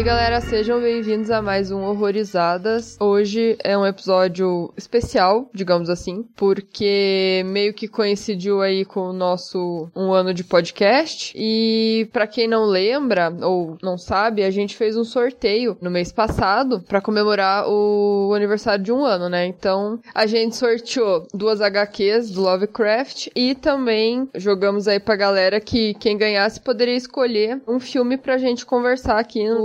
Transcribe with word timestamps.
Oi, 0.00 0.04
galera, 0.04 0.40
sejam 0.40 0.80
bem-vindos 0.80 1.30
a 1.30 1.42
mais 1.42 1.70
um 1.70 1.82
Horrorizadas. 1.82 2.96
Hoje 2.98 3.58
é 3.62 3.76
um 3.76 3.84
episódio 3.84 4.72
especial, 4.74 5.50
digamos 5.52 5.90
assim, 5.90 6.24
porque 6.36 7.42
meio 7.44 7.74
que 7.74 7.86
coincidiu 7.86 8.62
aí 8.62 8.86
com 8.86 9.10
o 9.10 9.12
nosso 9.12 9.90
um 9.94 10.10
ano 10.10 10.32
de 10.32 10.42
podcast. 10.42 11.34
E 11.36 12.08
para 12.14 12.26
quem 12.26 12.48
não 12.48 12.64
lembra 12.64 13.30
ou 13.42 13.76
não 13.82 13.98
sabe, 13.98 14.42
a 14.42 14.50
gente 14.50 14.74
fez 14.74 14.96
um 14.96 15.04
sorteio 15.04 15.76
no 15.82 15.90
mês 15.90 16.10
passado 16.10 16.80
para 16.80 17.02
comemorar 17.02 17.68
o 17.68 18.32
aniversário 18.34 18.82
de 18.82 18.90
um 18.90 19.04
ano, 19.04 19.28
né? 19.28 19.44
Então 19.44 20.00
a 20.14 20.24
gente 20.24 20.56
sorteou 20.56 21.26
duas 21.34 21.60
HQs 21.60 22.30
do 22.30 22.40
Lovecraft 22.40 23.28
e 23.36 23.54
também 23.54 24.30
jogamos 24.34 24.88
aí 24.88 24.98
pra 24.98 25.14
galera 25.14 25.60
que 25.60 25.92
quem 25.92 26.16
ganhasse 26.16 26.58
poderia 26.58 26.96
escolher 26.96 27.60
um 27.68 27.78
filme 27.78 28.16
pra 28.16 28.38
gente 28.38 28.64
conversar 28.64 29.18
aqui 29.18 29.46
no 29.46 29.60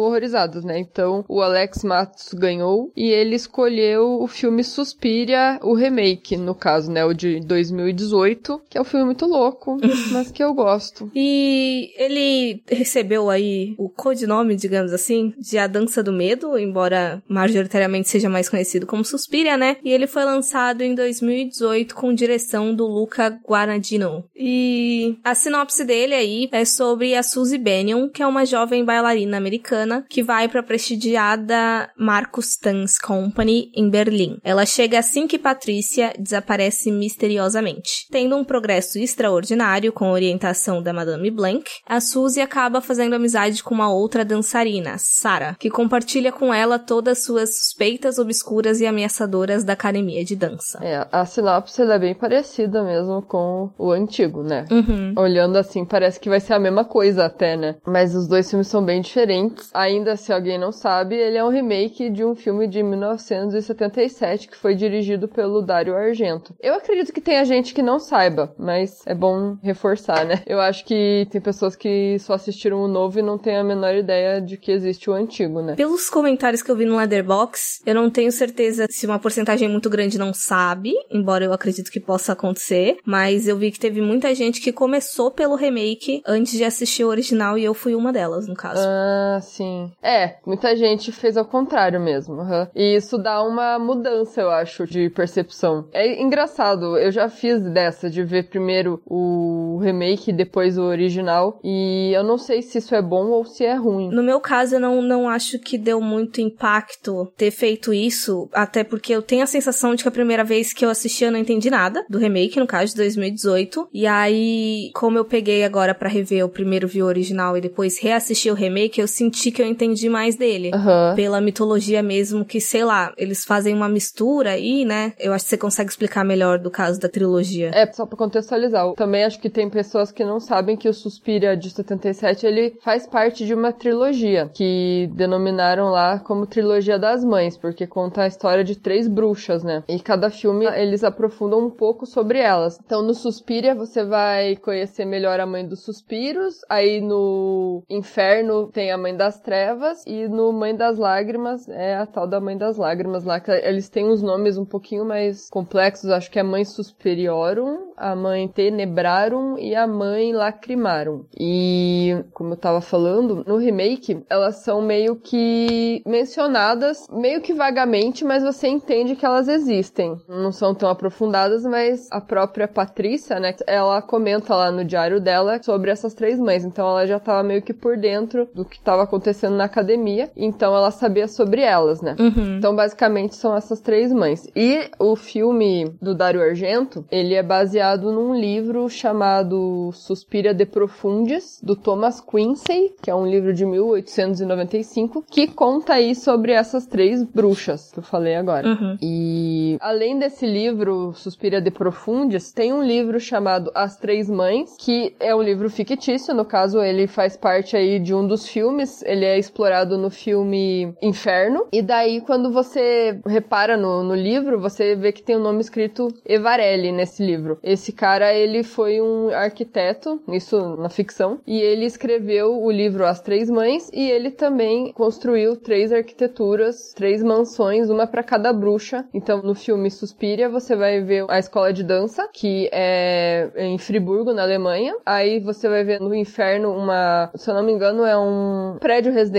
Né? 0.64 0.80
Então, 0.80 1.26
o 1.28 1.42
Alex 1.42 1.84
Matos 1.84 2.34
ganhou 2.34 2.92
e 2.96 3.10
ele 3.10 3.36
escolheu 3.36 4.22
o 4.22 4.28
filme 4.28 4.64
Suspiria, 4.64 5.60
o 5.62 5.74
remake, 5.74 6.38
no 6.38 6.56
caso, 6.56 6.92
né? 6.92 7.06
O 7.06 7.14
de 7.14 7.40
2018, 7.42 8.62
que 8.70 8.78
é 8.78 8.82
um 8.82 8.86
filme 8.86 9.06
muito 9.06 9.26
louco, 9.26 9.78
mas 10.12 10.32
que 10.32 10.44
eu 10.44 10.54
gosto. 10.54 11.12
E 11.16 11.92
ele 11.98 12.62
recebeu 12.68 13.30
aí 13.30 13.76
o 13.78 13.90
codinome, 13.90 14.56
digamos 14.56 14.94
assim, 14.94 15.34
de 15.38 15.58
A 15.58 15.68
Dança 15.68 16.02
do 16.02 16.12
Medo, 16.12 16.58
embora 16.58 17.22
majoritariamente 17.28 18.10
seja 18.10 18.30
mais 18.30 18.50
conhecido 18.50 18.86
como 18.86 19.04
Suspiria, 19.06 19.58
né? 19.58 19.78
E 19.84 19.92
ele 19.92 20.08
foi 20.08 20.23
lançado 20.23 20.82
em 20.82 20.95
2018 20.95 21.95
com 21.95 22.14
direção 22.14 22.73
do 22.73 22.86
Luca 22.86 23.39
Guadagnino. 23.48 24.23
E 24.36 25.17
a 25.23 25.36
sinopse 25.36 25.84
dele 25.84 26.14
aí 26.14 26.50
é 26.52 26.66
sobre 26.66 27.16
a 27.16 27.23
Suzy 27.23 27.58
Bennion, 27.58 28.10
que 28.10 28.22
é 28.22 28.28
uma 28.28 28.45
jovem 28.45 28.84
bailarina 28.84 29.38
americana 29.38 30.06
que 30.16 30.23
vai 30.23 30.47
para 30.47 30.61
a 30.61 30.63
prestigiada 30.63 31.89
Marcus 31.99 32.55
Tanz 32.55 32.97
Company 32.97 33.69
em 33.75 33.89
Berlim. 33.89 34.38
Ela 34.45 34.66
chega 34.66 34.97
assim 34.97 35.27
que 35.27 35.38
Patrícia 35.38 36.13
desaparece 36.17 36.89
misteriosamente. 36.89 38.08
Tendo 38.09 38.38
um 38.38 38.45
progresso 38.45 38.97
extraordinário 38.97 39.91
com 39.91 40.05
a 40.05 40.13
orientação 40.13 40.81
da 40.81 40.93
Madame 40.93 41.30
Blank, 41.30 41.69
a 41.86 41.99
Suzy 41.99 42.39
acaba 42.39 42.80
fazendo 42.80 43.13
amizade 43.13 43.61
com 43.61 43.75
uma 43.75 43.91
outra 43.91 44.23
dançarina, 44.23 44.95
Sarah, 44.97 45.58
que 45.59 45.69
compartilha 45.69 46.31
com 46.31 46.53
ela 46.53 46.80
todas 46.80 47.25
suas 47.25 47.58
suspeitas 47.58 48.17
obscuras 48.17 48.80
e 48.80 48.86
ameaçadoras 48.86 49.66
da 49.66 49.73
academia 49.73 50.23
de 50.23 50.38
dança. 50.38 50.80
É, 50.81 51.05
a 51.11 51.25
sinopse 51.25 51.81
é 51.81 51.99
bem 51.99 52.16
parecida 52.16 52.81
mesmo 52.86 53.21
com 53.21 53.69
o 53.77 53.91
antigo, 53.91 54.43
né? 54.43 54.63
Uhum. 54.71 55.13
Olhando 55.17 55.58
assim, 55.58 55.83
parece 55.83 56.21
que 56.21 56.30
vai 56.30 56.39
ser 56.39 56.53
a 56.53 56.59
mesma 56.59 56.86
coisa 56.86 57.25
até, 57.25 57.58
né? 57.58 57.75
Mas 57.86 58.16
os 58.16 58.30
dois 58.30 58.49
filmes 58.49 58.69
são 58.69 58.81
bem 58.81 59.02
diferentes. 59.02 59.69
Ainda 59.73 59.95
ainda, 59.96 60.16
se 60.16 60.32
alguém 60.32 60.58
não 60.58 60.72
sabe, 60.72 61.16
ele 61.16 61.38
é 61.38 61.44
um 61.44 61.50
remake 61.50 62.10
de 62.10 62.24
um 62.24 62.36
filme 62.36 62.68
de 62.68 62.84
1977 62.84 64.48
que 64.48 64.58
foi 64.58 64.76
dirigido 64.76 65.28
pelo 65.28 65.62
Dario 65.62 65.96
Argento. 65.96 66.54
Eu 66.62 66.74
acredito 66.76 67.12
que 67.12 67.22
tenha 67.22 67.44
gente 67.46 67.74
que 67.74 67.82
não 67.82 68.00
saiba, 68.00 68.54
mas 68.58 69.02
é 69.06 69.16
bom 69.16 69.58
reforçar, 69.64 70.26
né? 70.26 70.44
Eu 70.46 70.60
acho 70.60 70.86
que 70.86 71.28
tem 71.30 71.42
pessoas 71.42 71.76
que 71.76 72.18
só 72.20 72.34
assistiram 72.34 72.82
o 72.82 72.88
novo 72.88 73.20
e 73.20 73.22
não 73.22 73.38
têm 73.38 73.58
a 73.58 73.64
menor 73.64 73.96
ideia 73.96 74.42
de 74.42 74.58
que 74.58 74.72
existe 74.72 75.10
o 75.10 75.14
antigo, 75.14 75.62
né? 75.62 75.76
Pelos 75.76 76.10
comentários 76.10 76.62
que 76.62 76.70
eu 76.70 76.76
vi 76.76 76.86
no 76.86 76.98
Leatherbox, 76.98 77.82
eu 77.86 77.96
não 77.96 78.10
tenho 78.10 78.32
certeza 78.32 78.86
se 78.90 79.06
uma 79.06 79.20
porcentagem 79.20 79.68
muito 79.68 79.90
grande 79.90 80.18
não 80.18 80.34
sabe, 80.34 80.94
embora 81.10 81.46
eu 81.46 81.54
acredito 81.54 81.92
que 81.92 82.00
possa 82.00 82.34
acontecer, 82.34 82.98
mas 83.05 83.48
eu 83.48 83.58
vi 83.58 83.72
que 83.72 83.80
teve 83.80 84.02
muita 84.02 84.34
gente 84.36 84.61
que 84.61 84.72
começou 84.72 85.32
pelo 85.32 85.55
remake 85.55 86.22
antes 86.26 86.54
de 86.54 86.64
assistir 86.64 87.04
o 87.04 87.10
original 87.10 87.58
e 87.58 87.64
eu 87.64 87.73
fui 87.73 87.95
uma 87.95 88.11
delas, 88.11 88.48
no 88.48 88.55
caso. 88.55 88.82
Ah, 88.84 89.39
sim. 89.42 89.85
É, 90.02 90.36
muita 90.46 90.76
gente 90.76 91.12
fez 91.12 91.38
ao 91.38 91.46
contrário 91.46 92.00
mesmo. 92.00 92.36
Uhum. 92.36 92.68
E 92.76 92.96
isso 92.96 93.18
dá 93.18 93.42
uma 93.44 93.80
mudança, 93.80 94.42
eu 94.42 94.50
acho, 94.50 94.86
de 94.86 95.10
percepção. 95.10 95.88
É 95.94 96.22
engraçado, 96.22 96.98
eu 96.98 97.12
já 97.12 97.30
fiz 97.30 97.62
dessa, 97.62 98.10
de 98.10 98.23
ver 98.23 98.50
primeiro 98.50 99.02
o 99.06 99.80
remake 99.82 100.32
e 100.32 100.34
depois 100.34 100.78
o 100.78 100.84
original. 100.84 101.60
E 101.64 102.12
eu 102.14 102.23
não 102.23 102.38
sei 102.38 102.62
se 102.62 102.78
isso 102.78 102.96
é 102.96 103.02
bom 103.02 103.28
ou 103.28 103.46
se 103.46 103.64
é 103.64 103.76
ruim. 103.76 104.10
No 104.10 104.23
meu 104.23 104.40
caso, 104.40 104.76
eu 104.76 104.80
não, 104.80 105.02
não 105.02 105.30
acho 105.30 105.60
que 105.60 105.78
deu 105.78 106.02
muito 106.02 106.42
impacto 106.42 107.32
ter 107.38 107.52
feito 107.52 107.94
isso, 107.94 108.50
até 108.54 108.84
porque 108.84 109.14
eu 109.14 109.22
tenho 109.22 109.44
a 109.44 109.48
sensação 109.48 109.96
de 109.96 110.04
que 110.04 110.10
a 110.10 110.12
primeira 110.12 110.44
vez 110.44 110.73
que 110.73 110.86
eu 110.86 110.90
assisti 110.90 111.23
eu 111.23 111.32
não 111.32 111.40
entendi 111.40 111.70
nada 111.70 112.06
do 112.10 112.17
remake, 112.17 112.60
no 112.60 112.67
caso 112.67 112.92
de 112.92 112.98
2018. 112.98 113.90
E 113.94 114.06
aí, 114.06 114.92
como 114.94 115.17
eu 115.17 115.26
peguei 115.26 115.64
agora 115.64 115.94
para 115.94 116.10
rever 116.10 116.46
o 116.46 116.50
primeiro 116.50 116.88
vi 116.88 117.02
o 117.02 117.06
original 117.06 117.58
e 117.58 117.62
depois 117.62 118.00
reassisti 118.00 118.50
o 118.50 118.54
remake, 118.54 119.00
eu 119.00 119.08
senti 119.08 119.52
que 119.52 119.62
eu 119.62 119.67
entendi 119.75 120.09
mais 120.09 120.36
dele. 120.36 120.71
Uhum. 120.73 121.15
Pela 121.15 121.41
mitologia 121.41 122.02
mesmo, 122.02 122.43
que, 122.43 122.59
sei 122.59 122.83
lá, 122.83 123.13
eles 123.17 123.45
fazem 123.45 123.73
uma 123.73 123.89
mistura 123.89 124.52
aí, 124.52 124.86
né? 124.86 125.13
Eu 125.19 125.33
acho 125.33 125.45
que 125.45 125.49
você 125.49 125.58
consegue 125.58 125.89
explicar 125.89 126.23
melhor 126.23 126.58
do 126.58 126.71
caso 126.71 126.99
da 126.99 127.09
trilogia. 127.09 127.71
É, 127.73 127.91
só 127.91 128.06
pra 128.06 128.18
contextualizar. 128.18 128.94
Também 128.94 129.24
acho 129.24 129.39
que 129.39 129.50
tem 129.50 129.69
pessoas 129.69 130.12
que 130.12 130.24
não 130.24 130.39
sabem 130.39 130.75
que 130.75 130.89
o 130.89 130.94
Suspiria 130.94 131.56
de 131.56 131.69
77, 131.69 132.45
ele 132.45 132.77
faz 132.81 133.06
parte 133.07 133.45
de 133.45 133.53
uma 133.53 133.71
trilogia, 133.71 134.50
que 134.53 135.09
denominaram 135.13 135.89
lá 135.89 136.19
como 136.19 136.45
Trilogia 136.45 136.97
das 136.97 137.24
Mães, 137.24 137.57
porque 137.57 137.86
conta 137.86 138.24
a 138.24 138.27
história 138.27 138.63
de 138.63 138.75
três 138.75 139.07
bruxas, 139.07 139.63
né? 139.63 139.83
E 139.88 140.00
cada 140.00 140.30
filme, 140.30 140.65
eles 140.65 141.03
aprofundam 141.03 141.59
um 141.59 141.69
pouco 141.69 142.06
sobre 142.06 142.39
elas. 142.39 142.80
Então, 142.86 143.01
no 143.01 143.13
Suspiria, 143.13 143.75
você 143.75 144.03
vai 144.03 144.56
conhecer 144.56 145.06
melhor 145.06 145.39
a 145.39 145.45
mãe 145.45 145.68
dos 145.68 145.83
suspiros, 145.83 146.62
aí 146.69 147.01
no 147.01 147.83
Inferno 147.89 148.68
tem 148.71 148.92
a 148.92 148.97
mãe 148.97 149.15
das 149.15 149.39
trevas, 149.39 149.64
Trevas 149.65 150.03
e 150.06 150.27
no 150.27 150.53
Mãe 150.53 150.75
das 150.75 151.00
Lágrimas 151.00 151.68
é 151.68 151.95
a 151.95 152.06
tal 152.06 152.27
da 152.27 152.39
Mãe 152.39 152.56
das 152.56 152.77
Lágrimas 152.77 153.24
lá, 153.24 153.39
que 153.39 153.50
eles 153.50 153.89
têm 153.89 154.06
uns 154.06 154.21
nomes 154.21 154.59
um 154.59 154.65
pouquinho 154.65 155.03
mais 155.03 155.50
complexos, 155.50 156.12
acho 156.12 156.30
que 156.30 156.38
é 156.38 156.44
Mãe 156.44 156.63
Superiorum, 156.63 157.92
a 157.98 158.15
Mãe 158.15 158.48
Tenebrarum 158.48 159.57
e 159.57 159.74
a 159.74 159.88
Mãe 159.88 160.33
Lacrimarum. 160.33 161.25
E, 161.36 162.15
como 162.31 162.54
eu 162.54 162.57
tava 162.57 162.80
falando, 162.80 163.44
no 163.48 163.57
remake, 163.57 164.24
elas 164.30 164.57
são 164.57 164.83
meio 164.83 165.15
que 165.15 166.04
mencionadas, 166.06 167.07
meio 167.09 167.42
que 167.42 167.51
vagamente, 167.51 168.24
mas 168.24 168.44
você 168.44 168.68
entende 168.68 169.15
que 169.15 169.25
elas 169.25 169.48
existem. 169.48 170.15
Não 170.30 170.51
são 170.51 170.75
tão 170.75 170.89
aprofundadas, 170.89 171.63
mas 171.63 172.07
a 172.12 172.21
própria 172.21 172.68
Patrícia, 172.68 173.39
né, 173.39 173.56
ela 173.65 174.00
comenta 174.00 174.54
lá 174.54 174.69
no 174.71 174.86
diário 174.86 175.19
dela 175.19 175.59
sobre 175.63 175.89
essas 175.89 176.13
três 176.13 176.39
mães, 176.39 176.63
então 176.63 176.88
ela 176.88 177.07
já 177.07 177.19
tava 177.19 177.42
meio 177.42 177.63
que 177.63 177.74
por 177.74 177.98
dentro 177.98 178.48
do 178.54 178.63
que 178.63 178.80
tava 178.80 179.01
acontecendo 179.01 179.55
na 179.56 179.66
academia, 179.66 180.30
então 180.36 180.75
ela 180.75 180.92
sabia 180.92 181.27
sobre 181.27 181.62
elas, 181.62 182.01
né? 182.01 182.16
Uhum. 182.19 182.57
Então, 182.57 182.75
basicamente, 182.75 183.36
são 183.36 183.56
essas 183.56 183.80
três 183.80 184.12
mães. 184.12 184.48
E 184.56 184.89
o 185.00 185.16
filme 185.16 185.95
do 186.01 186.13
Dario 186.13 186.42
Argento, 186.42 187.06
ele 187.12 187.33
é 187.33 187.44
baseado 187.44 188.12
num 188.12 188.36
livro 188.36 188.89
chamado 188.89 189.92
Suspira 189.94 190.54
de 190.54 190.66
Profundis, 190.66 191.60
do 191.62 191.75
Thomas 191.75 192.21
Quincy, 192.21 192.94
que 193.01 193.10
é 193.10 193.16
um 193.16 193.25
livro 193.25 193.54
de 193.54 193.66
1895, 193.66 195.24
que 195.30 195.48
conta 195.48 195.94
aí 195.94 196.13
sobre 196.16 196.51
essas 196.51 196.86
três 196.86 197.24
bruxas 197.24 197.92
que 197.92 198.00
eu 198.00 198.04
falei 198.04 198.36
agora. 198.36 198.68
Uhum. 198.68 198.98
E 199.01 199.77
além 199.80 200.19
desse 200.19 200.45
livro, 200.45 201.13
Suspira 201.13 201.62
de 201.62 201.72
Profundis, 201.72 202.51
tem 202.51 202.74
um 202.74 202.83
livro 202.83 203.19
chamado 203.19 203.72
As 203.74 203.98
Três 203.98 204.30
Mães, 204.30 204.75
que 204.80 205.16
é 205.19 205.36
um 205.36 205.42
livro 205.42 205.69
fictício, 205.69 206.33
no 206.33 206.45
caso 206.45 206.81
ele 206.81 207.07
faz 207.07 207.38
parte 207.38 207.75
aí 207.75 208.00
de 208.00 208.13
um 208.13 208.25
dos 208.27 208.48
filmes, 208.48 209.04
ele 209.04 209.25
é 209.25 209.38
explorado 209.45 209.98
no 209.98 210.10
filme 210.10 210.94
Inferno. 211.01 211.68
E 211.72 211.81
daí, 211.81 212.22
quando 212.22 212.52
você 212.52 213.19
repara 213.25 213.78
no, 213.78 214.04
no 214.04 214.16
livro, 214.16 214.60
você 214.60 214.96
vê 214.96 215.12
que 215.12 215.24
tem 215.24 215.36
o 215.36 215.40
um 215.40 215.44
nome 215.44 215.62
escrito 215.62 216.08
Evarelli 216.25 216.92
nesse 216.92 217.24
livro. 217.24 217.58
Esse 217.64 217.92
cara, 217.92 218.34
ele 218.34 218.64
foi 218.64 219.02
um 219.02 219.30
arquiteto, 219.30 220.22
isso 220.28 220.75
na 220.78 220.90
ficção, 220.90 221.40
e 221.46 221.60
ele 221.62 221.86
escreveu 221.86 222.62
o 222.62 222.72
livro 222.72 223.06
As 223.06 223.22
Três 223.22 223.50
Mães 223.50 223.90
e 223.94 224.10
ele 224.10 224.31
também 224.31 224.92
construiu 224.94 225.56
três 225.56 225.92
arquiteturas, 225.92 226.94
três 226.94 227.24
mansões, 227.24 227.90
uma 227.90 228.08
para 228.08 228.24
cada 228.24 228.52
bruxa. 228.52 229.06
Então, 229.14 229.42
no 229.42 229.56
filme 229.56 229.90
Suspiria, 229.92 230.50
você 230.50 230.75
vai 230.75 231.02
ver 231.02 231.25
a 231.30 231.40
escola 231.40 231.72
de 231.72 231.84
dança, 231.84 232.28
que 232.34 232.69
é 232.72 233.50
em 233.56 233.78
Friburgo, 233.78 234.34
na 234.34 234.44
Alemanha. 234.44 234.96
Aí 235.06 235.40
você 235.40 235.69
vai 235.69 235.84
ver 235.84 236.00
no 236.00 236.14
Inferno 236.14 236.72
uma, 236.72 237.30
se 237.36 237.50
eu 237.50 237.54
não 237.54 237.64
me 237.64 237.72
engano, 237.72 238.04
é 238.06 238.18
um 238.18 238.78
prédio 238.80 239.14
residencial 239.14 239.35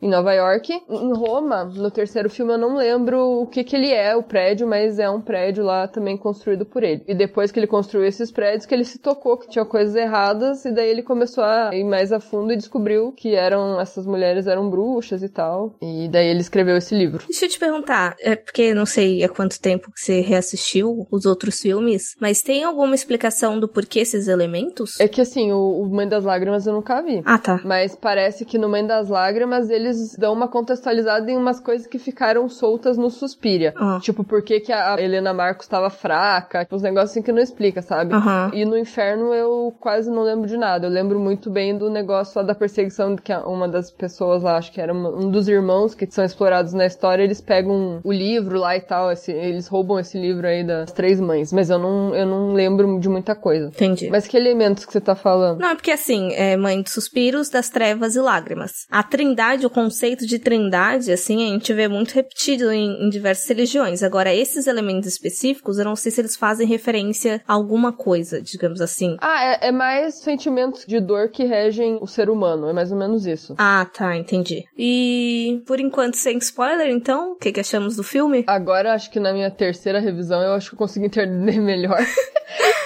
em 0.00 0.08
Nova 0.08 0.32
York. 0.32 0.72
Em 0.88 1.12
Roma, 1.12 1.64
no 1.64 1.90
terceiro 1.90 2.30
filme, 2.30 2.52
eu 2.52 2.58
não 2.58 2.76
lembro 2.76 3.42
o 3.42 3.46
que 3.46 3.64
que 3.64 3.76
ele 3.76 3.92
é, 3.92 4.14
o 4.16 4.22
prédio, 4.22 4.66
mas 4.66 4.98
é 4.98 5.08
um 5.08 5.20
prédio 5.20 5.64
lá 5.64 5.86
também 5.88 6.16
construído 6.16 6.64
por 6.64 6.82
ele. 6.82 7.02
E 7.06 7.14
depois 7.14 7.50
que 7.50 7.58
ele 7.58 7.66
construiu 7.66 8.06
esses 8.06 8.30
prédios, 8.30 8.66
que 8.66 8.74
ele 8.74 8.84
se 8.84 8.98
tocou 8.98 9.36
que 9.36 9.48
tinha 9.48 9.64
coisas 9.64 9.94
erradas, 9.94 10.64
e 10.64 10.72
daí 10.72 10.90
ele 10.90 11.02
começou 11.02 11.44
a 11.44 11.74
ir 11.74 11.84
mais 11.84 12.12
a 12.12 12.20
fundo 12.20 12.52
e 12.52 12.56
descobriu 12.56 13.12
que 13.12 13.34
eram, 13.34 13.80
essas 13.80 14.06
mulheres 14.06 14.46
eram 14.46 14.68
bruxas 14.68 15.22
e 15.22 15.28
tal. 15.28 15.74
E 15.80 16.08
daí 16.08 16.28
ele 16.28 16.40
escreveu 16.40 16.76
esse 16.76 16.94
livro. 16.94 17.24
Deixa 17.26 17.46
eu 17.46 17.48
te 17.48 17.58
perguntar, 17.58 18.16
é 18.20 18.36
porque 18.36 18.74
não 18.74 18.86
sei 18.86 19.24
há 19.24 19.28
quanto 19.28 19.60
tempo 19.60 19.90
que 19.92 20.00
você 20.00 20.20
reassistiu 20.20 21.06
os 21.10 21.26
outros 21.26 21.60
filmes, 21.60 22.14
mas 22.20 22.42
tem 22.42 22.64
alguma 22.64 22.94
explicação 22.94 23.58
do 23.58 23.68
porquê 23.68 24.00
esses 24.00 24.28
elementos? 24.28 24.98
É 25.00 25.08
que 25.08 25.20
assim, 25.20 25.52
o, 25.52 25.82
o 25.82 25.88
Mãe 25.88 26.08
das 26.08 26.24
Lágrimas 26.24 26.66
eu 26.66 26.72
nunca 26.72 27.02
vi. 27.02 27.22
Ah, 27.24 27.38
tá. 27.38 27.60
Mas 27.64 27.94
parece 27.94 28.44
que 28.44 28.58
no 28.58 28.68
Mãe 28.68 28.86
das 28.86 29.08
Lágrimas 29.08 29.23
eles 29.70 30.16
dão 30.16 30.32
uma 30.32 30.48
contextualizada 30.48 31.30
em 31.30 31.36
umas 31.36 31.60
coisas 31.60 31.86
que 31.86 31.98
ficaram 31.98 32.48
soltas 32.48 32.96
no 32.96 33.10
Suspiria. 33.10 33.72
Ah. 33.76 33.98
Tipo, 34.02 34.24
por 34.24 34.42
que, 34.42 34.60
que 34.60 34.72
a 34.72 35.00
Helena 35.00 35.32
Marcos 35.32 35.66
estava 35.66 35.90
fraca, 35.90 36.60
tipo, 36.64 36.76
uns 36.76 36.82
negócios 36.82 37.10
assim 37.10 37.22
que 37.22 37.32
não 37.32 37.40
explica, 37.42 37.82
sabe? 37.82 38.14
Aham. 38.14 38.50
E 38.54 38.64
no 38.64 38.76
Inferno 38.78 39.32
eu 39.34 39.74
quase 39.80 40.10
não 40.10 40.22
lembro 40.22 40.46
de 40.48 40.56
nada. 40.56 40.86
Eu 40.86 40.90
lembro 40.90 41.18
muito 41.20 41.50
bem 41.50 41.76
do 41.76 41.90
negócio 41.90 42.38
lá 42.40 42.46
da 42.46 42.54
perseguição 42.54 43.16
que 43.16 43.32
uma 43.32 43.68
das 43.68 43.90
pessoas 43.90 44.42
lá, 44.42 44.56
acho 44.56 44.72
que 44.72 44.80
era 44.80 44.92
um 44.92 45.30
dos 45.30 45.48
irmãos 45.48 45.94
que 45.94 46.06
são 46.10 46.24
explorados 46.24 46.72
na 46.72 46.86
história, 46.86 47.22
eles 47.22 47.40
pegam 47.40 48.00
o 48.02 48.12
livro 48.12 48.58
lá 48.58 48.76
e 48.76 48.80
tal, 48.80 49.10
esse- 49.12 49.32
eles 49.32 49.68
roubam 49.68 49.98
esse 49.98 50.18
livro 50.18 50.46
aí 50.46 50.64
das 50.64 50.92
três 50.92 51.20
mães. 51.20 51.52
Mas 51.52 51.70
eu 51.70 51.78
não, 51.78 52.14
eu 52.14 52.26
não 52.26 52.52
lembro 52.52 52.98
de 52.98 53.08
muita 53.08 53.34
coisa. 53.34 53.68
Entendi. 53.68 54.08
Mas 54.10 54.26
que 54.26 54.36
elementos 54.36 54.84
que 54.84 54.92
você 54.92 55.00
tá 55.00 55.14
falando? 55.14 55.60
Não, 55.60 55.70
é 55.70 55.74
porque 55.74 55.90
assim, 55.90 56.32
é 56.34 56.56
Mãe 56.56 56.82
de 56.82 56.90
Suspiros, 56.90 57.48
das 57.48 57.68
Trevas 57.68 58.16
e 58.16 58.20
Lágrimas. 58.20 58.86
A 58.90 59.02
trindade, 59.10 59.66
o 59.66 59.70
conceito 59.70 60.26
de 60.26 60.38
trindade, 60.38 61.12
assim, 61.12 61.48
a 61.48 61.52
gente 61.52 61.72
vê 61.72 61.88
muito 61.88 62.12
repetido 62.12 62.70
em, 62.72 63.06
em 63.06 63.08
diversas 63.08 63.48
religiões. 63.48 64.02
Agora, 64.02 64.34
esses 64.34 64.66
elementos 64.66 65.08
específicos, 65.08 65.78
eu 65.78 65.84
não 65.84 65.96
sei 65.96 66.10
se 66.10 66.20
eles 66.20 66.36
fazem 66.36 66.66
referência 66.66 67.42
a 67.46 67.52
alguma 67.54 67.92
coisa, 67.92 68.40
digamos 68.40 68.80
assim. 68.80 69.16
Ah, 69.20 69.44
é, 69.44 69.68
é 69.68 69.72
mais 69.72 70.16
sentimentos 70.16 70.84
de 70.86 71.00
dor 71.00 71.28
que 71.28 71.44
regem 71.44 71.98
o 72.00 72.06
ser 72.06 72.28
humano. 72.30 72.68
É 72.68 72.72
mais 72.72 72.90
ou 72.90 72.98
menos 72.98 73.26
isso. 73.26 73.54
Ah, 73.58 73.86
tá, 73.92 74.16
entendi. 74.16 74.64
E, 74.76 75.62
por 75.66 75.80
enquanto, 75.80 76.16
sem 76.16 76.38
spoiler, 76.38 76.88
então, 76.88 77.32
o 77.32 77.36
que, 77.36 77.52
que 77.52 77.60
achamos 77.60 77.96
do 77.96 78.02
filme? 78.02 78.44
Agora, 78.46 78.92
acho 78.92 79.10
que 79.10 79.20
na 79.20 79.32
minha 79.32 79.50
terceira 79.50 80.00
revisão, 80.00 80.42
eu 80.42 80.52
acho 80.52 80.70
que 80.70 80.74
eu 80.74 80.78
consegui 80.78 81.06
entender 81.06 81.60
melhor. 81.60 82.04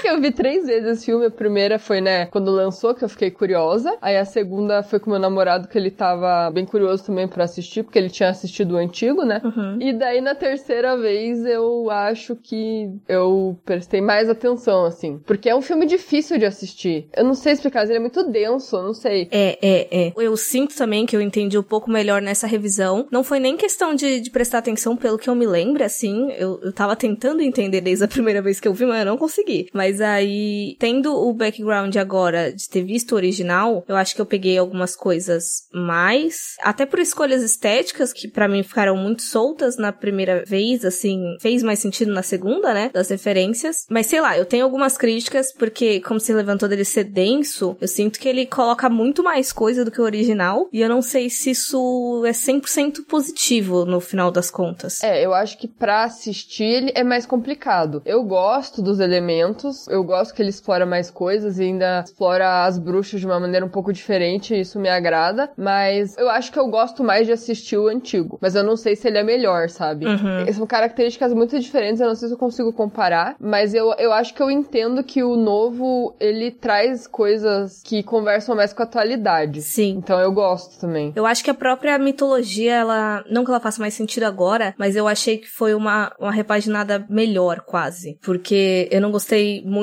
Que 0.09 0.15
eu 0.15 0.21
vi 0.21 0.33
três 0.33 0.67
vezes 0.67 0.89
esse 0.89 1.07
filme. 1.07 1.27
A 1.27 1.31
primeira 1.31 1.79
foi, 1.79 2.01
né, 2.01 2.27
quando 2.27 2.51
lançou, 2.51 2.95
que 2.95 3.05
eu 3.05 3.09
fiquei 3.09 3.31
curiosa. 3.31 3.97
Aí 4.01 4.17
a 4.17 4.25
segunda 4.25 4.83
foi 4.83 4.99
com 4.99 5.11
meu 5.11 5.19
namorado, 5.19 5.69
que 5.69 5.77
ele 5.77 5.91
tava 5.91 6.51
bem 6.51 6.65
curioso 6.65 7.05
também 7.05 7.29
pra 7.29 7.45
assistir, 7.45 7.83
porque 7.83 7.99
ele 7.99 8.09
tinha 8.09 8.31
assistido 8.31 8.73
o 8.73 8.77
antigo, 8.77 9.25
né? 9.25 9.41
Uhum. 9.45 9.79
E 9.81 9.93
daí, 9.93 10.21
na 10.21 10.35
terceira 10.35 10.97
vez, 10.97 11.45
eu 11.45 11.91
acho 11.91 12.35
que 12.37 12.91
eu 13.09 13.59
prestei 13.65 14.01
mais 14.01 14.31
atenção, 14.31 14.85
assim. 14.85 15.21
Porque 15.27 15.49
é 15.49 15.55
um 15.55 15.61
filme 15.61 15.85
difícil 15.85 16.39
de 16.39 16.47
assistir. 16.47 17.09
Eu 17.15 17.25
não 17.25 17.35
sei 17.35 17.53
explicar, 17.53 17.85
ele 17.85 17.97
é 17.97 18.01
muito 18.01 18.23
denso, 18.23 18.77
eu 18.77 18.83
não 18.83 18.95
sei. 18.95 19.29
É, 19.31 19.59
é, 19.61 20.07
é. 20.07 20.13
Eu 20.17 20.37
sinto 20.37 20.75
também 20.75 21.05
que 21.05 21.15
eu 21.15 21.21
entendi 21.21 21.59
um 21.59 21.63
pouco 21.63 21.91
melhor 21.91 22.23
nessa 22.23 22.47
revisão. 22.47 23.07
Não 23.11 23.23
foi 23.23 23.39
nem 23.39 23.57
questão 23.57 23.95
de, 23.95 24.21
de 24.21 24.31
prestar 24.31 24.59
atenção 24.59 24.97
pelo 24.97 25.19
que 25.19 25.29
eu 25.29 25.35
me 25.35 25.47
lembro, 25.47 25.85
assim. 25.85 26.31
Eu, 26.33 26.59
eu 26.63 26.73
tava 26.73 26.97
tentando 26.97 27.43
entender 27.43 27.81
desde 27.81 28.05
a 28.05 28.09
primeira 28.09 28.41
vez 28.41 28.59
que 28.59 28.69
eu 28.69 28.73
vi, 28.73 28.87
mas 28.87 29.01
eu 29.01 29.07
não 29.07 29.19
consegui. 29.19 29.69
Mas 29.73 29.98
aí, 30.01 30.77
tendo 30.79 31.15
o 31.15 31.33
background 31.33 31.95
agora 31.97 32.53
de 32.53 32.69
ter 32.69 32.83
visto 32.83 33.13
o 33.13 33.17
original, 33.17 33.85
eu 33.89 33.97
acho 33.97 34.15
que 34.15 34.21
eu 34.21 34.27
peguei 34.27 34.59
algumas 34.59 34.97
coisas 34.97 35.63
mais. 35.73 36.57
Até 36.63 36.87
por 36.87 36.99
escolhas 36.99 37.43
estéticas, 37.43 38.13
que 38.13 38.29
pra 38.29 38.49
mim 38.49 38.63
ficaram 38.63 38.97
muito 38.97 39.23
soltas 39.23 39.77
na 39.77 39.93
primeira 39.93 40.45
vez, 40.45 40.85
assim. 40.85 41.37
Fez 41.41 41.63
mais 41.63 41.79
sentido 41.79 42.13
na 42.13 42.23
segunda, 42.23 42.73
né? 42.75 42.91
Das 42.93 43.09
referências. 43.09 43.87
Mas 43.89 44.07
sei 44.07 44.21
lá, 44.21 44.37
eu 44.37 44.47
tenho 44.47 44.65
algumas 44.65 44.97
críticas, 44.97 45.53
porque, 45.53 46.01
como 46.01 46.21
se 46.21 46.33
levantou 46.33 46.69
dele 46.69 46.85
ser 46.85 47.05
denso, 47.05 47.77
eu 47.81 47.89
sinto 47.89 48.19
que 48.19 48.29
ele 48.29 48.47
coloca 48.47 48.89
muito 48.89 49.23
mais 49.23 49.53
coisa 49.53 49.85
do 49.85 49.91
que 49.91 50.01
o 50.01 50.05
original. 50.05 50.69
E 50.73 50.81
eu 50.81 50.89
não 50.89 51.03
sei 51.03 51.31
se 51.31 51.51
isso 51.51 52.25
é 52.27 52.33
100% 52.33 53.05
positivo 53.07 53.85
no 53.85 54.01
final 54.01 54.31
das 54.31 54.51
contas. 54.51 55.03
É, 55.03 55.25
eu 55.25 55.35
acho 55.35 55.59
que 55.59 55.69
pra 55.69 56.05
assistir 56.05 56.65
ele 56.65 56.93
é 56.95 57.05
mais 57.05 57.27
complicado. 57.27 58.03
Eu 58.05 58.23
gosto 58.23 58.83
dos 58.83 59.01
elementos, 59.01 59.88
eu 59.91 60.03
gosto 60.05 60.35
que 60.35 60.43
ele 60.43 60.51
explora 60.51 60.87
mais 60.87 61.11
coisas 61.11 61.59
e 61.59 61.65
ainda 61.65 62.03
explora 62.05 62.65
as 62.65 62.79
bruxas 62.79 63.21
de 63.21 63.27
uma 63.27 63.41
maneira 63.41 63.65
um 63.65 63.69
pouco 63.69 63.93
diferente, 63.93 64.59
isso 64.59 64.79
me 64.79 64.89
agrada, 64.89 65.51
mas 65.57 66.17
eu 66.19 66.29
acho 66.29 66.53
que 66.53 66.59
eu 66.59 66.69
gosto 66.69 67.03
mais 67.03 67.27
de 67.27 67.33
assistir 67.33 67.77
o 67.77 67.89
antigo, 67.89 68.39
mas 68.41 68.55
eu 68.55 68.63
não 68.63 68.77
sei 68.77 68.97
se 68.97 69.09
ele 69.09 69.19
é 69.19 69.23
melhor, 69.23 69.69
sabe? 69.69 70.07
Uhum. 70.07 70.53
São 70.53 70.67
características 70.67 71.33
muito 71.33 71.59
diferentes, 71.59 72.01
eu 72.01 72.09
não 72.09 72.15
sei 72.15 72.29
se 72.29 72.35
eu 72.35 72.39
consigo 72.39 72.73
comparar, 72.73 73.37
mas 73.41 73.75
eu, 73.75 73.93
eu 73.99 74.13
acho 74.13 74.35
que 74.35 74.43
eu 74.43 74.51
entendo 74.51 75.03
que 75.03 75.23
o 75.23 75.37
novo, 75.37 76.15
ele 76.21 76.51
traz 76.51 77.07
coisas 77.07 77.83
que 77.83 78.03
conversam 78.03 78.55
mais 78.55 78.73
com 78.73 78.83
a 78.83 78.85
atualidade. 78.85 79.63
Sim. 79.63 79.97
Então 79.99 80.19
eu 80.21 80.33
gosto 80.33 80.81
também. 80.81 81.13
Eu 81.15 81.27
acho 81.27 81.43
que 81.43 81.51
a 81.51 81.55
própria 81.55 81.99
mitologia, 81.99 82.75
ela. 82.75 83.25
Não 83.31 83.45
que 83.45 83.51
ela 83.51 83.61
faça 83.61 83.81
mais 83.81 83.95
sentido 83.95 84.25
agora, 84.25 84.75
mas 84.79 84.97
eu 84.97 85.07
achei 85.07 85.39
que 85.39 85.49
foi 85.49 85.75
uma, 85.75 86.13
uma 86.19 86.33
repaginada 86.33 87.05
melhor, 87.09 87.61
quase. 87.61 88.19
Porque 88.23 88.89
eu 88.91 89.01
não 89.01 89.11
gostei 89.11 89.63
muito 89.65 89.78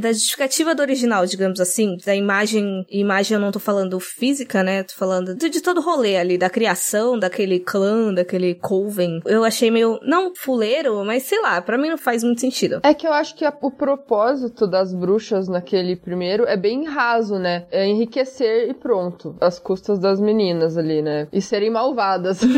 da 0.00 0.12
justificativa 0.12 0.74
do 0.74 0.82
original, 0.82 1.26
digamos 1.26 1.60
assim. 1.60 1.96
Da 2.04 2.14
imagem. 2.14 2.84
Imagem 2.90 3.34
eu 3.36 3.40
não 3.40 3.50
tô 3.52 3.58
falando 3.58 3.98
física, 4.00 4.62
né? 4.62 4.82
Tô 4.82 4.94
falando 4.94 5.34
de, 5.34 5.48
de 5.48 5.60
todo 5.60 5.78
o 5.78 5.82
rolê 5.82 6.16
ali, 6.16 6.36
da 6.38 6.50
criação, 6.50 7.18
daquele 7.18 7.60
clã, 7.60 8.12
daquele 8.12 8.54
coven. 8.54 9.20
Eu 9.24 9.44
achei 9.44 9.70
meio. 9.70 9.98
Não 10.02 10.32
fuleiro, 10.34 11.04
mas 11.04 11.24
sei 11.24 11.40
lá, 11.42 11.60
pra 11.60 11.76
mim 11.78 11.88
não 11.88 11.98
faz 11.98 12.22
muito 12.24 12.40
sentido. 12.40 12.80
É 12.82 12.94
que 12.94 13.06
eu 13.06 13.12
acho 13.12 13.34
que 13.34 13.44
a- 13.44 13.56
o 13.60 13.70
propósito 13.70 14.66
das 14.66 14.92
bruxas 14.94 15.48
naquele 15.48 15.96
primeiro 15.96 16.44
é 16.44 16.56
bem 16.56 16.84
raso, 16.86 17.38
né? 17.38 17.66
É 17.70 17.86
enriquecer 17.86 18.68
e 18.70 18.74
pronto. 18.74 19.36
Às 19.40 19.58
custas 19.58 19.98
das 19.98 20.20
meninas 20.20 20.76
ali, 20.76 21.02
né? 21.02 21.28
E 21.32 21.40
serem 21.40 21.70
malvadas. 21.70 22.40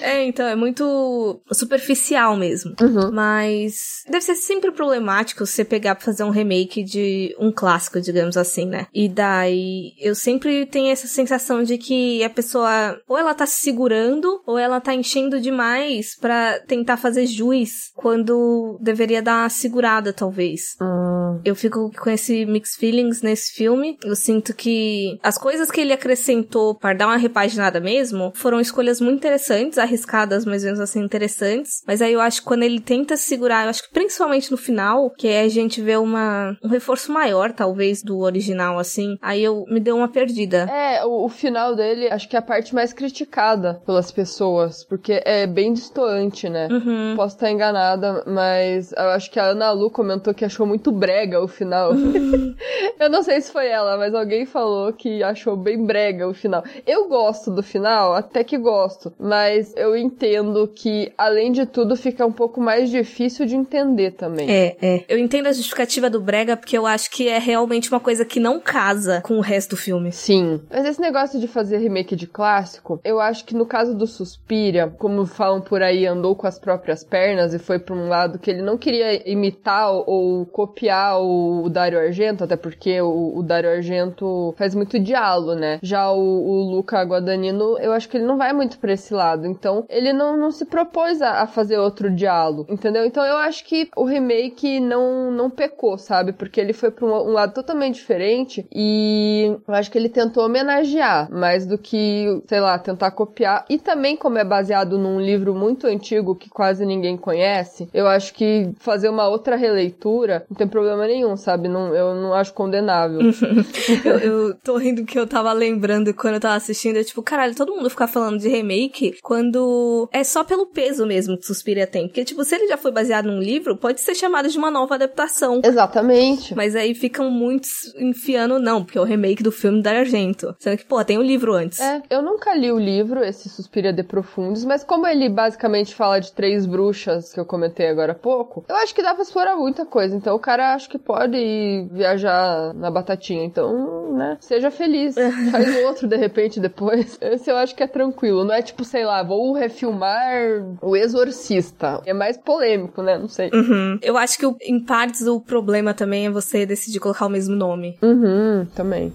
É, 0.00 0.24
então, 0.24 0.46
é 0.46 0.54
muito 0.54 1.40
superficial 1.52 2.36
mesmo. 2.36 2.74
Uhum. 2.80 3.10
Mas 3.12 4.02
deve 4.08 4.20
ser 4.24 4.34
sempre 4.34 4.70
problemático 4.70 5.44
você 5.46 5.64
pegar 5.64 5.94
fazer 6.06 6.24
um 6.24 6.30
remake 6.30 6.82
de 6.82 7.34
um 7.38 7.52
clássico, 7.52 8.00
digamos 8.00 8.36
assim, 8.36 8.64
né? 8.64 8.86
E 8.94 9.08
daí 9.08 9.92
eu 10.00 10.14
sempre 10.14 10.64
tenho 10.66 10.90
essa 10.90 11.06
sensação 11.06 11.62
de 11.62 11.76
que 11.76 12.22
a 12.24 12.30
pessoa 12.30 12.98
ou 13.08 13.18
ela 13.18 13.34
tá 13.34 13.44
se 13.44 13.60
segurando 13.60 14.40
ou 14.46 14.56
ela 14.58 14.80
tá 14.80 14.94
enchendo 14.94 15.40
demais 15.40 16.16
pra 16.18 16.60
tentar 16.60 16.96
fazer 16.96 17.26
juiz 17.26 17.90
quando 17.94 18.78
deveria 18.80 19.20
dar 19.20 19.42
uma 19.42 19.48
segurada, 19.50 20.12
talvez. 20.12 20.76
Hum, 20.80 21.40
Eu 21.44 21.54
fico 21.54 21.90
com 21.98 22.08
esse 22.10 22.46
mixed 22.46 22.78
feelings 22.78 23.20
nesse 23.22 23.52
filme. 23.52 23.98
Eu 24.04 24.14
sinto 24.16 24.54
que 24.54 25.18
as 25.22 25.36
coisas 25.36 25.70
que 25.70 25.80
ele 25.80 25.92
acrescentou 25.92 26.74
para 26.74 26.96
dar 26.96 27.06
uma 27.08 27.16
repaginada 27.16 27.80
mesmo 27.80 28.32
foram 28.34 28.60
escolhas 28.60 29.00
muito 29.00 29.18
interessantes, 29.18 29.78
arriscadas, 29.78 30.44
mas 30.44 30.62
mesmo 30.64 30.82
assim 30.82 31.00
interessantes. 31.00 31.82
Mas 31.86 32.00
aí 32.00 32.12
eu 32.12 32.20
acho 32.20 32.40
que 32.40 32.46
quando 32.46 32.62
ele 32.62 32.80
tenta 32.80 33.16
segurar, 33.16 33.64
eu 33.64 33.70
acho 33.70 33.82
que 33.82 33.92
principalmente 33.92 34.50
no 34.50 34.56
final, 34.56 35.10
que 35.10 35.28
é 35.28 35.40
a 35.42 35.48
gente 35.48 35.80
vê 35.96 35.98
uma, 35.98 36.56
um 36.62 36.68
reforço 36.68 37.10
maior, 37.10 37.52
talvez, 37.52 38.02
do 38.02 38.20
original, 38.20 38.78
assim, 38.78 39.18
aí 39.22 39.42
eu 39.42 39.64
me 39.68 39.80
deu 39.80 39.96
uma 39.96 40.08
perdida. 40.08 40.68
É, 40.70 41.04
o, 41.04 41.24
o 41.24 41.28
final 41.28 41.74
dele 41.74 42.08
acho 42.08 42.28
que 42.28 42.36
é 42.36 42.38
a 42.38 42.42
parte 42.42 42.74
mais 42.74 42.92
criticada 42.92 43.80
pelas 43.86 44.12
pessoas, 44.12 44.84
porque 44.84 45.22
é 45.24 45.46
bem 45.46 45.72
distoante, 45.72 46.48
né? 46.48 46.68
Uhum. 46.70 47.14
Posso 47.16 47.36
estar 47.36 47.50
enganada, 47.50 48.22
mas 48.26 48.92
eu 48.92 49.08
acho 49.10 49.30
que 49.30 49.40
a 49.40 49.46
Ana 49.46 49.72
Lu 49.72 49.90
comentou 49.90 50.34
que 50.34 50.44
achou 50.44 50.66
muito 50.66 50.92
brega 50.92 51.42
o 51.42 51.48
final. 51.48 51.92
eu 53.00 53.08
não 53.08 53.22
sei 53.22 53.40
se 53.40 53.50
foi 53.50 53.68
ela, 53.68 53.96
mas 53.96 54.14
alguém 54.14 54.44
falou 54.44 54.92
que 54.92 55.22
achou 55.22 55.56
bem 55.56 55.84
brega 55.84 56.28
o 56.28 56.34
final. 56.34 56.62
Eu 56.86 57.08
gosto 57.08 57.50
do 57.50 57.62
final, 57.62 58.14
até 58.14 58.44
que 58.44 58.58
gosto, 58.58 59.12
mas 59.18 59.74
eu 59.76 59.96
entendo 59.96 60.68
que, 60.68 61.12
além 61.16 61.52
de 61.52 61.64
tudo, 61.64 61.96
fica 61.96 62.26
um 62.26 62.32
pouco 62.32 62.60
mais 62.60 62.90
difícil 62.90 63.46
de 63.46 63.56
entender 63.56 64.12
também. 64.12 64.50
É, 64.50 64.76
é. 64.80 65.04
Eu 65.08 65.18
entendo 65.18 65.46
a 65.46 65.52
justificativa 65.86 66.10
do 66.10 66.20
Brega 66.20 66.56
porque 66.56 66.76
eu 66.76 66.86
acho 66.86 67.10
que 67.10 67.28
é 67.28 67.38
realmente 67.38 67.90
uma 67.90 68.00
coisa 68.00 68.24
que 68.24 68.40
não 68.40 68.60
casa 68.60 69.20
com 69.22 69.38
o 69.38 69.40
resto 69.40 69.70
do 69.70 69.76
filme. 69.76 70.12
Sim. 70.12 70.60
Mas 70.70 70.84
esse 70.84 71.00
negócio 71.00 71.40
de 71.40 71.48
fazer 71.48 71.78
remake 71.78 72.16
de 72.16 72.26
clássico, 72.26 73.00
eu 73.04 73.20
acho 73.20 73.44
que 73.44 73.54
no 73.54 73.66
caso 73.66 73.94
do 73.94 74.06
Suspiria, 74.06 74.92
como 74.98 75.26
falam 75.26 75.60
por 75.60 75.82
aí, 75.82 76.06
andou 76.06 76.34
com 76.34 76.46
as 76.46 76.58
próprias 76.58 77.04
pernas 77.04 77.54
e 77.54 77.58
foi 77.58 77.78
pra 77.78 77.94
um 77.94 78.08
lado 78.08 78.38
que 78.38 78.50
ele 78.50 78.62
não 78.62 78.76
queria 78.76 79.28
imitar 79.30 79.92
ou 79.92 80.44
copiar 80.46 80.76
copiar 80.76 81.20
o, 81.20 81.68
Dario 81.68 81.98
Argento, 81.98 82.44
até 82.44 82.56
porque 82.56 83.00
o, 83.00 83.38
o 83.38 83.42
Dario 83.42 83.70
Argento 83.70 84.54
faz 84.56 84.74
muito 84.74 84.98
diálogo, 84.98 85.54
né? 85.54 85.78
Já 85.82 86.10
o, 86.10 86.18
o 86.18 86.70
Luca 86.70 87.02
Guadagnino, 87.02 87.78
eu 87.78 87.92
acho 87.92 88.08
que 88.08 88.16
ele 88.16 88.26
não 88.26 88.36
vai 88.36 88.52
muito 88.52 88.78
pra 88.78 88.92
esse 88.92 89.12
lado. 89.12 89.46
Então, 89.46 89.84
ele 89.88 90.12
não, 90.12 90.36
não 90.36 90.50
se 90.50 90.64
propôs 90.64 91.20
a, 91.22 91.42
a 91.42 91.46
fazer 91.46 91.78
outro 91.78 92.10
diálogo, 92.10 92.66
entendeu? 92.68 93.04
Então, 93.04 93.24
eu 93.24 93.36
acho 93.38 93.64
que 93.64 93.88
o 93.96 94.04
remake 94.04 94.80
não, 94.80 95.30
não 95.30 95.50
pecou, 95.50 95.75
sabe? 95.98 96.32
Porque 96.32 96.60
ele 96.60 96.72
foi 96.72 96.90
pra 96.90 97.06
um, 97.06 97.30
um 97.30 97.32
lado 97.32 97.52
totalmente 97.54 97.96
diferente 97.96 98.66
e 98.72 99.56
eu 99.66 99.74
acho 99.74 99.90
que 99.90 99.98
ele 99.98 100.08
tentou 100.08 100.44
homenagear 100.44 101.30
mais 101.30 101.66
do 101.66 101.78
que, 101.78 102.42
sei 102.46 102.60
lá, 102.60 102.78
tentar 102.78 103.10
copiar. 103.10 103.64
E 103.68 103.78
também, 103.78 104.16
como 104.16 104.38
é 104.38 104.44
baseado 104.44 104.98
num 104.98 105.20
livro 105.20 105.54
muito 105.54 105.86
antigo 105.86 106.34
que 106.34 106.48
quase 106.48 106.84
ninguém 106.84 107.16
conhece, 107.16 107.88
eu 107.92 108.06
acho 108.06 108.34
que 108.34 108.70
fazer 108.78 109.08
uma 109.08 109.28
outra 109.28 109.56
releitura 109.56 110.46
não 110.48 110.56
tem 110.56 110.66
problema 110.66 111.06
nenhum, 111.06 111.36
sabe? 111.36 111.68
Não, 111.68 111.94
eu 111.94 112.14
não 112.14 112.32
acho 112.32 112.52
condenável. 112.52 113.20
eu, 114.04 114.18
eu 114.18 114.54
tô 114.54 114.76
rindo 114.76 115.04
que 115.04 115.18
eu 115.18 115.26
tava 115.26 115.52
lembrando 115.52 116.12
quando 116.14 116.34
eu 116.34 116.40
tava 116.40 116.54
assistindo, 116.54 116.96
é 116.96 117.04
tipo, 117.04 117.22
caralho, 117.22 117.54
todo 117.54 117.74
mundo 117.74 117.90
ficar 117.90 118.06
falando 118.06 118.38
de 118.38 118.48
remake 118.48 119.18
quando 119.22 120.08
é 120.12 120.24
só 120.24 120.44
pelo 120.44 120.66
peso 120.66 121.06
mesmo 121.06 121.36
que 121.36 121.46
Suspiria 121.46 121.86
tem. 121.86 122.06
Porque, 122.06 122.24
tipo, 122.24 122.44
se 122.44 122.54
ele 122.54 122.68
já 122.68 122.76
foi 122.76 122.90
baseado 122.90 123.26
num 123.26 123.40
livro, 123.40 123.76
pode 123.76 124.00
ser 124.00 124.14
chamado 124.14 124.48
de 124.48 124.58
uma 124.58 124.70
nova 124.70 124.94
adaptação. 124.94 125.60
Exatamente. 125.66 126.54
Mas 126.54 126.76
aí 126.76 126.94
ficam 126.94 127.30
muitos 127.30 127.94
enfiando, 127.96 128.58
não, 128.58 128.84
porque 128.84 128.98
é 128.98 129.00
o 129.00 129.04
remake 129.04 129.42
do 129.42 129.52
filme 129.52 129.82
da 129.82 129.90
Argento. 129.90 130.54
Sendo 130.58 130.76
que, 130.76 130.84
pô, 130.84 131.04
tem 131.04 131.18
o 131.18 131.20
um 131.20 131.24
livro 131.24 131.52
antes. 131.52 131.80
É, 131.80 132.02
eu 132.10 132.22
nunca 132.22 132.54
li 132.54 132.70
o 132.70 132.78
livro, 132.78 133.22
esse 133.22 133.48
Suspiria 133.48 133.92
de 133.92 134.02
Profundos, 134.02 134.64
mas 134.64 134.84
como 134.84 135.06
ele 135.06 135.28
basicamente 135.28 135.94
fala 135.94 136.20
de 136.20 136.32
três 136.32 136.66
bruxas 136.66 137.32
que 137.32 137.40
eu 137.40 137.44
comentei 137.44 137.88
agora 137.88 138.12
há 138.12 138.14
pouco, 138.14 138.64
eu 138.68 138.76
acho 138.76 138.94
que 138.94 139.02
dá 139.02 139.14
pra 139.14 139.22
explorar 139.22 139.56
muita 139.56 139.84
coisa. 139.84 140.14
Então 140.14 140.34
o 140.34 140.40
cara 140.40 140.74
acho 140.74 140.88
que 140.88 140.98
pode 140.98 141.88
viajar 141.92 142.74
na 142.74 142.90
batatinha. 142.90 143.44
Então, 143.44 144.12
né, 144.12 144.36
seja 144.40 144.70
feliz. 144.70 145.14
Faz 145.50 145.84
outro 145.84 146.06
de 146.06 146.16
repente 146.16 146.60
depois. 146.60 147.18
Esse 147.20 147.50
eu 147.50 147.56
acho 147.56 147.74
que 147.74 147.82
é 147.82 147.86
tranquilo. 147.86 148.44
Não 148.44 148.54
é 148.54 148.62
tipo, 148.62 148.84
sei 148.84 149.04
lá, 149.04 149.22
vou 149.22 149.52
refilmar 149.52 150.62
O 150.80 150.96
Exorcista. 150.96 152.00
É 152.04 152.12
mais 152.12 152.36
polêmico, 152.36 153.02
né? 153.02 153.18
Não 153.18 153.28
sei. 153.28 153.50
Uhum. 153.52 153.98
Eu 154.02 154.16
acho 154.16 154.38
que 154.38 154.46
em 154.62 154.80
partes 154.80 155.26
o 155.26 155.40
problema 155.56 155.94
também 155.94 156.26
é 156.26 156.30
você 156.30 156.66
decidir 156.66 157.00
colocar 157.00 157.24
o 157.24 157.30
mesmo 157.30 157.56
nome. 157.56 157.96
Uhum, 158.02 158.66
também. 158.74 159.10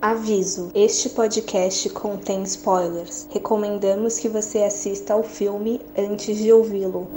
Aviso: 0.00 0.70
este 0.74 1.10
podcast 1.10 1.90
contém 1.90 2.42
spoilers. 2.44 3.28
Recomendamos 3.30 4.18
que 4.18 4.26
você 4.26 4.62
assista 4.62 5.12
ao 5.12 5.22
filme 5.22 5.82
antes 5.98 6.38
de 6.38 6.50
ouvi-lo. 6.50 7.10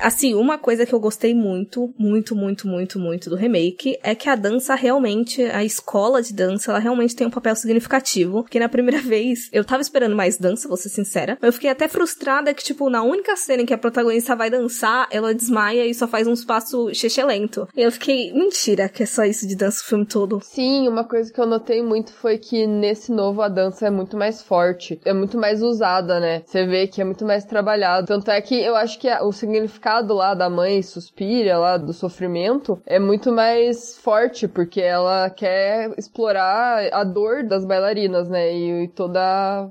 Assim, 0.00 0.34
uma 0.34 0.56
coisa 0.56 0.86
que 0.86 0.94
eu 0.94 0.98
gostei 0.98 1.34
muito, 1.34 1.92
muito, 1.98 2.34
muito, 2.34 2.66
muito, 2.66 2.98
muito 2.98 3.28
do 3.28 3.36
remake 3.36 3.98
é 4.02 4.14
que 4.14 4.30
a 4.30 4.34
dança 4.34 4.74
realmente, 4.74 5.42
a 5.42 5.62
escola 5.62 6.22
de 6.22 6.32
dança, 6.32 6.70
ela 6.70 6.80
realmente 6.80 7.14
tem 7.14 7.26
um 7.26 7.30
papel 7.30 7.54
significativo. 7.54 8.42
Porque 8.42 8.58
na 8.58 8.68
primeira 8.68 9.00
vez 9.04 9.50
eu 9.52 9.62
tava 9.62 9.82
esperando 9.82 10.16
mais 10.16 10.38
dança, 10.38 10.66
vou 10.66 10.76
ser 10.76 10.88
sincera. 10.88 11.36
Eu 11.42 11.52
fiquei 11.52 11.68
até 11.68 11.86
frustrada 11.86 12.54
que, 12.54 12.64
tipo, 12.64 12.88
na 12.88 13.02
única 13.02 13.36
cena 13.36 13.62
em 13.62 13.66
que 13.66 13.74
a 13.74 13.78
protagonista 13.78 14.34
vai 14.34 14.48
dançar, 14.48 15.06
ela 15.10 15.34
desmaia 15.34 15.86
e 15.86 15.94
só 15.94 16.08
faz 16.08 16.26
uns 16.26 16.44
passos 16.44 16.98
lento. 17.24 17.68
E 17.76 17.82
eu 17.82 17.92
fiquei, 17.92 18.32
mentira, 18.32 18.88
que 18.88 19.02
é 19.02 19.06
só 19.06 19.24
isso 19.24 19.46
de 19.46 19.54
dança 19.54 19.82
o 19.82 19.86
filme 19.86 20.06
todo. 20.06 20.40
Sim, 20.42 20.88
uma 20.88 21.04
coisa 21.04 21.30
que 21.30 21.38
eu 21.38 21.46
notei 21.46 21.82
muito 21.82 22.12
foi 22.14 22.38
que 22.38 22.66
nesse 22.66 23.12
novo 23.12 23.42
a 23.42 23.48
dança 23.48 23.86
é 23.86 23.90
muito 23.90 24.16
mais 24.16 24.40
forte. 24.40 24.98
É 25.04 25.12
muito 25.12 25.36
mais 25.36 25.62
usada, 25.62 26.18
né? 26.18 26.42
Você 26.46 26.64
vê 26.64 26.86
que 26.86 27.02
é 27.02 27.04
muito 27.04 27.26
mais 27.26 27.44
trabalhado. 27.44 28.06
Tanto 28.06 28.30
é 28.30 28.40
que 28.40 28.54
eu 28.54 28.74
acho 28.74 28.98
que 28.98 29.08
o 29.10 29.32
significado 29.32 29.89
significado 29.90 30.14
lá 30.14 30.34
da 30.34 30.48
mãe 30.48 30.82
Suspira, 30.82 31.58
lá 31.58 31.76
do 31.76 31.92
sofrimento, 31.92 32.80
é 32.86 32.98
muito 32.98 33.32
mais 33.32 33.98
forte, 33.98 34.46
porque 34.46 34.80
ela 34.80 35.28
quer 35.28 35.92
explorar 35.98 36.88
a 36.92 37.02
dor 37.02 37.42
das 37.42 37.64
bailarinas, 37.64 38.28
né? 38.28 38.54
E, 38.54 38.84
e 38.84 38.88
toda 38.88 39.20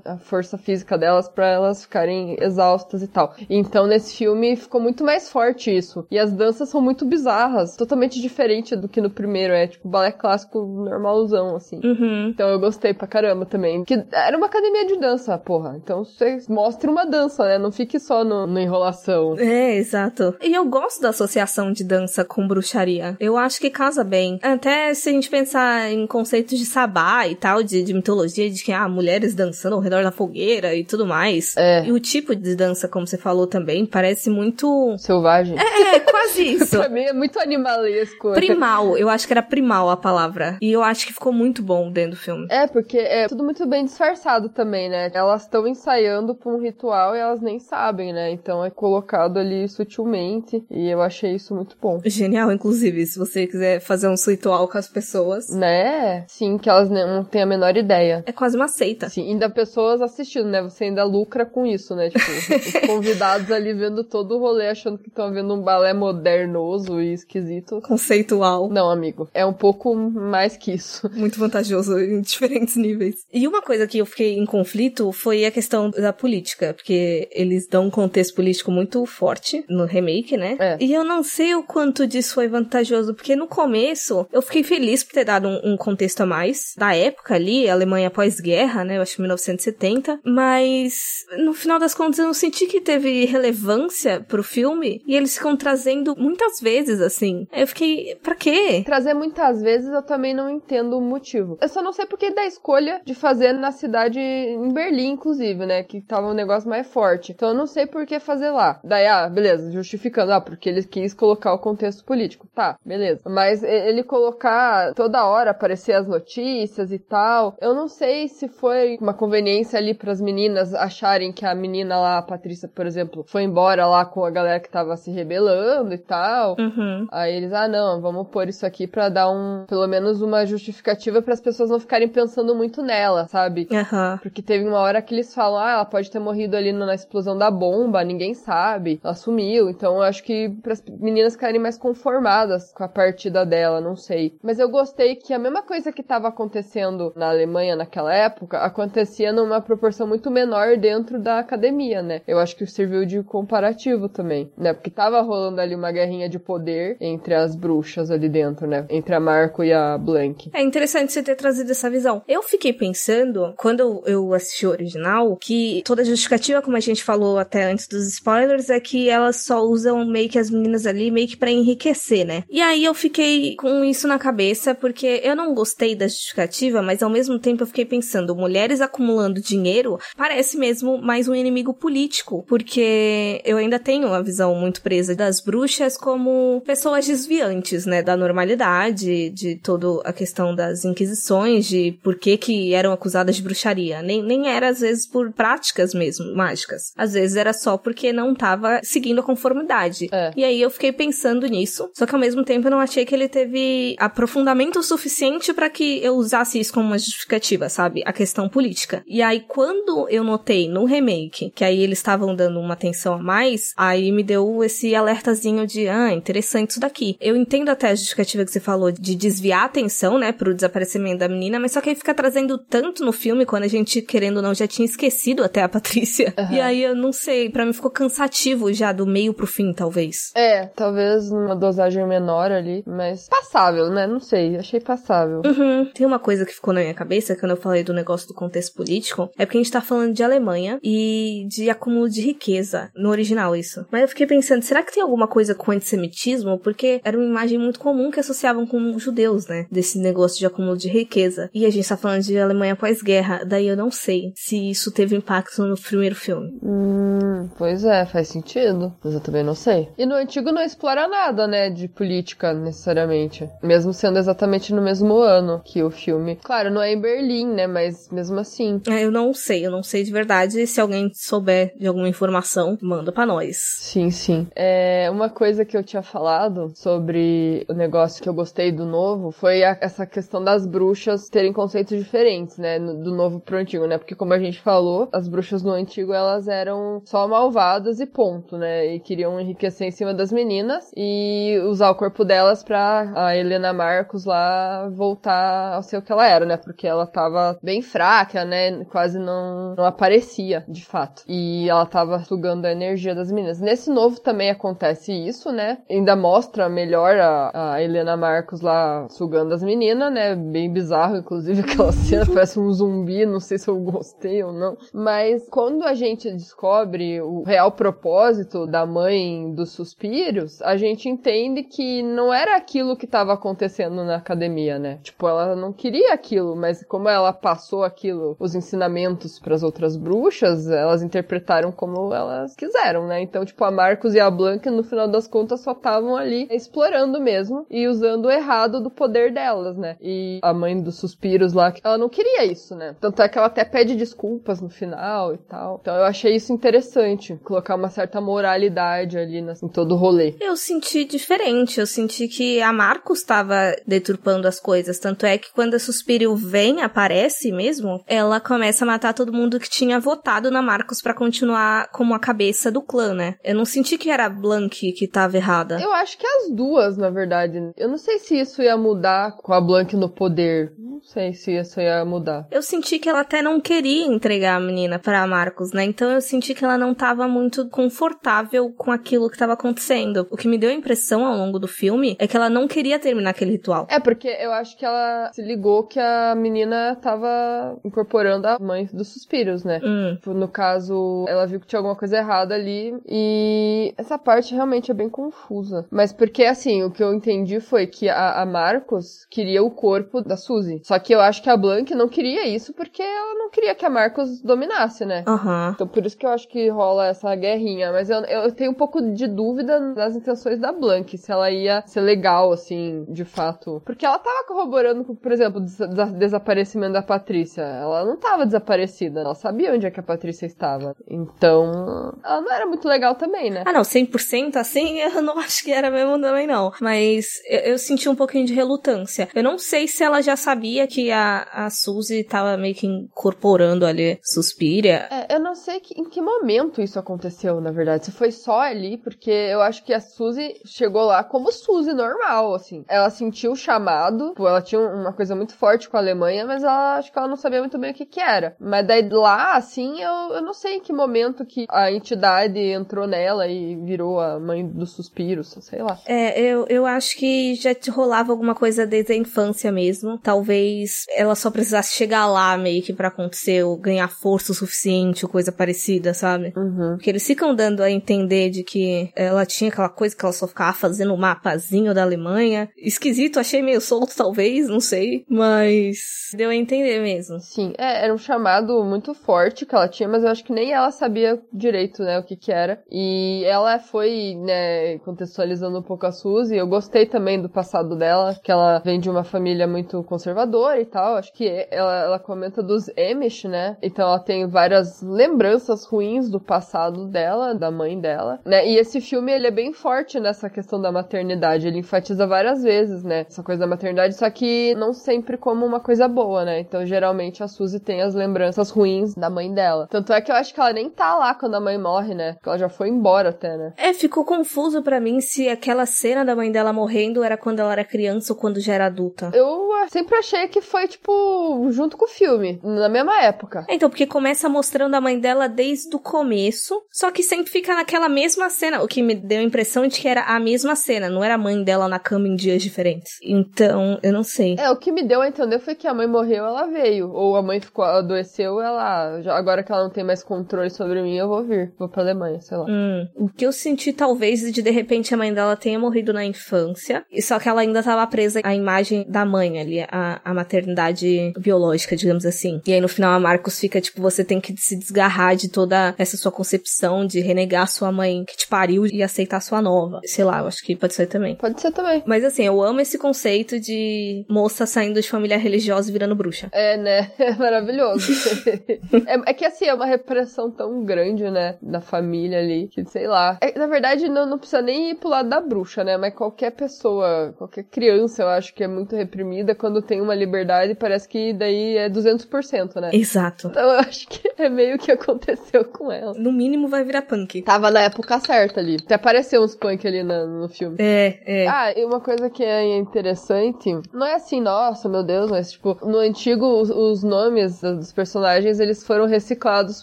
a 0.04 0.18
força 0.18 0.58
física 0.58 0.98
delas 0.98 1.28
para 1.28 1.48
elas 1.48 1.84
ficarem 1.84 2.36
exaustas 2.40 3.02
e 3.02 3.08
tal. 3.08 3.34
Então 3.48 3.86
nesse 3.86 4.16
filme 4.16 4.56
ficou 4.56 4.80
muito 4.80 5.04
mais 5.04 5.30
forte 5.30 5.74
isso. 5.74 6.06
E 6.10 6.18
as 6.18 6.32
danças 6.32 6.68
são 6.68 6.80
muito 6.80 7.06
bizarras, 7.06 7.76
totalmente 7.76 8.20
diferente 8.20 8.76
do 8.76 8.88
que 8.88 9.00
no 9.00 9.10
primeiro. 9.10 9.54
É 9.54 9.66
tipo 9.66 9.88
balé 9.88 10.12
clássico 10.12 10.60
normalzão, 10.60 11.56
assim. 11.56 11.80
Uhum. 11.82 12.28
Então 12.28 12.48
eu 12.48 12.60
gostei 12.60 12.92
pra 12.92 13.06
caramba 13.06 13.46
também. 13.46 13.84
Que 13.84 14.04
era 14.12 14.36
uma 14.36 14.46
academia 14.46 14.86
de 14.86 14.98
dança, 14.98 15.36
porra. 15.38 15.76
Então 15.82 16.04
você 16.04 16.38
mostre 16.48 16.90
uma 16.90 17.06
dança, 17.06 17.44
né? 17.44 17.58
Não 17.58 17.72
fique 17.72 17.98
só 17.98 18.24
no, 18.24 18.46
no 18.46 18.58
enrolação. 18.58 19.36
É, 19.38 19.76
exato. 19.76 20.09
Exato. 20.10 20.36
E 20.42 20.54
eu 20.54 20.64
gosto 20.64 21.00
da 21.00 21.10
associação 21.10 21.72
de 21.72 21.84
dança 21.84 22.24
com 22.24 22.46
bruxaria. 22.46 23.16
Eu 23.20 23.36
acho 23.36 23.60
que 23.60 23.70
casa 23.70 24.02
bem. 24.02 24.38
Até 24.42 24.92
se 24.94 25.08
a 25.08 25.12
gente 25.12 25.30
pensar 25.30 25.90
em 25.90 26.06
conceitos 26.06 26.58
de 26.58 26.64
sabá 26.64 27.26
e 27.26 27.34
tal, 27.34 27.62
de, 27.62 27.82
de 27.82 27.94
mitologia, 27.94 28.50
de 28.50 28.62
que, 28.62 28.72
ah, 28.72 28.88
mulheres 28.88 29.34
dançando 29.34 29.74
ao 29.74 29.80
redor 29.80 30.02
da 30.02 30.10
fogueira 30.10 30.74
e 30.74 30.84
tudo 30.84 31.06
mais. 31.06 31.56
É. 31.56 31.84
E 31.84 31.92
o 31.92 32.00
tipo 32.00 32.34
de 32.34 32.54
dança, 32.56 32.88
como 32.88 33.06
você 33.06 33.16
falou 33.16 33.46
também, 33.46 33.86
parece 33.86 34.28
muito... 34.28 34.96
Selvagem. 34.98 35.56
É, 35.58 35.96
é 35.96 36.00
quase 36.00 36.42
isso. 36.54 36.76
pra 36.76 36.88
mim 36.88 37.02
é 37.02 37.12
muito 37.12 37.38
animalesco. 37.38 38.32
Primal. 38.32 38.96
Eu 38.96 39.08
acho 39.08 39.26
que 39.26 39.32
era 39.32 39.42
primal 39.42 39.90
a 39.90 39.96
palavra. 39.96 40.58
E 40.60 40.72
eu 40.72 40.82
acho 40.82 41.06
que 41.06 41.12
ficou 41.12 41.32
muito 41.32 41.62
bom 41.62 41.90
dentro 41.90 42.10
do 42.12 42.16
filme. 42.16 42.46
É, 42.50 42.66
porque 42.66 42.98
é 42.98 43.28
tudo 43.28 43.44
muito 43.44 43.66
bem 43.66 43.84
disfarçado 43.84 44.48
também, 44.48 44.88
né? 44.88 45.10
Elas 45.14 45.42
estão 45.42 45.66
ensaiando 45.66 46.34
pra 46.34 46.50
um 46.50 46.60
ritual 46.60 47.14
e 47.14 47.18
elas 47.18 47.40
nem 47.40 47.58
sabem, 47.58 48.12
né? 48.12 48.30
Então 48.30 48.64
é 48.64 48.70
colocado 48.70 49.38
ali 49.38 49.68
sutil 49.68 49.99
sutilmente. 50.00 50.64
E 50.70 50.88
eu 50.88 51.00
achei 51.02 51.34
isso 51.34 51.54
muito 51.54 51.76
bom. 51.80 52.00
Genial, 52.04 52.50
inclusive, 52.50 53.06
se 53.06 53.18
você 53.18 53.46
quiser 53.46 53.80
fazer 53.80 54.08
um 54.08 54.14
ritual 54.26 54.68
com 54.68 54.78
as 54.78 54.88
pessoas. 54.88 55.50
Né? 55.50 56.24
Sim, 56.28 56.58
que 56.58 56.68
elas 56.68 56.88
não 56.88 57.24
têm 57.24 57.42
a 57.42 57.46
menor 57.46 57.76
ideia. 57.76 58.22
É 58.26 58.32
quase 58.32 58.56
uma 58.56 58.68
seita. 58.68 59.08
Sim, 59.08 59.28
ainda 59.28 59.50
pessoas 59.50 60.00
assistindo, 60.00 60.46
né? 60.46 60.62
Você 60.62 60.84
ainda 60.84 61.04
lucra 61.04 61.44
com 61.44 61.66
isso, 61.66 61.94
né? 61.94 62.10
Tipo, 62.10 62.30
os 62.30 62.72
convidados 62.86 63.50
ali 63.50 63.72
vendo 63.72 64.04
todo 64.04 64.36
o 64.36 64.38
rolê, 64.38 64.68
achando 64.68 64.98
que 64.98 65.08
estão 65.08 65.32
vendo 65.32 65.54
um 65.54 65.62
balé 65.62 65.92
modernoso 65.92 67.00
e 67.00 67.12
esquisito. 67.12 67.80
Conceitual. 67.82 68.68
Não, 68.68 68.90
amigo. 68.90 69.28
É 69.34 69.44
um 69.44 69.52
pouco 69.52 69.94
mais 69.94 70.56
que 70.56 70.72
isso. 70.72 71.10
Muito 71.14 71.38
vantajoso 71.38 71.98
em 71.98 72.20
diferentes 72.22 72.76
níveis. 72.76 73.16
E 73.32 73.46
uma 73.46 73.62
coisa 73.62 73.86
que 73.86 73.98
eu 73.98 74.06
fiquei 74.06 74.38
em 74.38 74.46
conflito 74.46 75.12
foi 75.12 75.44
a 75.44 75.50
questão 75.50 75.90
da 75.90 76.12
política, 76.12 76.72
porque 76.74 77.28
eles 77.32 77.66
dão 77.68 77.86
um 77.86 77.90
contexto 77.90 78.34
político 78.34 78.70
muito 78.70 79.04
forte 79.06 79.64
no 79.80 79.86
remake, 79.86 80.36
né? 80.36 80.56
É. 80.58 80.76
E 80.80 80.92
eu 80.92 81.04
não 81.04 81.22
sei 81.22 81.54
o 81.54 81.62
quanto 81.62 82.06
disso 82.06 82.34
foi 82.34 82.48
vantajoso, 82.48 83.14
porque 83.14 83.34
no 83.34 83.46
começo 83.46 84.26
eu 84.32 84.42
fiquei 84.42 84.62
feliz 84.62 85.02
por 85.02 85.12
ter 85.12 85.24
dado 85.24 85.48
um, 85.48 85.72
um 85.72 85.76
contexto 85.76 86.20
a 86.22 86.26
mais 86.26 86.74
da 86.76 86.94
época 86.94 87.34
ali, 87.34 87.68
Alemanha 87.68 88.10
pós-guerra, 88.10 88.84
né? 88.84 88.98
Eu 88.98 89.02
acho 89.02 89.16
que 89.16 89.22
1970. 89.22 90.20
Mas 90.24 91.24
no 91.38 91.52
final 91.52 91.78
das 91.78 91.94
contas 91.94 92.18
eu 92.18 92.26
não 92.26 92.34
senti 92.34 92.66
que 92.66 92.80
teve 92.80 93.24
relevância 93.24 94.20
pro 94.20 94.42
filme 94.42 95.02
e 95.06 95.16
eles 95.16 95.36
ficam 95.36 95.56
trazendo 95.56 96.14
muitas 96.16 96.60
vezes 96.60 97.00
assim. 97.00 97.46
Eu 97.52 97.66
fiquei, 97.66 98.16
pra 98.22 98.34
quê? 98.34 98.82
Trazer 98.84 99.14
muitas 99.14 99.62
vezes 99.62 99.90
eu 99.90 100.02
também 100.02 100.34
não 100.34 100.50
entendo 100.50 100.98
o 100.98 101.00
motivo. 101.00 101.58
Eu 101.60 101.68
só 101.68 101.82
não 101.82 101.92
sei 101.92 102.06
porque 102.06 102.30
da 102.30 102.44
escolha 102.44 103.00
de 103.04 103.14
fazer 103.14 103.52
na 103.52 103.72
cidade 103.72 104.18
em 104.18 104.72
Berlim, 104.72 105.12
inclusive, 105.12 105.66
né? 105.66 105.82
Que 105.82 106.00
tava 106.00 106.28
um 106.28 106.34
negócio 106.34 106.68
mais 106.68 106.86
forte. 106.86 107.32
Então 107.32 107.50
eu 107.50 107.54
não 107.54 107.66
sei 107.66 107.86
por 107.86 108.06
que 108.06 108.18
fazer 108.20 108.50
lá. 108.50 108.80
Daí, 108.84 109.06
ah, 109.06 109.28
beleza, 109.28 109.69
justificando, 109.70 110.32
ah, 110.32 110.40
porque 110.40 110.68
ele 110.68 110.82
quis 110.82 111.14
colocar 111.14 111.52
o 111.52 111.58
contexto 111.58 112.04
político. 112.04 112.46
Tá, 112.54 112.76
beleza. 112.84 113.22
Mas 113.28 113.62
ele 113.62 114.02
colocar 114.02 114.92
toda 114.94 115.24
hora 115.26 115.50
aparecer 115.50 115.92
as 115.92 116.06
notícias 116.06 116.92
e 116.92 116.98
tal, 116.98 117.54
eu 117.60 117.74
não 117.74 117.88
sei 117.88 118.28
se 118.28 118.48
foi 118.48 118.98
uma 119.00 119.14
conveniência 119.14 119.78
ali 119.78 119.94
para 119.94 120.12
as 120.12 120.20
meninas 120.20 120.74
acharem 120.74 121.32
que 121.32 121.44
a 121.44 121.54
menina 121.54 121.98
lá, 121.98 122.18
a 122.18 122.22
Patrícia, 122.22 122.68
por 122.68 122.86
exemplo, 122.86 123.24
foi 123.26 123.42
embora 123.42 123.86
lá 123.86 124.04
com 124.04 124.24
a 124.24 124.30
galera 124.30 124.60
que 124.60 124.70
tava 124.70 124.96
se 124.96 125.10
rebelando 125.10 125.92
e 125.92 125.98
tal. 125.98 126.56
Uhum. 126.58 127.06
Aí 127.10 127.34
eles, 127.34 127.52
ah, 127.52 127.68
não, 127.68 128.00
vamos 128.00 128.28
pôr 128.28 128.48
isso 128.48 128.64
aqui 128.64 128.86
para 128.86 129.08
dar 129.08 129.30
um, 129.30 129.64
pelo 129.66 129.86
menos 129.86 130.22
uma 130.22 130.44
justificativa 130.46 131.22
para 131.22 131.34
as 131.34 131.40
pessoas 131.40 131.70
não 131.70 131.80
ficarem 131.80 132.08
pensando 132.08 132.54
muito 132.54 132.82
nela, 132.82 133.26
sabe? 133.28 133.68
Uhum. 133.70 134.18
Porque 134.22 134.42
teve 134.42 134.66
uma 134.66 134.78
hora 134.78 135.02
que 135.02 135.14
eles 135.14 135.34
falam, 135.34 135.60
ah, 135.60 135.72
ela 135.72 135.84
pode 135.84 136.10
ter 136.10 136.18
morrido 136.18 136.56
ali 136.56 136.72
na 136.72 136.94
explosão 136.94 137.36
da 137.36 137.50
bomba, 137.50 138.04
ninguém 138.04 138.34
sabe. 138.34 139.00
Ela 139.02 139.14
sumiu, 139.14 139.59
então 139.68 139.96
eu 139.96 140.02
acho 140.02 140.22
que 140.22 140.48
para 140.62 140.72
as 140.72 140.82
meninas 140.82 141.34
ficarem 141.34 141.60
mais 141.60 141.76
conformadas 141.76 142.72
com 142.72 142.84
a 142.84 142.88
partida 142.88 143.44
dela, 143.44 143.80
não 143.80 143.96
sei. 143.96 144.38
Mas 144.42 144.58
eu 144.58 144.68
gostei 144.68 145.16
que 145.16 145.34
a 145.34 145.38
mesma 145.38 145.62
coisa 145.62 145.92
que 145.92 146.00
estava 146.00 146.28
acontecendo 146.28 147.12
na 147.16 147.28
Alemanha 147.28 147.76
naquela 147.76 148.14
época 148.14 148.58
acontecia 148.58 149.32
numa 149.32 149.60
proporção 149.60 150.06
muito 150.06 150.30
menor 150.30 150.76
dentro 150.76 151.18
da 151.18 151.38
academia, 151.38 152.02
né? 152.02 152.22
Eu 152.26 152.38
acho 152.38 152.56
que 152.56 152.66
serviu 152.66 153.04
de 153.04 153.22
comparativo 153.22 154.08
também, 154.08 154.50
né? 154.56 154.72
Porque 154.72 154.90
tava 154.90 155.20
rolando 155.20 155.60
ali 155.60 155.74
uma 155.74 155.92
guerrinha 155.92 156.28
de 156.28 156.38
poder 156.38 156.96
entre 157.00 157.34
as 157.34 157.56
bruxas 157.56 158.10
ali 158.10 158.28
dentro, 158.28 158.66
né? 158.66 158.86
Entre 158.88 159.14
a 159.14 159.20
Marco 159.20 159.64
e 159.64 159.72
a 159.72 159.98
Blank. 159.98 160.50
É 160.54 160.62
interessante 160.62 161.12
você 161.12 161.22
ter 161.22 161.34
trazido 161.34 161.70
essa 161.70 161.90
visão. 161.90 162.22
Eu 162.26 162.42
fiquei 162.42 162.72
pensando, 162.72 163.54
quando 163.56 164.02
eu 164.06 164.32
assisti 164.32 164.66
o 164.66 164.70
original, 164.70 165.36
que 165.36 165.82
toda 165.84 166.02
a 166.02 166.04
justificativa, 166.04 166.62
como 166.62 166.76
a 166.76 166.80
gente 166.80 167.02
falou 167.02 167.38
até 167.38 167.64
antes 167.64 167.86
dos 167.88 168.06
spoilers, 168.08 168.70
é 168.70 168.80
que 168.80 169.08
elas 169.08 169.36
só 169.50 169.64
usam 169.64 170.06
meio 170.06 170.28
que 170.28 170.38
as 170.38 170.48
meninas 170.48 170.86
ali 170.86 171.10
meio 171.10 171.26
que 171.26 171.36
pra 171.36 171.50
enriquecer, 171.50 172.24
né? 172.24 172.44
E 172.48 172.62
aí 172.62 172.84
eu 172.84 172.94
fiquei 172.94 173.56
com 173.56 173.84
isso 173.84 174.06
na 174.06 174.16
cabeça, 174.16 174.76
porque 174.76 175.20
eu 175.24 175.34
não 175.34 175.52
gostei 175.52 175.96
da 175.96 176.06
justificativa, 176.06 176.80
mas 176.80 177.02
ao 177.02 177.10
mesmo 177.10 177.36
tempo 177.36 177.64
eu 177.64 177.66
fiquei 177.66 177.84
pensando, 177.84 178.36
mulheres 178.36 178.80
acumulando 178.80 179.40
dinheiro 179.40 179.98
parece 180.16 180.56
mesmo 180.56 180.98
mais 180.98 181.26
um 181.26 181.34
inimigo 181.34 181.74
político, 181.74 182.44
porque 182.46 183.42
eu 183.44 183.56
ainda 183.56 183.80
tenho 183.80 184.14
a 184.14 184.22
visão 184.22 184.54
muito 184.54 184.82
presa 184.82 185.16
das 185.16 185.40
bruxas 185.40 185.96
como 185.96 186.62
pessoas 186.64 187.04
desviantes, 187.04 187.86
né, 187.86 188.04
da 188.04 188.16
normalidade, 188.16 189.30
de 189.30 189.56
toda 189.56 190.00
a 190.04 190.12
questão 190.12 190.54
das 190.54 190.84
inquisições, 190.84 191.66
de 191.66 191.98
por 192.04 192.16
que 192.16 192.36
que 192.36 192.72
eram 192.72 192.92
acusadas 192.92 193.34
de 193.34 193.42
bruxaria. 193.42 194.00
Nem, 194.00 194.22
nem 194.22 194.48
era 194.48 194.68
às 194.68 194.78
vezes 194.78 195.08
por 195.08 195.32
práticas 195.32 195.92
mesmo, 195.92 196.36
mágicas. 196.36 196.92
Às 196.96 197.14
vezes 197.14 197.36
era 197.36 197.52
só 197.52 197.76
porque 197.76 198.12
não 198.12 198.32
tava 198.32 198.78
seguindo 198.84 199.18
a 199.20 199.24
conformidade. 199.40 200.08
É. 200.12 200.30
E 200.36 200.44
aí 200.44 200.60
eu 200.60 200.70
fiquei 200.70 200.92
pensando 200.92 201.46
nisso, 201.46 201.90
só 201.94 202.04
que 202.04 202.14
ao 202.14 202.20
mesmo 202.20 202.44
tempo 202.44 202.66
eu 202.66 202.70
não 202.70 202.80
achei 202.80 203.06
que 203.06 203.14
ele 203.14 203.28
teve 203.28 203.96
aprofundamento 203.98 204.82
suficiente 204.82 205.54
para 205.54 205.70
que 205.70 206.04
eu 206.04 206.14
usasse 206.14 206.60
isso 206.60 206.72
como 206.72 206.86
uma 206.86 206.98
justificativa, 206.98 207.68
sabe? 207.68 208.02
A 208.04 208.12
questão 208.12 208.48
política. 208.48 209.02
E 209.06 209.22
aí 209.22 209.40
quando 209.40 210.06
eu 210.10 210.22
notei 210.22 210.68
no 210.68 210.84
remake 210.84 211.50
que 211.54 211.64
aí 211.64 211.80
eles 211.80 211.98
estavam 211.98 212.34
dando 212.34 212.60
uma 212.60 212.74
atenção 212.74 213.14
a 213.14 213.18
mais, 213.18 213.72
aí 213.76 214.12
me 214.12 214.22
deu 214.22 214.62
esse 214.62 214.94
alertazinho 214.94 215.66
de, 215.66 215.88
ah, 215.88 216.12
interessante 216.12 216.70
isso 216.70 216.80
daqui. 216.80 217.16
Eu 217.20 217.36
entendo 217.36 217.70
até 217.70 217.88
a 217.88 217.94
justificativa 217.94 218.44
que 218.44 218.50
você 218.50 218.60
falou 218.60 218.92
de 218.92 219.14
desviar 219.14 219.62
a 219.62 219.64
atenção, 219.66 220.18
né, 220.18 220.32
pro 220.32 220.54
desaparecimento 220.54 221.18
da 221.18 221.28
menina, 221.28 221.58
mas 221.58 221.72
só 221.72 221.80
que 221.80 221.90
aí 221.90 221.94
fica 221.94 222.14
trazendo 222.14 222.58
tanto 222.58 223.04
no 223.04 223.12
filme 223.12 223.46
quando 223.46 223.62
a 223.62 223.68
gente, 223.68 224.02
querendo 224.02 224.38
ou 224.38 224.42
não, 224.42 224.54
já 224.54 224.66
tinha 224.66 224.84
esquecido 224.84 225.42
até 225.42 225.62
a 225.62 225.68
Patrícia. 225.68 226.34
Uhum. 226.38 226.56
E 226.56 226.60
aí 226.60 226.82
eu 226.82 226.94
não 226.94 227.12
sei, 227.12 227.48
para 227.48 227.64
mim 227.64 227.72
ficou 227.72 227.90
cansativo 227.90 228.72
já 228.72 228.92
do 228.92 229.06
meio 229.06 229.29
pro 229.34 229.46
fim, 229.46 229.72
talvez. 229.72 230.30
É, 230.34 230.66
talvez 230.66 231.30
numa 231.30 231.56
dosagem 231.56 232.06
menor 232.06 232.50
ali, 232.50 232.82
mas 232.86 233.28
passável, 233.28 233.90
né? 233.90 234.06
Não 234.06 234.20
sei, 234.20 234.56
achei 234.56 234.80
passável. 234.80 235.42
Uhum. 235.44 235.90
Tem 235.92 236.06
uma 236.06 236.18
coisa 236.18 236.44
que 236.44 236.52
ficou 236.52 236.72
na 236.74 236.80
minha 236.80 236.94
cabeça 236.94 237.36
quando 237.36 237.52
eu 237.52 237.56
falei 237.56 237.82
do 237.82 237.92
negócio 237.92 238.28
do 238.28 238.34
contexto 238.34 238.74
político, 238.74 239.30
é 239.38 239.44
porque 239.44 239.58
a 239.58 239.62
gente 239.62 239.72
tá 239.72 239.80
falando 239.80 240.12
de 240.12 240.22
Alemanha 240.22 240.78
e 240.82 241.46
de 241.48 241.70
acúmulo 241.70 242.08
de 242.08 242.20
riqueza, 242.20 242.90
no 242.94 243.10
original 243.10 243.54
isso. 243.54 243.86
Mas 243.90 244.02
eu 244.02 244.08
fiquei 244.08 244.26
pensando, 244.26 244.62
será 244.62 244.82
que 244.82 244.92
tem 244.92 245.02
alguma 245.02 245.26
coisa 245.26 245.54
com 245.54 245.70
antissemitismo? 245.70 246.58
Porque 246.58 247.00
era 247.04 247.16
uma 247.16 247.26
imagem 247.26 247.58
muito 247.58 247.80
comum 247.80 248.10
que 248.10 248.20
associavam 248.20 248.66
com 248.66 248.98
judeus, 248.98 249.46
né? 249.46 249.66
Desse 249.70 249.98
negócio 249.98 250.38
de 250.38 250.46
acúmulo 250.46 250.76
de 250.76 250.88
riqueza. 250.88 251.50
E 251.54 251.66
a 251.66 251.70
gente 251.70 251.88
tá 251.88 251.96
falando 251.96 252.22
de 252.22 252.38
Alemanha 252.38 252.76
pós-guerra, 252.76 253.42
daí 253.44 253.68
eu 253.68 253.76
não 253.76 253.90
sei 253.90 254.32
se 254.34 254.70
isso 254.70 254.92
teve 254.92 255.16
impacto 255.16 255.62
no 255.64 255.74
primeiro 255.74 256.14
filme. 256.14 256.58
Hum, 256.62 257.48
pois 257.56 257.84
é, 257.84 258.04
faz 258.06 258.28
sentido. 258.28 258.94
Mas 259.02 259.14
eu 259.20 259.24
também 259.24 259.42
não 259.42 259.54
sei. 259.54 259.88
E 259.96 260.06
no 260.06 260.14
antigo 260.14 260.50
não 260.50 260.62
explora 260.62 261.06
nada, 261.06 261.46
né, 261.46 261.70
de 261.70 261.86
política, 261.86 262.52
necessariamente. 262.52 263.48
Mesmo 263.62 263.92
sendo 263.92 264.18
exatamente 264.18 264.74
no 264.74 264.82
mesmo 264.82 265.18
ano 265.18 265.60
que 265.64 265.82
o 265.82 265.90
filme. 265.90 266.36
Claro, 266.42 266.70
não 266.70 266.82
é 266.82 266.92
em 266.92 267.00
Berlim, 267.00 267.46
né, 267.46 267.66
mas 267.66 268.08
mesmo 268.10 268.38
assim. 268.40 268.80
É, 268.88 269.04
eu 269.04 269.10
não 269.10 269.32
sei, 269.34 269.64
eu 269.64 269.70
não 269.70 269.82
sei 269.82 270.02
de 270.02 270.10
verdade. 270.10 270.66
Se 270.66 270.80
alguém 270.80 271.10
souber 271.14 271.72
de 271.78 271.86
alguma 271.86 272.08
informação, 272.08 272.78
manda 272.80 273.12
para 273.12 273.26
nós. 273.26 273.58
Sim, 273.60 274.10
sim. 274.10 274.48
É, 274.56 275.08
uma 275.10 275.28
coisa 275.28 275.64
que 275.64 275.76
eu 275.76 275.84
tinha 275.84 276.02
falado 276.02 276.72
sobre 276.74 277.64
o 277.68 277.74
negócio 277.74 278.22
que 278.22 278.28
eu 278.28 278.34
gostei 278.34 278.72
do 278.72 278.86
novo 278.86 279.30
foi 279.30 279.62
a, 279.62 279.76
essa 279.80 280.06
questão 280.06 280.42
das 280.42 280.66
bruxas 280.66 281.28
terem 281.28 281.52
conceitos 281.52 281.98
diferentes, 281.98 282.56
né, 282.56 282.78
do 282.78 283.14
novo 283.14 283.40
pro 283.40 283.58
antigo, 283.58 283.86
né? 283.86 283.98
Porque 283.98 284.14
como 284.14 284.32
a 284.32 284.38
gente 284.38 284.60
falou, 284.60 285.08
as 285.12 285.28
bruxas 285.28 285.62
no 285.62 285.72
antigo 285.72 286.12
elas 286.12 286.48
eram 286.48 287.02
só 287.04 287.28
malvadas 287.28 288.00
e 288.00 288.06
ponto, 288.06 288.56
né? 288.56 288.94
E 288.94 289.00
queriam 289.10 289.40
enriquecer 289.40 289.88
em 289.88 289.90
cima 289.90 290.14
das 290.14 290.30
meninas 290.30 290.92
e 290.96 291.60
usar 291.64 291.90
o 291.90 291.96
corpo 291.96 292.24
delas 292.24 292.62
pra 292.62 293.12
a 293.16 293.36
Helena 293.36 293.72
Marcos 293.72 294.24
lá 294.24 294.88
voltar 294.88 295.74
ao 295.74 295.82
ser 295.82 295.96
o 295.96 296.02
que 296.02 296.12
ela 296.12 296.28
era, 296.28 296.46
né? 296.46 296.56
Porque 296.56 296.86
ela 296.86 297.08
tava 297.08 297.58
bem 297.60 297.82
fraca, 297.82 298.44
né? 298.44 298.84
Quase 298.84 299.18
não, 299.18 299.74
não 299.74 299.84
aparecia, 299.84 300.64
de 300.68 300.84
fato. 300.84 301.24
E 301.26 301.68
ela 301.68 301.86
tava 301.86 302.20
sugando 302.20 302.66
a 302.66 302.70
energia 302.70 303.12
das 303.12 303.32
meninas. 303.32 303.60
Nesse 303.60 303.90
novo 303.90 304.20
também 304.20 304.48
acontece 304.48 305.12
isso, 305.12 305.50
né? 305.50 305.78
Ainda 305.90 306.14
mostra 306.14 306.68
melhor 306.68 307.18
a, 307.18 307.72
a 307.72 307.82
Helena 307.82 308.16
Marcos 308.16 308.60
lá 308.60 309.08
sugando 309.08 309.52
as 309.52 309.62
meninas, 309.64 310.12
né? 310.12 310.36
Bem 310.36 310.72
bizarro, 310.72 311.16
inclusive, 311.16 311.62
aquela 311.68 311.90
cena 311.90 312.24
parece 312.32 312.60
um 312.60 312.70
zumbi, 312.72 313.26
não 313.26 313.40
sei 313.40 313.58
se 313.58 313.66
eu 313.66 313.76
gostei 313.80 314.40
ou 314.44 314.52
não. 314.52 314.76
Mas 314.94 315.48
quando 315.48 315.82
a 315.82 315.94
gente 315.94 316.30
descobre 316.30 317.20
o 317.20 317.42
real 317.42 317.72
propósito 317.72 318.68
da 318.68 318.86
mãe 318.90 319.54
dos 319.54 319.70
suspiros, 319.70 320.60
a 320.62 320.76
gente 320.76 321.08
entende 321.08 321.62
que 321.62 322.02
não 322.02 322.32
era 322.32 322.56
aquilo 322.56 322.96
que 322.96 323.04
estava 323.04 323.32
acontecendo 323.32 324.04
na 324.04 324.16
academia, 324.16 324.78
né? 324.78 324.98
Tipo, 325.02 325.28
ela 325.28 325.54
não 325.54 325.72
queria 325.72 326.12
aquilo, 326.12 326.56
mas 326.56 326.84
como 326.84 327.08
ela 327.08 327.32
passou 327.32 327.84
aquilo, 327.84 328.36
os 328.38 328.54
ensinamentos 328.54 329.38
para 329.38 329.54
as 329.54 329.62
outras 329.62 329.96
bruxas, 329.96 330.68
elas 330.68 331.02
interpretaram 331.02 331.70
como 331.70 332.12
elas 332.12 332.54
quiseram, 332.54 333.06
né? 333.06 333.22
Então, 333.22 333.44
tipo, 333.44 333.64
a 333.64 333.70
Marcos 333.70 334.14
e 334.14 334.20
a 334.20 334.30
Blanca, 334.30 334.70
no 334.70 334.82
final 334.82 335.06
das 335.06 335.26
contas, 335.28 335.60
só 335.60 335.72
estavam 335.72 336.16
ali 336.16 336.48
explorando 336.50 337.20
mesmo 337.20 337.64
e 337.70 337.86
usando 337.86 338.26
o 338.26 338.30
errado 338.30 338.82
do 338.82 338.90
poder 338.90 339.32
delas, 339.32 339.76
né? 339.76 339.96
E 340.00 340.40
a 340.42 340.52
mãe 340.52 340.80
dos 340.80 340.96
suspiros 340.96 341.52
lá, 341.52 341.72
ela 341.84 341.96
não 341.96 342.08
queria 342.08 342.44
isso, 342.44 342.74
né? 342.74 342.96
Tanto 343.00 343.22
é 343.22 343.28
que 343.28 343.38
ela 343.38 343.46
até 343.46 343.64
pede 343.64 343.94
desculpas 343.94 344.60
no 344.60 344.68
final 344.68 345.32
e 345.34 345.38
tal. 345.38 345.78
Então 345.80 345.94
eu 345.94 346.04
achei 346.04 346.34
isso 346.34 346.52
interessante, 346.52 347.38
colocar 347.44 347.76
uma 347.76 347.88
certa 347.88 348.20
moralidade 348.20 348.79
ali 348.88 349.38
em 349.38 349.68
todo 349.68 349.92
o 349.92 349.96
rolê. 349.96 350.34
Eu 350.40 350.56
senti 350.56 351.04
diferente, 351.04 351.80
eu 351.80 351.86
senti 351.86 352.28
que 352.28 352.60
a 352.60 352.72
Marcos 352.72 353.18
estava 353.18 353.74
deturpando 353.86 354.48
as 354.48 354.60
coisas, 354.60 354.98
tanto 354.98 355.26
é 355.26 355.38
que 355.38 355.52
quando 355.52 355.74
a 355.74 355.78
Suspirio 355.78 356.34
vem, 356.34 356.82
aparece 356.82 357.52
mesmo, 357.52 358.02
ela 358.06 358.40
começa 358.40 358.84
a 358.84 358.86
matar 358.86 359.14
todo 359.14 359.32
mundo 359.32 359.58
que 359.58 359.68
tinha 359.68 360.00
votado 360.00 360.50
na 360.50 360.62
Marcos 360.62 361.00
para 361.00 361.14
continuar 361.14 361.88
como 361.92 362.14
a 362.14 362.18
cabeça 362.18 362.70
do 362.70 362.82
clã, 362.82 363.14
né? 363.14 363.34
Eu 363.44 363.54
não 363.54 363.64
senti 363.64 363.98
que 363.98 364.10
era 364.10 364.26
a 364.26 364.30
Blank 364.30 364.92
que 364.92 365.08
tava 365.08 365.36
errada. 365.36 365.80
Eu 365.80 365.92
acho 365.92 366.18
que 366.18 366.26
as 366.26 366.50
duas, 366.50 366.96
na 366.96 367.10
verdade. 367.10 367.72
Eu 367.76 367.88
não 367.88 367.98
sei 367.98 368.18
se 368.18 368.38
isso 368.38 368.62
ia 368.62 368.76
mudar 368.76 369.36
com 369.36 369.52
a 369.52 369.60
Blank 369.60 369.96
no 369.96 370.08
poder. 370.08 370.72
Não 370.78 371.00
sei 371.02 371.32
se 371.32 371.56
isso 371.56 371.80
ia 371.80 372.04
mudar. 372.04 372.46
Eu 372.50 372.62
senti 372.62 372.98
que 372.98 373.08
ela 373.08 373.20
até 373.20 373.40
não 373.42 373.60
queria 373.60 374.06
entregar 374.06 374.56
a 374.56 374.60
menina 374.60 374.98
para 374.98 375.26
Marcos, 375.26 375.72
né? 375.72 375.84
Então 375.84 376.10
eu 376.10 376.20
senti 376.20 376.54
que 376.54 376.64
ela 376.64 376.76
não 376.76 376.94
tava 376.94 377.26
muito 377.26 377.68
confortável 377.68 378.69
com 378.76 378.90
aquilo 378.90 379.30
que 379.30 379.38
tava 379.38 379.52
acontecendo. 379.54 380.26
O 380.30 380.36
que 380.36 380.48
me 380.48 380.58
deu 380.58 380.70
a 380.70 380.74
impressão 380.74 381.24
ao 381.24 381.36
longo 381.36 381.58
do 381.58 381.68
filme 381.68 382.16
é 382.18 382.26
que 382.26 382.36
ela 382.36 382.50
não 382.50 382.66
queria 382.66 382.98
terminar 382.98 383.30
aquele 383.30 383.52
ritual. 383.52 383.86
É, 383.90 383.98
porque 383.98 384.28
eu 384.28 384.52
acho 384.52 384.76
que 384.76 384.84
ela 384.84 385.30
se 385.32 385.42
ligou 385.42 385.84
que 385.84 385.98
a 385.98 386.34
menina 386.34 386.96
tava 387.00 387.78
incorporando 387.84 388.46
a 388.46 388.58
mãe 388.58 388.88
dos 388.92 389.08
suspiros, 389.08 389.64
né? 389.64 389.80
Hum. 389.82 390.18
No 390.26 390.48
caso, 390.48 391.24
ela 391.28 391.46
viu 391.46 391.60
que 391.60 391.66
tinha 391.66 391.78
alguma 391.78 391.96
coisa 391.96 392.16
errada 392.16 392.54
ali 392.54 392.94
e 393.06 393.94
essa 393.96 394.18
parte 394.18 394.54
realmente 394.54 394.90
é 394.90 394.94
bem 394.94 395.08
confusa. 395.08 395.86
Mas 395.90 396.12
porque, 396.12 396.44
assim, 396.44 396.82
o 396.82 396.90
que 396.90 397.02
eu 397.02 397.12
entendi 397.12 397.60
foi 397.60 397.86
que 397.86 398.08
a, 398.08 398.40
a 398.40 398.46
Marcos 398.46 399.26
queria 399.30 399.62
o 399.62 399.70
corpo 399.70 400.20
da 400.20 400.36
Suzy. 400.36 400.80
Só 400.84 400.98
que 400.98 401.14
eu 401.14 401.20
acho 401.20 401.42
que 401.42 401.50
a 401.50 401.56
Blank 401.56 401.94
não 401.94 402.08
queria 402.08 402.46
isso 402.46 402.72
porque 402.72 403.02
ela 403.02 403.34
não 403.34 403.50
queria 403.50 403.74
que 403.74 403.84
a 403.84 403.90
Marcos 403.90 404.40
dominasse, 404.40 405.04
né? 405.04 405.24
Uhum. 405.26 405.70
Então 405.70 405.86
por 405.86 406.04
isso 406.04 406.16
que 406.16 406.26
eu 406.26 406.30
acho 406.30 406.48
que 406.48 406.68
rola 406.68 407.06
essa 407.08 407.34
guerrinha. 407.34 407.92
Mas 407.92 408.10
eu, 408.10 408.20
eu 408.24 408.50
tenho 408.60 408.72
um 408.72 408.74
pouco 408.74 409.00
de 409.00 409.26
dúvida 409.26 409.80
nas 409.80 410.14
intenções 410.14 410.58
da 410.58 410.70
Blank, 410.70 411.16
se 411.16 411.32
ela 411.32 411.50
ia 411.50 411.82
ser 411.86 412.02
legal, 412.02 412.52
assim, 412.52 413.06
de 413.08 413.24
fato. 413.24 413.80
Porque 413.86 414.04
ela 414.04 414.18
tava 414.18 414.44
corroborando, 414.46 415.02
por 415.14 415.32
exemplo, 415.32 415.62
o 415.62 415.64
des 415.64 415.78
desaparecimento 416.12 416.92
da 416.92 417.02
Patrícia. 417.02 417.62
Ela 417.62 418.04
não 418.04 418.18
tava 418.18 418.44
desaparecida, 418.44 419.20
ela 419.20 419.34
sabia 419.34 419.72
onde 419.72 419.86
é 419.86 419.90
que 419.90 419.98
a 419.98 420.02
Patrícia 420.02 420.44
estava. 420.44 420.94
Então, 421.08 422.12
ela 422.22 422.42
não 422.42 422.52
era 422.52 422.66
muito 422.66 422.86
legal 422.86 423.14
também, 423.14 423.50
né? 423.50 423.64
Ah, 423.64 423.72
não, 423.72 423.80
100% 423.80 424.56
assim, 424.56 424.98
eu 425.08 425.22
não 425.22 425.38
acho 425.38 425.64
que 425.64 425.72
era 425.72 425.90
mesmo 425.90 426.20
também, 426.20 426.46
não. 426.46 426.70
Mas 426.82 427.40
eu, 427.48 427.60
eu 427.60 427.78
senti 427.78 428.10
um 428.10 428.14
pouquinho 428.14 428.44
de 428.44 428.52
relutância. 428.52 429.30
Eu 429.34 429.42
não 429.42 429.56
sei 429.56 429.88
se 429.88 430.04
ela 430.04 430.20
já 430.20 430.36
sabia 430.36 430.86
que 430.86 431.10
a, 431.10 431.48
a 431.50 431.70
Suzy 431.70 432.24
tava 432.24 432.58
meio 432.58 432.74
que 432.74 432.86
incorporando 432.86 433.86
ali 433.86 434.20
Suspira. 434.22 435.08
É, 435.10 435.34
eu 435.34 435.40
não 435.40 435.54
sei 435.54 435.80
que, 435.80 435.98
em 435.98 436.04
que 436.04 436.20
momento 436.20 436.82
isso 436.82 436.98
aconteceu, 436.98 437.58
na 437.58 437.70
verdade. 437.70 438.04
Se 438.04 438.12
foi 438.12 438.30
só 438.30 438.49
ali, 438.58 438.96
porque 438.96 439.30
eu 439.30 439.60
acho 439.60 439.84
que 439.84 439.92
a 439.92 440.00
Suzy 440.00 440.60
chegou 440.64 441.02
lá 441.04 441.22
como 441.22 441.52
Suzy 441.52 441.92
normal, 441.92 442.54
assim. 442.54 442.84
Ela 442.88 443.10
sentiu 443.10 443.52
o 443.52 443.56
chamado, 443.56 444.34
ela 444.38 444.62
tinha 444.62 444.80
uma 444.80 445.12
coisa 445.12 445.36
muito 445.36 445.54
forte 445.54 445.88
com 445.88 445.96
a 445.96 446.00
Alemanha, 446.00 446.46
mas 446.46 446.62
ela 446.62 446.96
acho 446.96 447.12
que 447.12 447.18
ela 447.18 447.28
não 447.28 447.36
sabia 447.36 447.60
muito 447.60 447.78
bem 447.78 447.90
o 447.90 447.94
que 447.94 448.06
que 448.06 448.20
era. 448.20 448.56
Mas 448.58 448.86
daí 448.86 449.08
lá, 449.08 449.56
assim, 449.56 450.00
eu, 450.00 450.34
eu 450.34 450.42
não 450.42 450.54
sei 450.54 450.76
em 450.76 450.80
que 450.80 450.92
momento 450.92 451.44
que 451.44 451.66
a 451.68 451.92
entidade 451.92 452.58
entrou 452.58 453.06
nela 453.06 453.46
e 453.46 453.76
virou 453.76 454.20
a 454.20 454.38
mãe 454.38 454.66
dos 454.66 454.92
suspiros, 454.92 455.56
sei 455.60 455.82
lá. 455.82 455.98
É, 456.06 456.40
eu, 456.40 456.66
eu 456.68 456.86
acho 456.86 457.16
que 457.16 457.54
já 457.54 457.74
te 457.74 457.90
rolava 457.90 458.32
alguma 458.32 458.54
coisa 458.54 458.86
desde 458.86 459.12
a 459.12 459.16
infância 459.16 459.70
mesmo. 459.70 460.18
Talvez 460.18 461.04
ela 461.14 461.34
só 461.34 461.50
precisasse 461.50 461.94
chegar 461.94 462.26
lá 462.26 462.56
meio 462.56 462.82
que 462.82 462.92
pra 462.92 463.08
acontecer, 463.08 463.62
ou 463.64 463.76
ganhar 463.76 464.08
força 464.08 464.52
o 464.52 464.54
suficiente 464.54 465.24
ou 465.24 465.30
coisa 465.30 465.52
parecida, 465.52 466.14
sabe? 466.14 466.52
Uhum. 466.56 466.96
Porque 466.96 467.10
eles 467.10 467.26
ficam 467.26 467.54
dando 467.54 467.82
a 467.82 467.90
entender 467.90 468.39
de 468.48 468.62
que 468.62 469.10
ela 469.14 469.44
tinha 469.44 469.70
aquela 469.70 469.88
coisa 469.88 470.16
que 470.16 470.24
ela 470.24 470.32
só 470.32 470.46
ficava 470.46 470.72
fazendo 470.72 471.12
um 471.12 471.16
mapazinho 471.16 471.92
da 471.92 472.02
Alemanha. 472.02 472.70
Esquisito, 472.76 473.40
achei 473.40 473.62
meio 473.62 473.80
solto, 473.80 474.16
talvez, 474.16 474.68
não 474.68 474.80
sei. 474.80 475.24
Mas 475.28 476.30
deu 476.34 476.50
a 476.50 476.54
entender 476.54 477.00
mesmo. 477.00 477.40
Sim, 477.40 477.72
é, 477.76 478.04
era 478.04 478.14
um 478.14 478.18
chamado 478.18 478.82
muito 478.84 479.14
forte 479.14 479.66
que 479.66 479.74
ela 479.74 479.88
tinha, 479.88 480.08
mas 480.08 480.22
eu 480.22 480.30
acho 480.30 480.44
que 480.44 480.52
nem 480.52 480.72
ela 480.72 480.90
sabia 480.90 481.40
direito, 481.52 482.02
né, 482.02 482.18
o 482.18 482.22
que 482.22 482.36
que 482.36 482.52
era. 482.52 482.82
E 482.90 483.42
ela 483.44 483.78
foi, 483.78 484.34
né, 484.36 484.98
contextualizando 485.00 485.78
um 485.78 485.82
pouco 485.82 486.06
a 486.06 486.12
Suzy. 486.12 486.56
Eu 486.56 486.66
gostei 486.66 487.06
também 487.06 487.40
do 487.40 487.48
passado 487.48 487.96
dela, 487.96 488.36
que 488.42 488.50
ela 488.50 488.78
vem 488.78 489.00
de 489.00 489.10
uma 489.10 489.24
família 489.24 489.66
muito 489.66 490.02
conservadora 490.04 490.80
e 490.80 490.86
tal. 490.86 491.16
Acho 491.16 491.32
que 491.32 491.66
ela, 491.70 492.04
ela 492.04 492.18
comenta 492.18 492.62
dos 492.62 492.88
Amish, 492.90 493.44
né? 493.44 493.76
Então 493.82 494.06
ela 494.06 494.18
tem 494.18 494.46
várias 494.46 495.02
lembranças 495.02 495.84
ruins 495.84 496.30
do 496.30 496.40
passado 496.40 497.06
dela, 497.06 497.54
da 497.54 497.70
mãe 497.70 497.98
dela, 497.98 498.29
né? 498.44 498.66
E 498.66 498.76
esse 498.76 499.00
filme, 499.00 499.32
ele 499.32 499.46
é 499.46 499.50
bem 499.50 499.72
forte 499.72 500.20
nessa 500.20 500.48
questão 500.48 500.80
da 500.80 500.92
maternidade. 500.92 501.66
Ele 501.66 501.78
enfatiza 501.78 502.26
várias 502.26 502.62
vezes, 502.62 503.02
né? 503.02 503.26
Essa 503.28 503.42
coisa 503.42 503.60
da 503.60 503.66
maternidade, 503.66 504.14
só 504.16 504.28
que 504.30 504.74
não 504.76 504.92
sempre 504.92 505.36
como 505.36 505.64
uma 505.64 505.80
coisa 505.80 506.06
boa, 506.06 506.44
né? 506.44 506.60
Então, 506.60 506.84
geralmente, 506.84 507.42
a 507.42 507.48
Suzy 507.48 507.80
tem 507.80 508.02
as 508.02 508.14
lembranças 508.14 508.70
ruins 508.70 509.14
da 509.14 509.30
mãe 509.30 509.52
dela. 509.52 509.86
Tanto 509.90 510.12
é 510.12 510.20
que 510.20 510.30
eu 510.30 510.36
acho 510.36 510.54
que 510.54 510.60
ela 510.60 510.72
nem 510.72 510.90
tá 510.90 511.16
lá 511.16 511.34
quando 511.34 511.54
a 511.54 511.60
mãe 511.60 511.78
morre, 511.78 512.14
né? 512.14 512.34
Porque 512.34 512.48
ela 512.48 512.58
já 512.58 512.68
foi 512.68 512.88
embora 512.88 513.30
até, 513.30 513.56
né? 513.56 513.72
É, 513.76 513.92
ficou 513.92 514.24
confuso 514.24 514.82
para 514.82 515.00
mim 515.00 515.20
se 515.20 515.48
aquela 515.48 515.86
cena 515.86 516.24
da 516.24 516.36
mãe 516.36 516.50
dela 516.52 516.72
morrendo 516.72 517.22
era 517.22 517.36
quando 517.36 517.60
ela 517.60 517.72
era 517.72 517.84
criança 517.84 518.32
ou 518.32 518.38
quando 518.38 518.60
já 518.60 518.74
era 518.74 518.86
adulta. 518.86 519.30
Eu 519.34 519.70
sempre 519.88 520.16
achei 520.16 520.48
que 520.48 520.60
foi, 520.60 520.86
tipo, 520.86 521.68
junto 521.70 521.96
com 521.96 522.04
o 522.04 522.08
filme, 522.08 522.60
na 522.62 522.88
mesma 522.88 523.22
época. 523.22 523.64
É, 523.68 523.74
então, 523.74 523.88
porque 523.88 524.06
começa 524.06 524.48
mostrando 524.48 524.94
a 524.94 525.00
mãe 525.00 525.18
dela 525.18 525.48
desde 525.48 525.94
o 525.94 525.98
começo, 525.98 526.82
só 526.90 527.10
que 527.10 527.22
sempre 527.22 527.50
fica 527.50 527.74
naquela 527.74 528.08
mesma 528.08 528.19
cena, 528.50 528.82
o 528.82 528.88
que 528.88 529.02
me 529.02 529.14
deu 529.14 529.40
a 529.40 529.42
impressão 529.42 529.86
de 529.86 530.00
que 530.00 530.08
era 530.08 530.22
a 530.22 530.40
mesma 530.40 530.74
cena, 530.74 531.08
não 531.08 531.22
era 531.22 531.34
a 531.34 531.38
mãe 531.38 531.62
dela 531.62 531.88
na 531.88 531.98
cama 531.98 532.28
em 532.28 532.34
dias 532.34 532.62
diferentes. 532.62 533.18
Então, 533.22 533.98
eu 534.02 534.12
não 534.12 534.22
sei. 534.22 534.56
É, 534.58 534.70
o 534.70 534.76
que 534.76 534.92
me 534.92 535.02
deu 535.02 535.20
a 535.20 535.28
entender 535.28 535.58
foi 535.58 535.74
que 535.74 535.86
a 535.86 535.94
mãe 535.94 536.06
morreu, 536.06 536.44
ela 536.44 536.66
veio. 536.66 537.10
Ou 537.12 537.36
a 537.36 537.42
mãe 537.42 537.60
ficou, 537.60 537.84
adoeceu, 537.84 538.60
ela. 538.60 539.20
Já, 539.22 539.36
agora 539.36 539.62
que 539.62 539.72
ela 539.72 539.82
não 539.82 539.90
tem 539.90 540.04
mais 540.04 540.22
controle 540.22 540.70
sobre 540.70 541.02
mim, 541.02 541.16
eu 541.16 541.28
vou 541.28 541.44
vir. 541.44 541.72
Vou 541.78 541.88
pra 541.88 542.02
Alemanha, 542.02 542.40
sei 542.40 542.56
lá. 542.56 542.66
Hum, 542.68 543.06
o 543.14 543.28
que 543.28 543.44
eu 543.44 543.52
senti, 543.52 543.92
talvez, 543.92 544.40
de 544.52 544.62
de 544.62 544.70
repente 544.70 545.12
a 545.12 545.16
mãe 545.16 545.32
dela 545.32 545.56
tenha 545.56 545.78
morrido 545.78 546.12
na 546.12 546.24
infância, 546.24 547.04
e 547.10 547.20
só 547.20 547.38
que 547.38 547.48
ela 547.48 547.60
ainda 547.60 547.82
tava 547.82 548.06
presa 548.06 548.40
à 548.42 548.54
imagem 548.54 549.04
da 549.08 549.24
mãe 549.24 549.60
ali, 549.60 549.80
a, 549.80 550.20
a 550.24 550.34
maternidade 550.34 551.32
biológica, 551.38 551.96
digamos 551.96 552.24
assim. 552.24 552.60
E 552.66 552.72
aí 552.72 552.80
no 552.80 552.88
final 552.88 553.12
a 553.12 553.20
Marcos 553.20 553.58
fica 553.58 553.80
tipo, 553.80 554.00
você 554.00 554.24
tem 554.24 554.40
que 554.40 554.54
se 554.56 554.76
desgarrar 554.76 555.36
de 555.36 555.48
toda 555.48 555.94
essa 555.98 556.16
sua 556.16 556.32
concepção 556.32 557.06
de 557.06 557.20
renegar 557.20 557.68
sua 557.68 557.90
mãe 557.90 557.99
que 558.26 558.36
te 558.36 558.46
pariu 558.48 558.86
e 558.86 559.02
aceitar 559.02 559.40
sua 559.40 559.60
nova. 559.62 560.00
Sei 560.04 560.24
lá, 560.24 560.40
eu 560.40 560.46
acho 560.46 560.62
que 560.62 560.76
pode 560.76 560.94
ser 560.94 561.06
também. 561.06 561.36
Pode 561.36 561.60
ser 561.60 561.72
também. 561.72 562.02
Mas 562.06 562.24
assim, 562.24 562.44
eu 562.44 562.62
amo 562.62 562.80
esse 562.80 562.98
conceito 562.98 563.58
de 563.60 564.24
moça 564.28 564.66
saindo 564.66 565.00
de 565.00 565.08
família 565.08 565.38
religiosa 565.38 565.88
e 565.88 565.92
virando 565.92 566.14
bruxa. 566.14 566.48
É, 566.52 566.76
né? 566.76 567.10
É 567.30 567.34
maravilhoso. 567.34 568.10
é, 569.06 569.30
é, 569.30 569.34
que 569.34 569.44
assim, 569.44 569.66
é 569.66 569.74
uma 569.74 569.86
repressão 569.86 570.50
tão 570.50 570.84
grande, 570.84 571.30
né? 571.30 571.56
Da 571.62 571.80
família 571.80 572.38
ali, 572.38 572.66
que 572.66 572.84
sei 572.86 573.06
lá. 573.06 573.38
É, 573.40 573.56
na 573.56 573.66
verdade, 573.66 574.08
não, 574.08 574.26
não 574.26 574.38
precisa 574.38 574.60
nem 574.60 574.90
ir 574.90 574.94
pro 574.96 575.08
lado 575.08 575.28
da 575.28 575.40
bruxa, 575.40 575.84
né? 575.84 575.96
Mas 575.96 576.14
qualquer 576.14 576.50
pessoa, 576.50 577.34
qualquer 577.38 577.64
criança, 577.64 578.22
eu 578.22 578.28
acho 578.28 578.52
que 578.52 578.64
é 578.64 578.68
muito 578.68 578.96
reprimida 578.96 579.54
quando 579.54 579.80
tem 579.80 580.00
uma 580.00 580.14
liberdade, 580.14 580.74
parece 580.74 581.08
que 581.08 581.32
daí 581.32 581.76
é 581.76 581.88
200%, 581.88 582.80
né? 582.80 582.90
Exato. 582.92 583.48
Então 583.48 583.62
eu 583.62 583.78
acho 583.80 584.08
que 584.08 584.30
é 584.36 584.48
meio 584.48 584.78
que 584.78 584.90
aconteceu 584.90 585.64
com 585.64 585.92
ela. 585.92 586.14
No 586.14 586.32
mínimo 586.32 586.68
vai 586.68 586.84
virar 586.84 587.02
punk. 587.02 587.42
Tava 587.42 587.70
na 587.70 587.80
época 587.90 588.20
certa 588.20 588.60
ali. 588.60 588.76
Até 588.82 588.94
apareceu 588.94 589.42
uns 589.42 589.54
punk 589.54 589.86
ali 589.86 590.02
no, 590.02 590.42
no 590.42 590.48
filme. 590.48 590.76
É, 590.78 591.18
é. 591.26 591.48
Ah, 591.48 591.72
e 591.76 591.84
uma 591.84 592.00
coisa 592.00 592.30
que 592.30 592.42
é 592.42 592.76
interessante, 592.76 593.78
não 593.92 594.06
é 594.06 594.14
assim, 594.14 594.40
nossa, 594.40 594.88
meu 594.88 595.02
Deus, 595.02 595.30
mas 595.30 595.52
tipo, 595.52 595.76
no 595.82 595.98
antigo 595.98 596.46
os, 596.46 596.70
os 596.70 597.02
nomes 597.02 597.60
dos 597.60 597.92
personagens 597.92 598.60
eles 598.60 598.86
foram 598.86 599.06
reciclados 599.06 599.82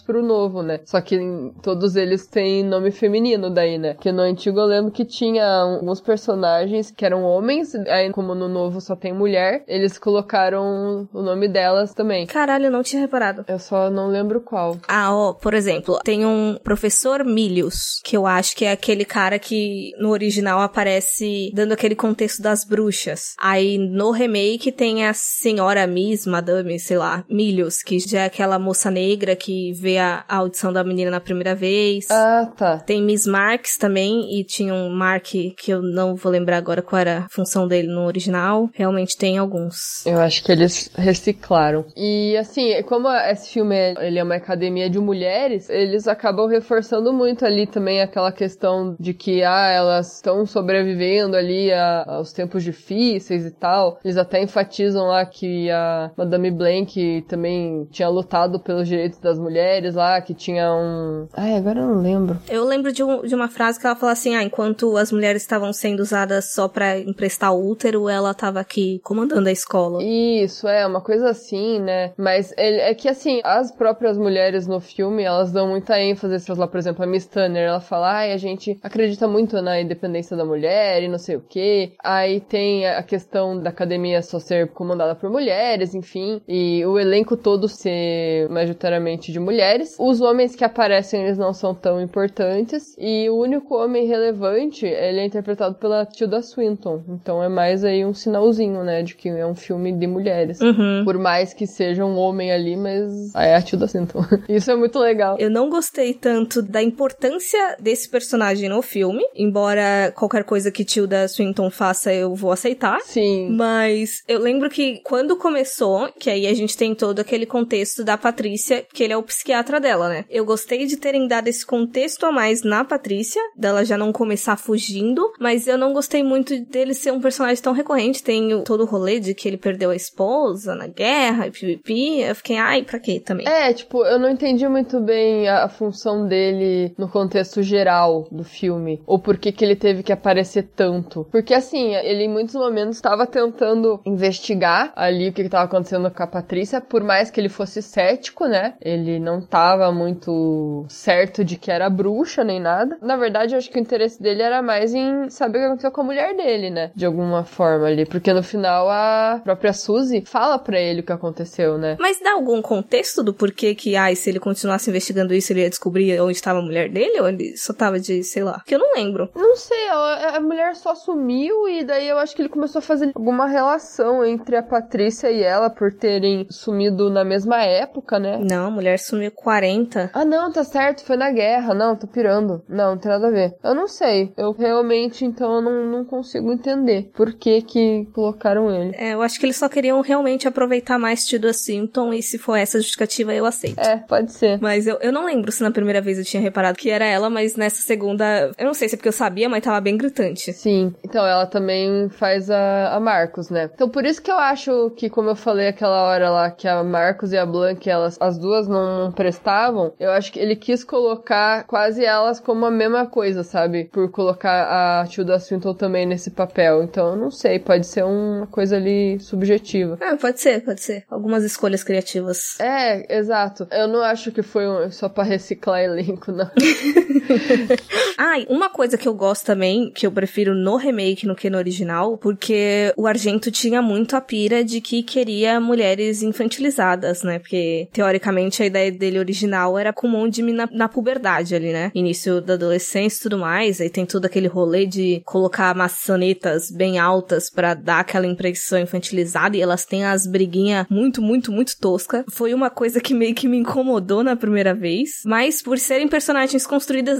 pro 0.00 0.22
novo, 0.22 0.62
né? 0.62 0.80
Só 0.84 1.00
que 1.00 1.18
todos 1.62 1.96
eles 1.96 2.26
têm 2.26 2.64
nome 2.64 2.90
feminino 2.90 3.50
daí, 3.50 3.78
né? 3.78 3.94
Que 3.94 4.10
no 4.10 4.22
antigo 4.22 4.58
eu 4.58 4.66
lembro 4.66 4.90
que 4.90 5.04
tinha 5.04 5.46
alguns 5.46 6.00
personagens 6.00 6.90
que 6.90 7.04
eram 7.04 7.22
homens, 7.22 7.74
aí 7.74 8.10
como 8.10 8.34
no 8.34 8.48
novo 8.48 8.80
só 8.80 8.96
tem 8.96 9.12
mulher, 9.12 9.64
eles 9.66 9.98
colocaram 9.98 11.08
o 11.12 11.22
nome 11.22 11.48
delas 11.48 11.94
também. 11.94 12.26
Caralho, 12.26 12.66
eu 12.66 12.70
não 12.70 12.82
tinha 12.82 13.00
reparado. 13.00 13.44
Eu 13.46 13.58
só 13.58 13.90
não 13.90 14.08
lembro 14.08 14.40
qual. 14.40 14.78
Ah, 14.86 15.14
ó, 15.14 15.32
por 15.32 15.54
exemplo, 15.54 15.98
tem 16.04 16.24
um 16.24 16.56
professor 16.62 17.24
Milius, 17.24 17.97
que 18.04 18.16
eu 18.16 18.26
acho 18.26 18.56
que 18.56 18.64
é 18.64 18.72
aquele 18.72 19.04
cara 19.04 19.38
que 19.38 19.92
no 19.98 20.10
original 20.10 20.60
aparece 20.60 21.50
dando 21.54 21.72
aquele 21.72 21.94
contexto 21.94 22.42
das 22.42 22.64
bruxas. 22.64 23.34
Aí 23.38 23.78
no 23.78 24.10
remake 24.10 24.72
tem 24.72 25.06
a 25.06 25.12
senhora 25.14 25.86
Miss, 25.86 26.26
Madame, 26.26 26.78
sei 26.78 26.98
lá, 26.98 27.24
Milius, 27.28 27.82
que 27.82 27.98
já 27.98 28.22
é 28.22 28.24
aquela 28.26 28.58
moça 28.58 28.90
negra 28.90 29.34
que 29.36 29.72
vê 29.72 29.98
a, 29.98 30.24
a 30.28 30.36
audição 30.36 30.72
da 30.72 30.84
menina 30.84 31.10
na 31.10 31.20
primeira 31.20 31.54
vez. 31.54 32.06
Ah, 32.10 32.50
tá. 32.56 32.78
Tem 32.78 33.02
Miss 33.02 33.26
Marks 33.26 33.76
também, 33.76 34.38
e 34.38 34.44
tinha 34.44 34.72
um 34.74 34.90
Mark 34.90 35.26
que 35.28 35.70
eu 35.70 35.82
não 35.82 36.14
vou 36.14 36.30
lembrar 36.30 36.56
agora 36.56 36.82
qual 36.82 37.00
era 37.00 37.18
a 37.18 37.28
função 37.28 37.66
dele 37.66 37.88
no 37.88 38.06
original. 38.06 38.68
Realmente 38.74 39.16
tem 39.16 39.38
alguns. 39.38 40.04
Eu 40.06 40.18
acho 40.18 40.42
que 40.42 40.52
eles 40.52 40.90
reciclaram. 40.94 41.84
E 41.96 42.36
assim, 42.36 42.82
como 42.84 43.08
esse 43.08 43.50
filme 43.52 43.74
é, 43.74 43.94
ele 44.06 44.18
é 44.18 44.22
uma 44.22 44.36
academia 44.36 44.88
de 44.88 44.98
mulheres, 44.98 45.68
eles 45.68 46.06
acabam 46.06 46.46
reforçando 46.46 47.12
muito 47.12 47.44
ali 47.44 47.66
também 47.66 47.87
aquela 48.00 48.32
questão 48.32 48.96
de 48.98 49.14
que 49.14 49.42
ah, 49.42 49.68
elas 49.68 50.16
estão 50.16 50.44
sobrevivendo 50.46 51.36
ali 51.36 51.72
a, 51.72 52.04
aos 52.06 52.32
tempos 52.32 52.62
difíceis 52.62 53.44
e 53.46 53.50
tal. 53.50 53.98
Eles 54.04 54.16
até 54.16 54.42
enfatizam 54.42 55.06
lá 55.06 55.24
que 55.24 55.70
a 55.70 56.10
Madame 56.16 56.50
Blank 56.50 57.24
também 57.28 57.86
tinha 57.90 58.08
lutado 58.08 58.60
pelos 58.60 58.86
direitos 58.88 59.18
das 59.18 59.38
mulheres 59.38 59.94
lá, 59.94 60.20
que 60.20 60.34
tinha 60.34 60.72
um. 60.72 61.28
Ai, 61.34 61.56
agora 61.56 61.80
eu 61.80 61.86
não 61.86 62.02
lembro. 62.02 62.38
Eu 62.48 62.64
lembro 62.64 62.92
de, 62.92 63.02
um, 63.02 63.22
de 63.22 63.34
uma 63.34 63.48
frase 63.48 63.78
que 63.80 63.86
ela 63.86 63.96
fala 63.96 64.12
assim: 64.12 64.34
ah, 64.34 64.42
enquanto 64.42 64.96
as 64.96 65.12
mulheres 65.12 65.42
estavam 65.42 65.72
sendo 65.72 66.00
usadas 66.00 66.52
só 66.52 66.68
para 66.68 66.98
emprestar 66.98 67.54
útero, 67.54 68.08
ela 68.08 68.34
tava 68.34 68.60
aqui 68.60 69.00
comandando 69.02 69.48
a 69.48 69.52
escola. 69.52 70.02
Isso, 70.02 70.66
é, 70.68 70.86
uma 70.86 71.00
coisa 71.00 71.30
assim, 71.30 71.78
né? 71.80 72.12
Mas 72.16 72.52
é, 72.56 72.90
é 72.90 72.94
que 72.94 73.08
assim, 73.08 73.40
as 73.44 73.70
próprias 73.70 74.16
mulheres 74.16 74.66
no 74.66 74.80
filme, 74.80 75.22
elas 75.22 75.52
dão 75.52 75.68
muita 75.68 76.00
ênfase, 76.00 76.40
sei 76.40 76.54
lá, 76.54 76.66
por 76.66 76.78
exemplo, 76.78 77.04
a 77.04 77.06
Miss 77.06 77.26
Turner, 77.26 77.68
ela 77.78 77.80
fala, 77.80 78.12
ai, 78.12 78.32
a 78.32 78.36
gente 78.36 78.78
acredita 78.82 79.26
muito 79.28 79.60
na 79.62 79.80
independência 79.80 80.36
da 80.36 80.44
mulher 80.44 81.02
e 81.02 81.08
não 81.08 81.18
sei 81.18 81.36
o 81.36 81.40
quê. 81.40 81.92
Aí 82.02 82.40
tem 82.40 82.86
a 82.86 83.02
questão 83.02 83.58
da 83.58 83.70
academia 83.70 84.20
só 84.20 84.38
ser 84.38 84.68
comandada 84.68 85.14
por 85.14 85.30
mulheres, 85.30 85.94
enfim, 85.94 86.42
e 86.46 86.84
o 86.84 86.98
elenco 86.98 87.36
todo 87.36 87.68
ser 87.68 88.48
majoritariamente 88.50 89.32
de 89.32 89.38
mulheres. 89.38 89.96
Os 89.98 90.20
homens 90.20 90.54
que 90.54 90.64
aparecem, 90.64 91.22
eles 91.22 91.38
não 91.38 91.54
são 91.54 91.74
tão 91.74 92.00
importantes, 92.00 92.96
e 92.98 93.30
o 93.30 93.36
único 93.36 93.76
homem 93.76 94.06
relevante, 94.06 94.84
ele 94.86 95.20
é 95.20 95.24
interpretado 95.24 95.76
pela 95.76 96.04
Tilda 96.04 96.42
Swinton. 96.42 97.02
Então 97.08 97.42
é 97.42 97.48
mais 97.48 97.84
aí 97.84 98.04
um 98.04 98.14
sinalzinho, 98.14 98.82
né, 98.82 99.02
de 99.02 99.14
que 99.14 99.28
é 99.28 99.46
um 99.46 99.54
filme 99.54 99.92
de 99.92 100.06
mulheres. 100.06 100.60
Uhum. 100.60 101.02
Por 101.04 101.16
mais 101.18 101.54
que 101.54 101.66
seja 101.66 102.04
um 102.04 102.16
homem 102.16 102.50
ali, 102.50 102.76
mas 102.76 103.34
é 103.34 103.54
a 103.54 103.62
Tilda 103.62 103.86
Swinton. 103.86 104.24
Isso 104.48 104.70
é 104.70 104.76
muito 104.76 104.98
legal. 104.98 105.36
Eu 105.38 105.50
não 105.50 105.70
gostei 105.70 106.14
tanto 106.14 106.60
da 106.60 106.82
importância 106.82 107.67
desse 107.78 108.08
personagem 108.08 108.68
no 108.68 108.82
filme, 108.82 109.24
embora 109.34 110.12
qualquer 110.14 110.44
coisa 110.44 110.70
que 110.70 110.84
Tilda 110.84 111.26
Swinton 111.28 111.70
faça 111.70 112.12
eu 112.12 112.34
vou 112.34 112.52
aceitar. 112.52 113.00
Sim. 113.02 113.50
Mas 113.50 114.22
eu 114.26 114.38
lembro 114.38 114.70
que 114.70 115.00
quando 115.04 115.36
começou, 115.36 116.10
que 116.18 116.30
aí 116.30 116.46
a 116.46 116.54
gente 116.54 116.76
tem 116.76 116.94
todo 116.94 117.20
aquele 117.20 117.46
contexto 117.46 118.04
da 118.04 118.16
Patrícia, 118.16 118.84
que 118.92 119.02
ele 119.02 119.12
é 119.12 119.16
o 119.16 119.22
psiquiatra 119.22 119.80
dela, 119.80 120.08
né? 120.08 120.24
Eu 120.28 120.44
gostei 120.44 120.86
de 120.86 120.96
terem 120.96 121.26
dado 121.26 121.48
esse 121.48 121.64
contexto 121.64 122.26
a 122.26 122.32
mais 122.32 122.62
na 122.62 122.84
Patrícia, 122.84 123.42
dela 123.56 123.84
já 123.84 123.96
não 123.96 124.12
começar 124.12 124.56
fugindo, 124.56 125.32
mas 125.38 125.66
eu 125.66 125.78
não 125.78 125.92
gostei 125.92 126.22
muito 126.22 126.58
dele 126.64 126.94
ser 126.94 127.12
um 127.12 127.20
personagem 127.20 127.62
tão 127.62 127.72
recorrente. 127.72 128.22
Tem 128.22 128.62
todo 128.64 128.82
o 128.82 128.86
rolê 128.86 129.20
de 129.20 129.34
que 129.34 129.48
ele 129.48 129.56
perdeu 129.56 129.90
a 129.90 129.96
esposa 129.96 130.74
na 130.74 130.86
guerra 130.86 131.46
e 131.46 131.50
pipipi. 131.50 132.20
Eu 132.20 132.34
fiquei, 132.34 132.56
ai, 132.56 132.82
pra 132.82 132.98
quê 132.98 133.20
também? 133.20 133.46
É, 133.46 133.72
tipo, 133.72 134.04
eu 134.04 134.18
não 134.18 134.30
entendi 134.30 134.66
muito 134.68 135.00
bem 135.00 135.48
a, 135.48 135.64
a 135.64 135.68
função 135.68 136.26
dele 136.26 136.92
no 136.96 137.08
contexto 137.08 137.57
geral 137.62 138.26
do 138.30 138.44
filme. 138.44 139.02
Ou 139.06 139.18
por 139.18 139.36
que 139.36 139.52
que 139.52 139.64
ele 139.64 139.76
teve 139.76 140.02
que 140.02 140.12
aparecer 140.12 140.68
tanto. 140.74 141.26
Porque 141.30 141.54
assim, 141.54 141.94
ele 141.94 142.24
em 142.24 142.28
muitos 142.28 142.54
momentos 142.54 142.96
estava 142.96 143.26
tentando 143.26 144.00
investigar 144.06 144.92
ali 144.94 145.28
o 145.28 145.32
que 145.32 145.42
estava 145.42 145.64
acontecendo 145.64 146.10
com 146.10 146.22
a 146.22 146.26
Patrícia, 146.26 146.80
por 146.80 147.02
mais 147.02 147.30
que 147.30 147.40
ele 147.40 147.48
fosse 147.48 147.82
cético, 147.82 148.46
né? 148.46 148.74
Ele 148.80 149.18
não 149.18 149.40
tava 149.40 149.90
muito 149.92 150.84
certo 150.88 151.44
de 151.44 151.56
que 151.56 151.70
era 151.70 151.90
bruxa 151.90 152.44
nem 152.44 152.60
nada. 152.60 152.96
Na 153.02 153.16
verdade, 153.16 153.54
eu 153.54 153.58
acho 153.58 153.70
que 153.70 153.78
o 153.78 153.80
interesse 153.80 154.22
dele 154.22 154.42
era 154.42 154.62
mais 154.62 154.94
em 154.94 155.28
saber 155.30 155.58
o 155.58 155.60
que 155.60 155.66
aconteceu 155.66 155.90
com 155.90 156.00
a 156.02 156.04
mulher 156.04 156.36
dele, 156.36 156.70
né? 156.70 156.90
De 156.94 157.04
alguma 157.04 157.44
forma 157.44 157.86
ali. 157.86 158.06
Porque 158.06 158.32
no 158.32 158.42
final 158.42 158.88
a 158.88 159.40
própria 159.42 159.72
Suzy 159.72 160.22
fala 160.26 160.58
pra 160.58 160.78
ele 160.78 161.00
o 161.00 161.04
que 161.04 161.12
aconteceu, 161.12 161.78
né? 161.78 161.96
Mas 161.98 162.20
dá 162.20 162.32
algum 162.32 162.60
contexto 162.62 163.22
do 163.22 163.34
porquê 163.34 163.74
que, 163.74 163.96
esse 163.96 164.28
se 164.28 164.30
ele 164.30 164.40
continuasse 164.40 164.90
investigando 164.90 165.32
isso, 165.32 165.52
ele 165.52 165.62
ia 165.62 165.70
descobrir 165.70 166.20
onde 166.20 166.32
estava 166.32 166.58
a 166.58 166.62
mulher 166.62 166.88
dele? 166.88 167.20
Ou 167.20 167.28
ele 167.28 167.47
só 167.56 167.72
tava 167.72 167.98
de, 167.98 168.22
sei 168.22 168.42
lá. 168.42 168.62
Que 168.66 168.74
eu 168.74 168.78
não 168.78 168.94
lembro. 168.94 169.30
Não 169.34 169.56
sei, 169.56 169.88
a, 169.88 170.36
a 170.36 170.40
mulher 170.40 170.74
só 170.76 170.94
sumiu 170.94 171.68
e 171.68 171.84
daí 171.84 172.08
eu 172.08 172.18
acho 172.18 172.34
que 172.34 172.42
ele 172.42 172.48
começou 172.48 172.80
a 172.80 172.82
fazer 172.82 173.12
alguma 173.14 173.46
relação 173.46 174.24
entre 174.24 174.56
a 174.56 174.62
Patrícia 174.62 175.30
e 175.30 175.42
ela 175.42 175.70
por 175.70 175.92
terem 175.92 176.46
sumido 176.50 177.10
na 177.10 177.24
mesma 177.24 177.62
época, 177.62 178.18
né? 178.18 178.38
Não, 178.38 178.66
a 178.66 178.70
mulher 178.70 178.98
sumiu 178.98 179.30
40. 179.30 180.10
Ah, 180.12 180.24
não, 180.24 180.52
tá 180.52 180.64
certo, 180.64 181.04
foi 181.04 181.16
na 181.16 181.30
guerra. 181.30 181.74
Não, 181.74 181.96
tô 181.96 182.06
pirando. 182.06 182.62
Não, 182.68 182.92
não 182.92 182.98
tem 182.98 183.10
nada 183.10 183.28
a 183.28 183.30
ver. 183.30 183.54
Eu 183.62 183.74
não 183.74 183.86
sei. 183.86 184.32
Eu 184.36 184.52
realmente, 184.52 185.24
então, 185.24 185.56
eu 185.56 185.62
não, 185.62 185.86
não 185.86 186.04
consigo 186.04 186.52
entender 186.52 187.10
por 187.14 187.32
que 187.32 187.62
que 187.62 188.06
colocaram 188.12 188.70
ele. 188.70 188.94
É, 188.96 189.14
eu 189.14 189.22
acho 189.22 189.38
que 189.38 189.46
eles 189.46 189.56
só 189.56 189.68
queriam 189.68 190.00
realmente 190.00 190.48
aproveitar 190.48 190.98
mais 190.98 191.24
Tilda 191.24 191.52
Simpton 191.52 192.12
e 192.12 192.22
se 192.22 192.38
for 192.38 192.56
essa 192.56 192.78
justificativa 192.78 193.32
eu 193.34 193.46
aceito. 193.46 193.78
É, 193.78 193.96
pode 193.96 194.32
ser. 194.32 194.58
Mas 194.60 194.86
eu, 194.86 194.98
eu 195.00 195.12
não 195.12 195.24
lembro 195.24 195.52
se 195.52 195.62
na 195.62 195.70
primeira 195.70 196.00
vez 196.00 196.18
eu 196.18 196.24
tinha 196.24 196.42
reparado 196.42 196.78
que 196.78 196.90
era 196.90 197.04
ela, 197.04 197.30
mas 197.38 197.54
nessa 197.54 197.80
segunda, 197.82 198.50
eu 198.58 198.66
não 198.66 198.74
sei 198.74 198.88
se 198.88 198.96
é 198.96 198.98
porque 198.98 199.08
eu 199.08 199.12
sabia, 199.12 199.48
mas 199.48 199.62
tava 199.62 199.80
bem 199.80 199.96
gritante. 199.96 200.52
Sim. 200.52 200.92
Então 201.04 201.24
ela 201.24 201.46
também 201.46 202.08
faz 202.08 202.50
a, 202.50 202.96
a 202.96 202.98
Marcos, 202.98 203.48
né? 203.48 203.70
Então 203.72 203.88
por 203.88 204.04
isso 204.04 204.20
que 204.20 204.28
eu 204.28 204.36
acho 204.36 204.90
que, 204.96 205.08
como 205.08 205.28
eu 205.28 205.36
falei 205.36 205.68
aquela 205.68 206.02
hora 206.02 206.30
lá, 206.30 206.50
que 206.50 206.66
a 206.66 206.82
Marcos 206.82 207.32
e 207.32 207.38
a 207.38 207.46
Blanca, 207.46 207.88
elas, 207.88 208.16
as 208.20 208.36
duas 208.36 208.66
não, 208.66 209.12
prestavam, 209.12 209.92
eu 210.00 210.10
acho 210.10 210.32
que 210.32 210.40
ele 210.40 210.56
quis 210.56 210.82
colocar 210.82 211.62
quase 211.64 212.04
elas 212.04 212.40
como 212.40 212.66
a 212.66 212.72
mesma 212.72 213.06
coisa, 213.06 213.44
sabe? 213.44 213.84
Por 213.84 214.10
colocar 214.10 215.02
a 215.02 215.06
Tilda 215.06 215.38
Swinton 215.38 215.74
também 215.74 216.06
nesse 216.06 216.32
papel. 216.32 216.82
Então 216.82 217.10
eu 217.10 217.16
não 217.16 217.30
sei, 217.30 217.60
pode 217.60 217.86
ser 217.86 218.02
uma 218.04 218.48
coisa 218.48 218.74
ali 218.74 219.20
subjetiva. 219.20 219.96
Ah, 220.00 220.16
pode 220.16 220.40
ser, 220.40 220.64
pode 220.64 220.80
ser. 220.80 221.04
Algumas 221.08 221.44
escolhas 221.44 221.84
criativas. 221.84 222.58
É, 222.58 223.16
exato. 223.16 223.68
Eu 223.70 223.86
não 223.86 224.02
acho 224.02 224.32
que 224.32 224.42
foi 224.42 224.66
um, 224.66 224.90
só 224.90 225.08
pra 225.08 225.22
reciclar 225.22 225.82
elenco, 225.82 226.32
não. 226.32 226.50
ah, 228.18 228.34
uma 228.48 228.70
coisa 228.70 228.96
que 228.96 229.08
eu 229.08 229.14
gosto 229.14 229.44
também, 229.44 229.90
que 229.90 230.06
eu 230.06 230.12
prefiro 230.12 230.54
no 230.54 230.76
remake 230.76 231.26
no 231.26 231.34
que 231.34 231.50
no 231.50 231.58
original, 231.58 232.16
porque 232.18 232.92
o 232.96 233.06
Argento 233.06 233.50
tinha 233.50 233.80
muito 233.82 234.16
a 234.16 234.20
pira 234.20 234.64
de 234.64 234.80
que 234.80 235.02
queria 235.02 235.60
mulheres 235.60 236.22
infantilizadas, 236.22 237.22
né? 237.22 237.38
Porque, 237.38 237.88
teoricamente, 237.92 238.62
a 238.62 238.66
ideia 238.66 238.90
dele 238.90 239.18
original 239.18 239.78
era 239.78 239.92
com 239.92 240.06
um 240.06 240.10
monte 240.10 240.36
de 240.36 240.42
mina 240.42 240.68
na 240.72 240.88
puberdade 240.88 241.54
ali, 241.54 241.72
né? 241.72 241.90
Início 241.94 242.40
da 242.40 242.54
adolescência 242.54 243.18
e 243.18 243.22
tudo 243.22 243.38
mais, 243.38 243.80
aí 243.80 243.90
tem 243.90 244.06
todo 244.06 244.24
aquele 244.24 244.48
rolê 244.48 244.86
de 244.86 245.22
colocar 245.24 245.74
maçanetas 245.74 246.70
bem 246.70 246.98
altas 246.98 247.50
para 247.50 247.74
dar 247.74 248.00
aquela 248.00 248.26
impressão 248.26 248.78
infantilizada 248.78 249.56
e 249.56 249.60
elas 249.60 249.84
têm 249.84 250.04
as 250.04 250.26
briguinhas 250.26 250.86
muito, 250.90 251.20
muito, 251.22 251.52
muito 251.52 251.78
tosca. 251.78 252.24
Foi 252.30 252.54
uma 252.54 252.70
coisa 252.70 253.00
que 253.00 253.14
meio 253.14 253.34
que 253.34 253.48
me 253.48 253.58
incomodou 253.58 254.22
na 254.22 254.36
primeira 254.36 254.74
vez, 254.74 255.22
mas 255.24 255.62
por 255.62 255.78
serem 255.78 256.08
personagens 256.08 256.66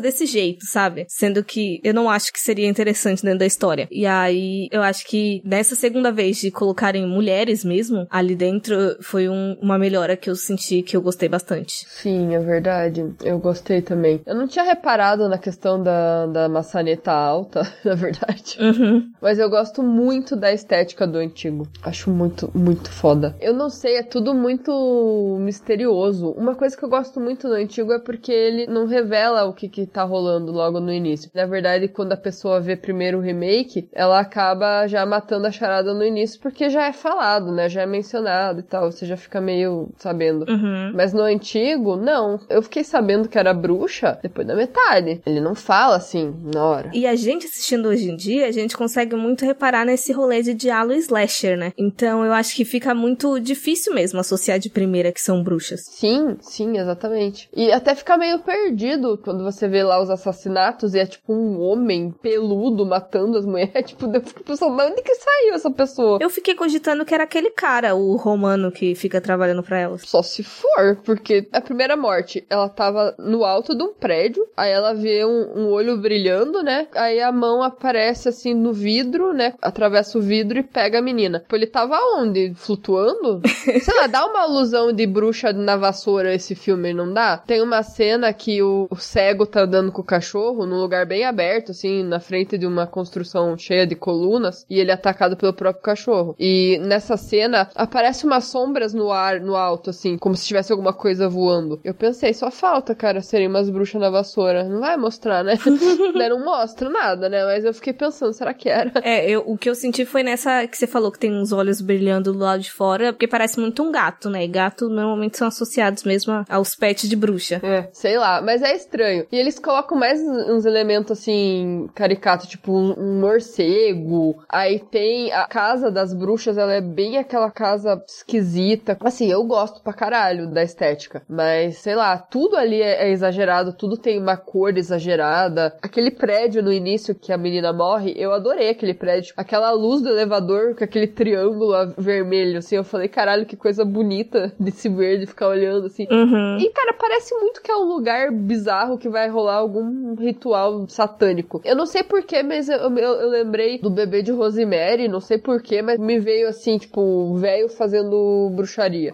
desse 0.01 0.27
jeito, 0.27 0.67
sabe? 0.67 1.07
Sendo 1.09 1.43
que 1.43 1.81
eu 1.83 1.95
não 1.95 2.09
acho 2.09 2.33
que 2.33 2.41
seria 2.41 2.69
interessante 2.69 3.23
dentro 3.23 3.41
da 3.41 3.47
história. 3.47 3.89
E 3.91 4.07
aí 4.07 4.69
eu 4.71 4.83
acho 4.83 5.07
que 5.07 5.43
nessa 5.45 5.75
segunda 5.75 6.13
vez 6.13 6.39
de 6.39 6.51
colocarem 6.51 7.07
mulheres 7.07 7.65
mesmo 7.65 8.07
ali 8.11 8.35
dentro 8.35 8.97
foi 9.01 9.29
um, 9.29 9.57
uma 9.61 9.79
melhora 9.79 10.17
que 10.17 10.31
eu 10.31 10.37
senti 10.37 10.83
que 10.83 10.97
eu 10.97 11.03
gostei 11.03 11.29
bastante. 11.29 11.87
Sim, 11.89 12.35
é 12.35 12.39
verdade. 12.39 13.15
Eu 13.23 13.39
gostei 13.39 13.83
também. 13.83 14.21
Eu 14.27 14.35
não 14.35 14.47
tinha 14.47 14.65
reparado 14.65 15.29
na 15.29 15.39
questão 15.39 15.83
da, 15.83 16.27
da 16.27 16.49
maçaneta 16.49 17.13
alta, 17.13 17.63
na 17.85 17.95
verdade. 17.95 18.59
Uhum. 18.61 19.11
Mas 19.21 19.39
eu 19.39 19.49
gosto 19.49 19.83
muito 19.83 20.37
da 20.37 20.53
estética 20.53 21.07
do 21.07 21.19
antigo. 21.19 21.69
Acho 21.83 22.11
muito, 22.11 22.51
muito 22.55 22.91
foda. 22.91 23.37
Eu 23.41 23.55
não 23.55 23.71
sei, 23.71 23.97
é 23.97 24.03
tudo 24.03 24.35
muito 24.35 25.37
misterioso. 25.41 26.31
Uma 26.31 26.55
coisa 26.55 26.77
que 26.77 26.85
eu 26.85 26.89
gosto 26.89 27.21
muito 27.21 27.49
do 27.49 27.55
antigo 27.55 27.93
é 27.93 27.99
porque 27.99 28.33
ele 28.33 28.67
não 28.67 28.87
revela 28.87 29.45
o 29.45 29.53
que, 29.53 29.69
que 29.69 29.78
tá 29.87 30.03
rolando 30.03 30.53
logo 30.53 30.81
no 30.81 30.93
início. 30.93 31.31
Na 31.35 31.47
verdade, 31.47 31.89
quando 31.89 32.13
a 32.13 32.17
pessoa 32.17 32.61
vê 32.61 32.77
primeiro 32.77 33.19
o 33.19 33.21
remake, 33.21 33.89
ela 33.93 34.21
acaba 34.21 34.87
já 34.87 35.05
matando 35.05 35.47
a 35.47 35.53
charada 35.53 35.95
no 35.95 36.05
início 36.05 36.41
porque 36.41 36.69
já 36.69 36.87
é 36.87 36.93
falado, 36.93 37.53
né? 37.53 37.69
Já 37.69 37.83
é 37.83 37.87
mencionado 37.87 38.61
e 38.61 38.63
tal. 38.63 38.91
Você 38.91 39.07
já 39.07 39.17
fica 39.17 39.41
meio 39.41 39.91
sabendo. 39.97 40.45
Uhum. 40.49 40.93
Mas 40.95 41.13
no 41.13 41.23
antigo, 41.23 41.97
não. 41.97 42.41
Eu 42.49 42.63
fiquei 42.63 42.85
sabendo 42.85 43.29
que 43.29 43.39
era 43.39 43.55
bruxa 43.55 44.19
depois 44.23 44.47
da 44.47 44.55
metade. 44.55 45.21
Ele 45.25 45.41
não 45.41 45.55
fala 45.55 45.97
assim 45.97 46.35
na 46.55 46.65
hora. 46.65 46.91
E 46.93 47.07
a 47.07 47.15
gente 47.15 47.47
assistindo 47.47 47.89
hoje 47.89 48.11
em 48.11 48.17
dia, 48.17 48.47
a 48.47 48.53
gente 48.53 48.77
consegue 48.77 49.15
muito 49.17 49.45
reparar 49.45 49.85
nesse 49.85 50.13
rolê 50.13 50.43
de 50.43 50.55
diálogo 50.55 50.99
slasher, 50.99 51.57
né? 51.57 51.73
Então 51.77 52.25
eu 52.25 52.33
acho 52.33 52.55
que 52.55 52.65
fica 52.65 52.95
muito 52.95 53.39
difícil 53.39 53.95
mesmo 53.95 54.19
associar 54.21 54.59
de 54.59 54.71
primeira 54.71 55.13
que 55.13 55.21
são 55.21 55.43
bruxas. 55.43 55.81
Sim, 55.85 56.37
sim, 56.41 56.79
exatamente. 56.79 57.49
E 57.55 57.71
até 57.73 57.95
fica 57.95 58.17
meio 58.17 58.39
perdido 58.41 59.19
quando 59.23 59.45
você 59.45 59.68
vê 59.69 59.83
lá 59.83 60.01
os 60.01 60.11
assassinatos 60.11 60.95
e 60.95 60.99
é 60.99 61.07
tipo 61.07 61.33
um 61.33 61.61
homem 61.61 62.11
peludo 62.11 62.85
matando 62.87 63.39
as 63.39 63.45
mulheres. 63.45 63.89
Tipo, 63.99 64.07
eu 64.15 64.21
fico 64.21 64.45
pensando, 64.45 64.75
mas 64.75 64.91
onde 64.91 65.03
que 65.03 65.15
saiu 65.15 65.55
essa 65.55 65.71
pessoa? 65.71 66.19
Eu 66.21 66.29
fiquei 66.31 66.55
cogitando 66.55 67.05
que 67.05 67.15
era 67.15 67.25
aquele 67.25 67.51
cara, 67.51 67.95
o 67.95 68.17
romano 68.17 68.71
que 68.71 68.95
fica 68.95 69.21
trabalhando 69.21 69.63
pra 69.63 69.79
elas. 69.79 70.03
Só 70.03 70.23
se 70.23 70.43
for, 70.43 70.97
porque 71.05 71.49
a 71.53 71.61
primeira 71.61 71.97
morte, 71.97 72.45
ela 72.51 72.69
tava 72.69 73.15
no 73.19 73.45
alto 73.45 73.75
de 73.75 73.83
um 73.83 73.93
prédio, 73.93 74.47
aí 74.57 74.71
ela 74.71 74.95
vê 74.95 75.25
um, 75.25 75.59
um 75.59 75.69
olho 75.69 75.97
brilhando, 75.97 76.63
né? 76.63 76.87
Aí 76.95 77.21
a 77.21 77.33
mão 77.33 77.63
aparece 77.63 78.29
assim 78.29 78.55
no 78.55 78.73
vidro, 78.73 79.33
né? 79.33 79.55
Atravessa 79.61 80.19
o 80.19 80.23
vidro 80.23 80.59
e 80.59 80.63
pega 80.63 80.99
a 80.99 81.03
menina. 81.03 81.45
Pô, 81.49 81.57
ele 81.57 81.67
tava 81.67 81.99
onde? 82.17 82.53
Flutuando? 82.55 83.41
Sei 83.81 83.95
lá, 83.95 84.07
dá 84.07 84.27
uma 84.27 84.43
alusão 84.43 84.93
de 84.93 85.07
bruxa 85.07 85.53
na 85.53 85.77
vassoura 85.77 86.35
esse 86.35 86.55
filme, 86.55 86.93
não 86.93 87.13
dá? 87.13 87.39
Tem 87.39 87.63
uma 87.63 87.83
cena 87.83 88.33
que 88.33 88.63
o, 88.63 88.87
o 88.91 88.97
cego 88.97 89.47
tá 89.47 89.58
andando 89.63 89.93
com 89.93 90.03
o 90.03 90.05
cachorro 90.05 90.67
num 90.67 90.81
lugar 90.81 91.07
bem 91.07 91.25
aberto, 91.25 91.73
assim, 91.73 92.03
na 92.03 92.21
frente 92.21 92.57
de 92.59 92.67
uma 92.67 92.87
construção 92.87 93.57
cheia 93.57 93.87
de 93.87 93.95
colunas, 93.95 94.65
e 94.69 94.79
ele 94.79 94.91
é 94.91 94.95
atacado 94.95 95.37
pelo 95.37 95.53
próprio 95.53 95.83
cachorro. 95.83 96.35
E 96.39 96.79
nessa 96.83 97.17
cena 97.17 97.71
aparece 97.75 98.25
umas 98.25 98.45
sombras 98.45 98.95
no 98.95 99.11
ar, 99.11 99.41
no 99.41 99.57
alto, 99.57 99.91
assim, 99.91 100.17
como 100.19 100.37
se 100.37 100.47
tivesse 100.47 100.73
alguma 100.73 100.93
coisa 100.93 101.29
voando. 101.29 101.81
Eu 101.85 101.95
pensei, 101.95 102.33
só 102.35 102.51
falta, 102.51 102.95
cara, 102.95 103.21
serem 103.21 103.49
umas 103.49 103.71
bruxas 103.71 104.01
na 104.01 104.11
vassoura. 104.11 104.65
Não 104.65 104.81
vai 104.81 104.97
mostrar, 104.97 105.43
né? 105.43 105.59
não 106.29 106.45
mostra 106.45 106.89
nada, 106.89 107.29
né? 107.29 107.45
Mas 107.45 107.65
eu 107.65 107.73
fiquei 107.73 107.93
pensando, 107.93 108.33
será 108.33 108.53
que 108.53 108.69
era? 108.69 108.93
É, 109.03 109.29
eu, 109.29 109.43
o 109.47 109.57
que 109.57 109.69
eu 109.69 109.75
senti 109.75 110.05
foi 110.05 110.23
nessa 110.23 110.67
que 110.67 110.77
você 110.77 110.87
falou 110.87 111.11
que 111.11 111.19
tem 111.19 111.33
uns 111.33 111.53
olhos 111.53 111.81
brilhando 111.81 112.33
do 112.33 112.39
lado 112.39 112.61
de 112.61 112.71
fora, 112.71 113.13
porque 113.13 113.27
parece 113.27 113.59
muito 113.59 113.83
um 113.83 113.91
gato, 113.91 114.29
né? 114.29 114.45
E 114.45 114.49
gato 114.49 114.89
normalmente 114.89 115.39
são 115.39 115.49
associados 115.49 116.05
mesmo 116.05 116.45
aos 116.49 116.75
pets 116.75 117.09
de 117.09 117.17
bruxa. 117.17 117.61
É, 117.63 117.89
sei 117.93 118.19
lá, 118.19 118.41
mas 118.43 118.63
é 118.63 118.75
estranho. 118.75 119.27
E 119.31 119.39
eles 119.49 119.59
colocam 119.59 119.99
mais 119.99 120.21
uns 120.21 120.67
elementos 120.67 121.13
assim, 121.13 121.89
caricatos, 121.95 122.47
tipo 122.47 122.71
um, 122.71 122.93
um 122.99 123.21
morcego. 123.21 124.43
Aí 124.47 124.79
tem 124.79 125.33
a 125.33 125.47
casa 125.47 125.91
das 125.91 126.13
bruxas, 126.13 126.59
ela 126.59 126.75
é 126.75 126.83
bem 126.83 127.17
aquela 127.17 127.51
casa 127.51 128.03
esquisita. 128.07 128.99
Assim, 129.01 129.31
eu 129.31 129.43
gosto 129.45 129.83
pra 129.83 129.95
caralho 129.95 130.51
da 130.51 130.63
estética. 130.63 131.23
Mas, 131.27 131.79
sei 131.79 131.95
lá, 131.95 132.19
tudo 132.19 132.57
ali 132.57 132.83
é, 132.83 133.09
é 133.09 133.11
exagerado, 133.11 133.73
tudo 133.73 133.97
tem 133.97 134.21
uma 134.21 134.37
cor 134.37 134.77
exagerada. 134.77 135.75
Aquele 135.81 136.11
prédio 136.11 136.63
no 136.63 136.73
início 136.73 137.15
que 137.15 137.33
a 137.33 137.39
menina 137.39 137.73
morre, 137.73 138.13
eu 138.19 138.33
adorei 138.33 138.69
aquele 138.69 138.93
prédio. 138.93 139.33
Aquela 139.35 139.71
luz 139.71 140.03
do 140.03 140.11
elevador 140.11 140.75
com 140.75 140.85
aquele 140.85 141.07
triângulo 141.07 141.73
vermelho, 141.97 142.59
assim, 142.59 142.77
eu 142.77 142.85
falei, 142.85 143.09
caralho, 143.09 143.47
que 143.47 143.57
coisa 143.57 143.83
bonita 143.83 144.53
desse 144.61 144.91
verde 144.91 145.25
ficar 145.25 145.49
olhando, 145.49 145.87
assim. 145.87 146.07
Uhum. 146.11 146.59
E, 146.59 146.69
cara, 146.71 146.93
parece 146.93 147.35
muito 147.35 147.63
que 147.63 147.71
é 147.71 147.77
um 147.77 147.85
lugar 147.85 148.31
bizarro 148.31 148.99
que 148.99 149.09
vai 149.09 149.27
rolar 149.39 149.57
algum 149.57 150.15
ritual 150.15 150.89
satânico. 150.89 151.61
Eu 151.65 151.77
não 151.77 151.87
sei 151.87 152.03
porquê, 152.03 152.43
mas 152.43 152.69
eu, 152.69 152.79
eu, 152.79 152.99
eu 152.99 153.29
lembrei 153.29 153.79
do 153.79 153.91
bebê 153.91 154.23
de 154.23 154.33
Rosemary, 154.33 155.09
não 155.09 155.21
sei 155.21 155.39
porquê, 155.39 155.81
mas 155.81 155.99
me 155.99 156.19
veio 156.19 156.49
assim, 156.49 156.79
tipo, 156.79 157.35
velho 157.37 157.69
fazendo 157.69 158.51
bruxaria. 158.55 159.13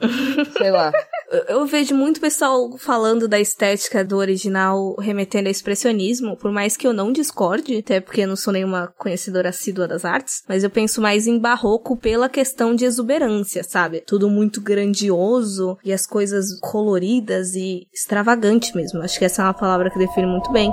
sei 0.57 0.71
lá. 0.71 0.93
Eu 1.49 1.67
vejo 1.67 1.97
muito 1.97 2.21
pessoal 2.21 2.77
falando 2.79 3.27
da 3.27 3.41
estética 3.41 4.05
do 4.05 4.17
original 4.19 4.95
remetendo 4.99 5.49
a 5.49 5.51
expressionismo, 5.51 6.37
por 6.37 6.53
mais 6.53 6.77
que 6.77 6.87
eu 6.87 6.93
não 6.93 7.11
discorde, 7.11 7.79
até 7.79 8.01
porque 8.01 8.21
eu 8.21 8.29
não 8.29 8.37
sou 8.37 8.53
nenhuma 8.53 8.93
conhecedora 8.97 9.49
assídua 9.49 9.89
das 9.89 10.05
artes, 10.05 10.43
mas 10.49 10.63
eu 10.63 10.71
penso 10.71 11.01
mais 11.01 11.27
em 11.27 11.39
barroco 11.39 11.97
pela 11.97 12.29
questão 12.29 12.75
de 12.75 12.85
exuberância, 12.85 13.65
sabe? 13.65 14.03
Tudo 14.07 14.31
muito 14.31 14.61
grandioso 14.61 15.77
e 15.85 15.93
as 15.93 16.07
coisas 16.07 16.59
coloridas 16.61 17.55
e 17.55 17.89
extravagante 17.93 18.75
mesmo. 18.77 19.03
Acho 19.03 19.19
que 19.19 19.25
essa 19.25 19.43
é 19.43 19.45
uma 19.47 19.55
palavra 19.55 19.91
que 19.91 19.99
define 19.99 20.27
muito 20.27 20.53
bem. 20.53 20.73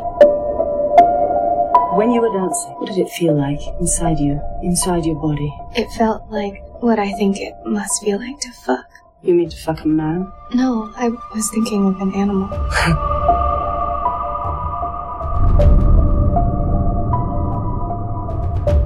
When 1.98 2.14
you 2.14 2.22
were 2.22 2.32
dancing, 2.32 2.72
what 2.80 2.94
did 2.94 3.00
it 3.00 3.12
feel 3.18 3.36
like 3.36 3.62
inside 3.82 4.22
you, 4.22 4.40
inside 4.62 5.08
your 5.08 5.20
body? 5.20 5.50
It 5.76 5.90
felt 5.98 6.22
like 6.30 6.62
what 6.82 7.02
I 7.02 7.14
think 7.16 7.42
it 7.42 7.54
must 7.66 8.04
feel 8.04 8.20
like 8.20 8.40
to 8.40 8.52
fuck. 8.64 9.01
You 9.24 9.36
mean 9.36 9.50
to 9.50 9.58
fuck 9.58 9.82
a 9.84 9.88
man? 9.88 10.32
No, 10.54 10.92
I 10.96 11.10
was 11.34 11.50
thinking 11.52 11.88
of 11.88 12.02
an 12.02 12.14
animal. 12.16 12.50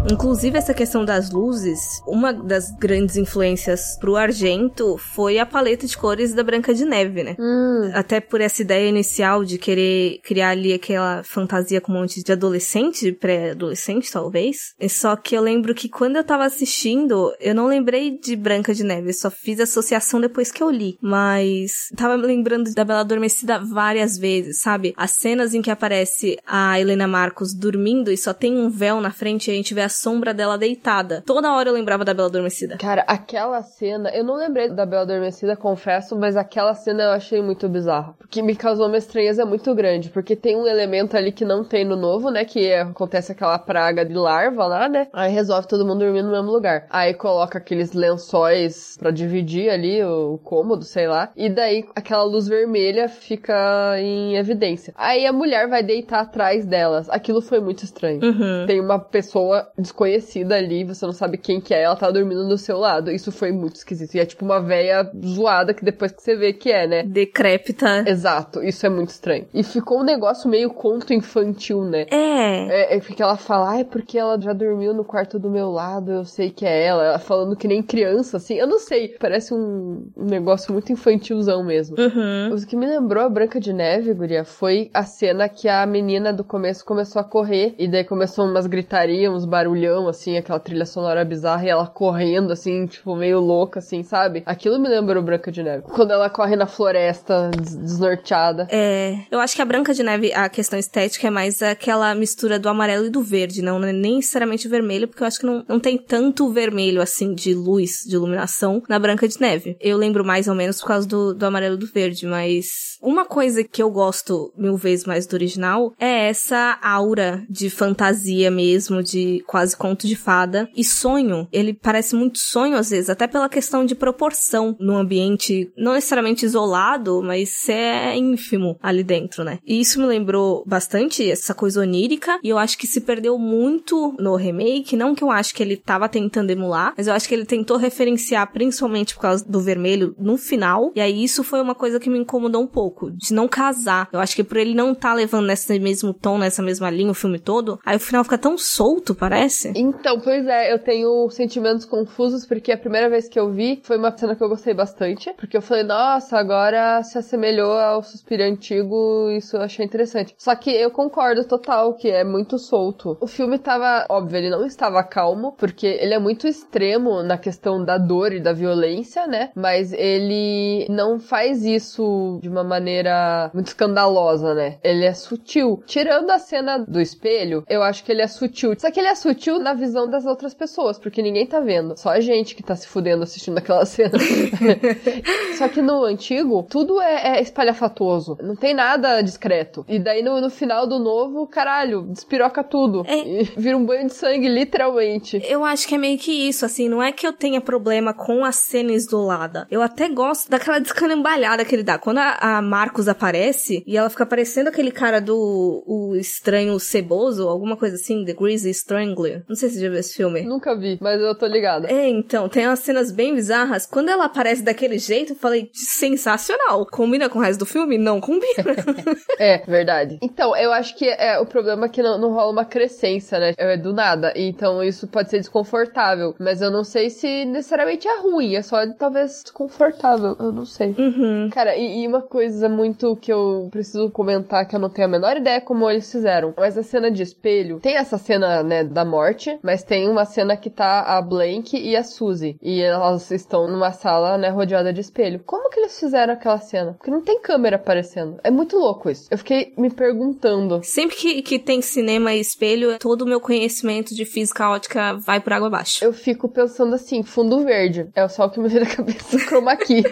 Inclusive, 0.09 0.57
essa 0.57 0.73
questão 0.73 1.03
das 1.03 1.31
luzes, 1.31 2.01
uma 2.05 2.31
das 2.31 2.71
grandes 2.71 3.17
influências 3.17 3.97
pro 3.99 4.15
Argento 4.15 4.97
foi 4.97 5.39
a 5.39 5.45
paleta 5.45 5.87
de 5.87 5.97
cores 5.97 6.33
da 6.33 6.43
Branca 6.43 6.73
de 6.73 6.85
Neve, 6.85 7.23
né? 7.23 7.35
Hum. 7.39 7.89
Até 7.93 8.19
por 8.19 8.39
essa 8.39 8.61
ideia 8.61 8.87
inicial 8.87 9.43
de 9.43 9.57
querer 9.57 10.19
criar 10.23 10.49
ali 10.49 10.73
aquela 10.73 11.23
fantasia 11.23 11.81
com 11.81 11.91
um 11.91 11.95
monte 11.95 12.23
de 12.23 12.31
adolescente, 12.31 13.11
pré-adolescente, 13.11 14.11
talvez. 14.11 14.75
Só 14.89 15.15
que 15.15 15.35
eu 15.35 15.41
lembro 15.41 15.73
que 15.73 15.89
quando 15.89 16.17
eu 16.17 16.23
tava 16.23 16.45
assistindo, 16.45 17.33
eu 17.39 17.55
não 17.55 17.65
lembrei 17.65 18.17
de 18.17 18.35
Branca 18.35 18.73
de 18.73 18.83
Neve, 18.83 19.11
só 19.11 19.31
fiz 19.31 19.59
associação 19.59 20.21
depois 20.21 20.51
que 20.51 20.61
eu 20.61 20.69
li. 20.69 20.97
Mas 21.01 21.89
tava 21.95 22.15
me 22.15 22.27
lembrando 22.27 22.71
da 22.73 22.85
Bela 22.85 22.99
Adormecida 22.99 23.59
várias 23.59 24.17
vezes, 24.17 24.61
sabe? 24.61 24.93
As 24.95 25.11
cenas 25.11 25.53
em 25.55 25.61
que 25.63 25.71
aparece 25.71 26.37
a 26.45 26.79
Helena 26.79 27.07
Marcos 27.07 27.55
dormindo 27.55 28.11
e 28.11 28.17
só 28.17 28.33
tem 28.33 28.55
um 28.55 28.69
véu 28.69 29.01
na 29.01 29.11
frente 29.11 29.49
e 29.49 29.51
a 29.51 29.55
gente 29.55 29.73
vê 29.73 29.81
a 29.81 29.94
sombra 29.95 30.33
dela 30.33 30.57
deitada. 30.57 31.23
Toda 31.25 31.53
hora 31.53 31.69
eu 31.69 31.73
lembrava 31.73 32.03
da 32.05 32.13
Bela 32.13 32.27
Adormecida. 32.27 32.77
Cara, 32.77 33.03
aquela 33.07 33.61
cena, 33.63 34.09
eu 34.09 34.23
não 34.23 34.35
lembrei 34.35 34.69
da 34.69 34.85
Bela 34.85 35.03
Adormecida, 35.03 35.55
confesso, 35.55 36.15
mas 36.17 36.35
aquela 36.37 36.73
cena 36.73 37.03
eu 37.03 37.09
achei 37.11 37.41
muito 37.41 37.67
bizarra. 37.69 38.13
Porque 38.17 38.41
me 38.41 38.55
causou 38.55 38.87
uma 38.87 38.97
estranheza 38.97 39.45
muito 39.45 39.73
grande. 39.73 40.09
Porque 40.09 40.35
tem 40.35 40.55
um 40.55 40.67
elemento 40.67 41.15
ali 41.15 41.31
que 41.31 41.45
não 41.45 41.63
tem 41.63 41.85
no 41.85 41.95
novo, 41.95 42.29
né? 42.29 42.45
Que 42.45 42.67
é- 42.67 42.81
acontece 42.81 43.31
aquela 43.31 43.57
praga 43.57 44.05
de 44.05 44.13
larva 44.13 44.65
lá, 44.65 44.89
né? 44.89 45.07
Aí 45.13 45.31
resolve 45.31 45.67
todo 45.67 45.85
mundo 45.85 45.99
dormir 45.99 46.21
no 46.23 46.31
mesmo 46.31 46.51
lugar. 46.51 46.85
Aí 46.89 47.13
coloca 47.13 47.57
aqueles 47.57 47.93
lençóis 47.93 48.97
pra 48.99 49.11
dividir 49.11 49.69
ali 49.69 50.03
o 50.03 50.37
cômodo, 50.43 50.83
sei 50.83 51.07
lá. 51.07 51.31
E 51.35 51.49
daí 51.49 51.85
aquela 51.95 52.23
luz 52.23 52.47
vermelha 52.47 53.07
fica 53.07 53.95
em 53.99 54.35
evidência. 54.35 54.93
Aí 54.97 55.25
a 55.25 55.33
mulher 55.33 55.67
vai 55.69 55.83
deitar 55.83 56.21
atrás 56.21 56.65
delas. 56.65 57.09
Aquilo 57.09 57.41
foi 57.41 57.59
muito 57.59 57.83
estranho. 57.83 58.19
Uhum. 58.23 58.65
Tem 58.65 58.79
uma 58.81 58.99
pessoa 58.99 59.67
desconhecida 59.85 60.55
ali, 60.55 60.83
você 60.83 61.05
não 61.05 61.13
sabe 61.13 61.37
quem 61.37 61.61
que 61.61 61.73
é, 61.73 61.83
ela 61.83 61.95
tá 61.95 62.09
dormindo 62.11 62.47
do 62.47 62.57
seu 62.57 62.77
lado. 62.77 63.11
Isso 63.11 63.31
foi 63.31 63.51
muito 63.51 63.75
esquisito. 63.75 64.15
E 64.15 64.19
é 64.19 64.25
tipo 64.25 64.43
uma 64.43 64.59
véia 64.59 65.09
zoada 65.25 65.73
que 65.73 65.85
depois 65.85 66.11
que 66.11 66.21
você 66.21 66.35
vê 66.35 66.51
que 66.51 66.71
é, 66.71 66.87
né? 66.87 67.03
Decrépita. 67.03 68.03
Exato, 68.07 68.63
isso 68.63 68.85
é 68.85 68.89
muito 68.89 69.09
estranho. 69.09 69.45
E 69.53 69.63
ficou 69.63 69.99
um 69.99 70.03
negócio 70.03 70.49
meio 70.49 70.69
conto 70.71 71.13
infantil, 71.13 71.83
né? 71.83 72.05
É. 72.11 72.93
É, 72.93 72.97
é 72.97 72.99
porque 72.99 73.21
ela 73.21 73.37
fala, 73.37 73.71
ah, 73.71 73.79
é 73.79 73.83
porque 73.83 74.17
ela 74.17 74.39
já 74.39 74.53
dormiu 74.53 74.93
no 74.93 75.05
quarto 75.05 75.39
do 75.39 75.49
meu 75.49 75.69
lado, 75.69 76.11
eu 76.11 76.25
sei 76.25 76.49
que 76.49 76.65
é 76.65 76.85
ela. 76.85 77.03
Ela 77.03 77.19
falando 77.19 77.55
que 77.55 77.67
nem 77.67 77.81
criança, 77.81 78.37
assim. 78.37 78.55
Eu 78.55 78.67
não 78.67 78.79
sei, 78.79 79.09
parece 79.19 79.53
um, 79.53 80.07
um 80.15 80.25
negócio 80.25 80.73
muito 80.73 80.91
infantilzão 80.91 81.63
mesmo. 81.63 81.95
Uhum. 81.99 82.55
O 82.55 82.65
que 82.65 82.75
me 82.75 82.87
lembrou 82.87 83.23
a 83.23 83.29
Branca 83.29 83.59
de 83.59 83.71
Neve, 83.71 84.13
guria, 84.13 84.43
foi 84.43 84.89
a 84.93 85.03
cena 85.03 85.47
que 85.47 85.67
a 85.67 85.85
menina 85.85 86.33
do 86.33 86.43
começo 86.43 86.83
começou 86.83 87.19
a 87.19 87.23
correr. 87.23 87.75
E 87.77 87.87
daí 87.87 88.03
começou 88.03 88.45
umas 88.45 88.65
gritarias, 88.65 89.31
uns 89.31 89.45
barulhão, 89.75 90.07
assim, 90.07 90.37
aquela 90.37 90.59
trilha 90.59 90.85
sonora 90.85 91.23
bizarra. 91.25 91.65
E 91.65 91.69
ela 91.69 91.87
correndo, 91.87 92.51
assim, 92.53 92.85
tipo, 92.87 93.15
meio 93.15 93.39
louca, 93.39 93.79
assim, 93.79 94.03
sabe? 94.03 94.43
Aquilo 94.45 94.79
me 94.79 94.87
lembrou 94.87 95.21
Branca 95.21 95.51
de 95.51 95.61
Neve. 95.61 95.83
Quando 95.83 96.11
ela 96.11 96.29
corre 96.29 96.55
na 96.55 96.65
floresta, 96.67 97.51
des- 97.51 97.75
desnorteada. 97.75 98.67
É, 98.71 99.17
eu 99.29 99.39
acho 99.39 99.55
que 99.55 99.61
a 99.61 99.65
Branca 99.65 99.93
de 99.93 100.03
Neve, 100.03 100.33
a 100.33 100.47
questão 100.49 100.79
estética 100.79 101.27
é 101.27 101.29
mais 101.29 101.61
aquela 101.61 102.13
mistura 102.15 102.57
do 102.57 102.69
amarelo 102.69 103.05
e 103.05 103.09
do 103.09 103.21
verde, 103.21 103.61
não, 103.61 103.79
não 103.79 103.87
é 103.87 103.93
nem 103.93 104.15
necessariamente 104.17 104.67
vermelho, 104.67 105.07
porque 105.07 105.23
eu 105.23 105.27
acho 105.27 105.39
que 105.39 105.45
não, 105.45 105.63
não 105.67 105.79
tem 105.79 105.97
tanto 105.97 106.49
vermelho, 106.51 107.01
assim, 107.01 107.33
de 107.33 107.53
luz, 107.53 108.03
de 108.07 108.15
iluminação 108.15 108.81
na 108.87 108.97
Branca 108.99 109.27
de 109.27 109.39
Neve. 109.39 109.75
Eu 109.79 109.97
lembro 109.97 110.23
mais 110.23 110.47
ou 110.47 110.55
menos 110.55 110.79
por 110.79 110.87
causa 110.87 111.07
do, 111.07 111.33
do 111.33 111.45
amarelo 111.45 111.75
e 111.75 111.79
do 111.79 111.87
verde, 111.87 112.25
mas 112.25 112.65
uma 113.01 113.25
coisa 113.25 113.63
que 113.63 113.81
eu 113.81 113.89
gosto 113.91 114.53
mil 114.57 114.77
vezes 114.77 115.05
mais 115.05 115.25
do 115.27 115.33
original 115.33 115.93
é 115.99 116.29
essa 116.29 116.77
aura 116.81 117.43
de 117.49 117.69
fantasia 117.69 118.49
mesmo, 118.49 119.03
de 119.03 119.43
quase 119.47 119.64
conto 119.73 120.05
de 120.05 120.15
fada 120.15 120.69
e 120.75 120.83
sonho. 120.83 121.47
Ele 121.51 121.73
parece 121.73 122.15
muito 122.15 122.37
sonho 122.39 122.77
às 122.77 122.89
vezes, 122.89 123.09
até 123.09 123.27
pela 123.27 123.49
questão 123.49 123.85
de 123.85 123.95
proporção 123.95 124.75
no 124.79 124.97
ambiente, 124.97 125.71
não 125.77 125.93
necessariamente 125.93 126.45
isolado, 126.45 127.21
mas 127.23 127.67
é 127.69 128.15
ínfimo 128.15 128.77
ali 128.81 129.03
dentro, 129.03 129.43
né? 129.43 129.59
E 129.65 129.79
isso 129.79 129.99
me 129.99 130.05
lembrou 130.05 130.63
bastante 130.67 131.29
essa 131.29 131.53
coisa 131.53 131.81
onírica, 131.81 132.39
e 132.43 132.49
eu 132.49 132.57
acho 132.57 132.77
que 132.77 132.87
se 132.87 133.01
perdeu 133.01 133.37
muito 133.37 134.15
no 134.19 134.35
remake, 134.35 134.95
não 134.95 135.15
que 135.15 135.23
eu 135.23 135.31
acho 135.31 135.53
que 135.53 135.63
ele 135.63 135.77
tava 135.77 136.09
tentando 136.09 136.51
emular, 136.51 136.93
mas 136.97 137.07
eu 137.07 137.13
acho 137.13 137.27
que 137.27 137.33
ele 137.33 137.45
tentou 137.45 137.77
referenciar 137.77 138.51
principalmente 138.51 139.15
por 139.15 139.21
causa 139.21 139.45
do 139.45 139.59
vermelho 139.59 140.15
no 140.19 140.37
final, 140.37 140.91
e 140.95 141.01
aí 141.01 141.23
isso 141.23 141.43
foi 141.43 141.61
uma 141.61 141.75
coisa 141.75 141.99
que 141.99 142.09
me 142.09 142.19
incomodou 142.19 142.61
um 142.61 142.67
pouco, 142.67 143.11
de 143.11 143.33
não 143.33 143.47
casar. 143.47 144.09
Eu 144.11 144.19
acho 144.19 144.35
que 144.35 144.43
por 144.43 144.57
ele 144.57 144.73
não 144.73 144.93
tá 144.93 145.13
levando 145.13 145.47
nesse 145.47 145.79
mesmo 145.79 146.13
tom, 146.13 146.37
nessa 146.37 146.61
mesma 146.61 146.89
linha 146.89 147.11
o 147.11 147.15
filme 147.15 147.39
todo, 147.39 147.79
aí 147.85 147.95
o 147.95 147.99
final 147.99 148.23
fica 148.23 148.37
tão 148.37 148.57
solto, 148.57 149.15
parece. 149.15 149.54
Então, 149.75 150.19
pois 150.19 150.45
é, 150.47 150.73
eu 150.73 150.79
tenho 150.79 151.29
sentimentos 151.29 151.85
confusos, 151.85 152.45
porque 152.45 152.71
a 152.71 152.77
primeira 152.77 153.09
vez 153.09 153.27
que 153.27 153.39
eu 153.39 153.51
vi 153.51 153.81
foi 153.83 153.97
uma 153.97 154.15
cena 154.15 154.35
que 154.35 154.43
eu 154.43 154.49
gostei 154.49 154.73
bastante. 154.73 155.33
Porque 155.33 155.55
eu 155.55 155.61
falei, 155.61 155.83
nossa, 155.83 156.37
agora 156.37 157.01
se 157.03 157.17
assemelhou 157.17 157.73
ao 157.73 158.03
Suspiro 158.03 158.43
antigo, 158.43 159.29
isso 159.31 159.55
eu 159.55 159.61
achei 159.61 159.85
interessante. 159.85 160.35
Só 160.37 160.55
que 160.55 160.71
eu 160.71 160.91
concordo 160.91 161.45
total 161.45 161.93
que 161.93 162.09
é 162.09 162.23
muito 162.23 162.57
solto. 162.57 163.17
O 163.21 163.27
filme 163.27 163.57
tava, 163.57 164.05
óbvio, 164.09 164.37
ele 164.37 164.49
não 164.49 164.65
estava 164.65 165.03
calmo, 165.03 165.53
porque 165.57 165.87
ele 165.87 166.13
é 166.13 166.19
muito 166.19 166.47
extremo 166.47 167.23
na 167.23 167.37
questão 167.37 167.83
da 167.83 167.97
dor 167.97 168.33
e 168.33 168.39
da 168.39 168.53
violência, 168.53 169.27
né? 169.27 169.51
Mas 169.55 169.93
ele 169.93 170.85
não 170.89 171.19
faz 171.19 171.63
isso 171.63 172.39
de 172.41 172.49
uma 172.49 172.63
maneira 172.63 173.49
muito 173.53 173.67
escandalosa, 173.67 174.53
né? 174.53 174.77
Ele 174.83 175.05
é 175.05 175.13
sutil. 175.13 175.83
Tirando 175.85 176.29
a 176.31 176.39
cena 176.39 176.77
do 176.79 176.99
espelho, 176.99 177.63
eu 177.69 177.83
acho 177.83 178.03
que 178.03 178.11
ele 178.11 178.21
é 178.21 178.27
sutil. 178.27 178.73
Só 178.77 178.91
que 178.91 178.99
ele 178.99 179.07
é 179.07 179.15
sutil 179.15 179.44
na 179.59 179.73
visão 179.73 180.09
das 180.09 180.25
outras 180.25 180.53
pessoas, 180.53 180.97
porque 180.97 181.21
ninguém 181.21 181.45
tá 181.45 181.59
vendo. 181.59 181.97
Só 181.97 182.09
a 182.09 182.19
gente 182.19 182.55
que 182.55 182.63
tá 182.63 182.75
se 182.75 182.87
fudendo 182.87 183.23
assistindo 183.23 183.57
aquela 183.57 183.85
cena. 183.85 184.17
Só 185.57 185.67
que 185.67 185.81
no 185.81 186.03
antigo, 186.03 186.65
tudo 186.69 187.01
é, 187.01 187.37
é 187.37 187.41
espalhafatoso. 187.41 188.37
Não 188.41 188.55
tem 188.55 188.73
nada 188.73 189.21
discreto. 189.21 189.85
E 189.87 189.99
daí 189.99 190.21
no, 190.21 190.41
no 190.41 190.49
final 190.49 190.87
do 190.87 190.99
novo, 190.99 191.47
caralho, 191.47 192.03
despiroca 192.03 192.63
tudo. 192.63 193.05
É. 193.07 193.43
Vira 193.57 193.77
um 193.77 193.85
banho 193.85 194.07
de 194.07 194.13
sangue, 194.13 194.47
literalmente. 194.47 195.41
Eu 195.43 195.63
acho 195.63 195.87
que 195.87 195.95
é 195.95 195.97
meio 195.97 196.17
que 196.17 196.31
isso, 196.31 196.65
assim, 196.65 196.89
não 196.89 197.01
é 197.01 197.11
que 197.11 197.25
eu 197.25 197.33
tenha 197.33 197.61
problema 197.61 198.13
com 198.13 198.43
a 198.43 198.51
cena 198.51 198.91
isolada. 198.91 199.67
Eu 199.69 199.81
até 199.81 200.09
gosto 200.09 200.49
daquela 200.49 200.79
descanambalhada 200.79 201.65
que 201.65 201.75
ele 201.75 201.83
dá. 201.83 201.97
Quando 201.97 202.19
a, 202.19 202.57
a 202.57 202.61
Marcos 202.61 203.07
aparece 203.07 203.83
e 203.85 203.97
ela 203.97 204.09
fica 204.09 204.25
parecendo 204.25 204.69
aquele 204.69 204.91
cara 204.91 205.19
do 205.19 205.83
o 205.85 206.15
estranho 206.15 206.79
ceboso, 206.79 207.47
alguma 207.47 207.77
coisa 207.77 207.95
assim, 207.95 208.23
The 208.25 208.33
Greasy 208.33 208.69
Strangler. 208.69 209.34
Não 209.47 209.55
sei 209.55 209.69
se 209.69 209.75
você 209.75 209.81
já 209.81 209.89
viu 209.89 209.99
esse 209.99 210.15
filme. 210.15 210.41
Nunca 210.41 210.75
vi, 210.75 210.97
mas 211.01 211.19
eu 211.21 211.35
tô 211.35 211.45
ligada. 211.45 211.91
É, 211.91 212.07
então, 212.07 212.47
tem 212.49 212.65
umas 212.67 212.79
cenas 212.79 213.11
bem 213.11 213.35
bizarras. 213.35 213.85
Quando 213.85 214.09
ela 214.09 214.25
aparece 214.25 214.63
daquele 214.63 214.97
jeito, 214.97 215.33
eu 215.33 215.35
falei, 215.35 215.69
sensacional. 215.73 216.85
Combina 216.85 217.29
com 217.29 217.39
o 217.39 217.41
resto 217.41 217.59
do 217.59 217.65
filme? 217.65 217.97
Não 217.97 218.19
combina. 218.21 218.45
É, 219.37 219.57
verdade. 219.65 220.17
Então, 220.21 220.55
eu 220.55 220.71
acho 220.71 220.95
que 220.95 221.05
é 221.09 221.37
o 221.39 221.45
problema 221.45 221.87
é 221.87 221.89
que 221.89 222.01
não, 222.01 222.17
não 222.17 222.31
rola 222.31 222.51
uma 222.51 222.63
crescência, 222.63 223.37
né? 223.39 223.53
É 223.57 223.75
do 223.75 223.93
nada. 223.93 224.31
Então, 224.35 224.81
isso 224.81 225.07
pode 225.07 225.29
ser 225.29 225.39
desconfortável. 225.39 226.33
Mas 226.39 226.61
eu 226.61 226.71
não 226.71 226.83
sei 226.83 227.09
se 227.09 227.43
necessariamente 227.45 228.07
é 228.07 228.19
ruim. 228.19 228.55
É 228.55 228.61
só 228.61 228.77
talvez 228.93 229.41
desconfortável. 229.43 230.35
Eu 230.39 230.51
não 230.51 230.65
sei. 230.65 230.95
uhum. 230.97 231.49
Cara, 231.51 231.75
e, 231.75 232.03
e 232.03 232.07
uma 232.07 232.21
coisa 232.21 232.69
muito 232.69 233.15
que 233.17 233.31
eu 233.31 233.67
preciso 233.71 234.09
comentar 234.09 234.67
que 234.67 234.75
eu 234.75 234.79
não 234.79 234.89
tenho 234.89 235.07
a 235.07 235.11
menor 235.11 235.35
ideia 235.35 235.59
como 235.59 235.89
eles 235.89 236.09
fizeram. 236.11 236.53
Mas 236.57 236.77
a 236.77 236.83
cena 236.83 237.11
de 237.11 237.23
espelho, 237.23 237.79
tem 237.79 237.97
essa 237.97 238.17
cena, 238.17 238.63
né, 238.63 238.83
da 238.83 239.03
morte, 239.15 239.57
mas 239.63 239.81
tem 239.81 240.09
uma 240.09 240.25
cena 240.25 240.57
que 240.57 240.69
tá 240.69 241.01
a 241.01 241.21
Blank 241.21 241.77
e 241.77 241.95
a 241.95 242.03
Suzy. 242.03 242.57
E 242.61 242.81
elas 242.81 243.31
estão 243.31 243.65
numa 243.65 243.93
sala, 243.93 244.37
né, 244.37 244.49
rodeada 244.49 244.91
de 244.91 244.99
espelho. 244.99 245.41
Como 245.45 245.69
que 245.69 245.79
eles 245.79 245.97
fizeram 245.97 246.33
aquela 246.33 246.59
cena? 246.59 246.93
Porque 246.93 247.09
não 247.09 247.21
tem 247.21 247.39
câmera 247.39 247.77
aparecendo. 247.77 248.37
É 248.43 248.51
muito 248.51 248.77
louco 248.77 249.09
isso. 249.09 249.27
Eu 249.31 249.37
fiquei 249.37 249.73
me 249.77 249.89
perguntando. 249.89 250.81
Sempre 250.83 251.15
que, 251.15 251.41
que 251.41 251.57
tem 251.57 251.81
cinema 251.81 252.33
e 252.33 252.41
espelho, 252.41 252.99
todo 252.99 253.21
o 253.21 253.25
meu 253.25 253.39
conhecimento 253.39 254.13
de 254.13 254.25
física 254.25 254.69
ótica 254.69 255.13
vai 255.13 255.39
por 255.39 255.53
água 255.53 255.67
abaixo. 255.67 256.03
Eu 256.03 256.11
fico 256.11 256.49
pensando 256.49 256.93
assim, 256.93 257.23
fundo 257.23 257.63
verde. 257.63 258.09
É 258.13 258.27
só 258.27 258.45
o 258.45 258.49
que 258.49 258.59
me 258.59 258.67
vem 258.67 258.81
na 258.81 258.89
cabeça, 258.89 259.39
chroma 259.47 259.77
key. 259.77 260.03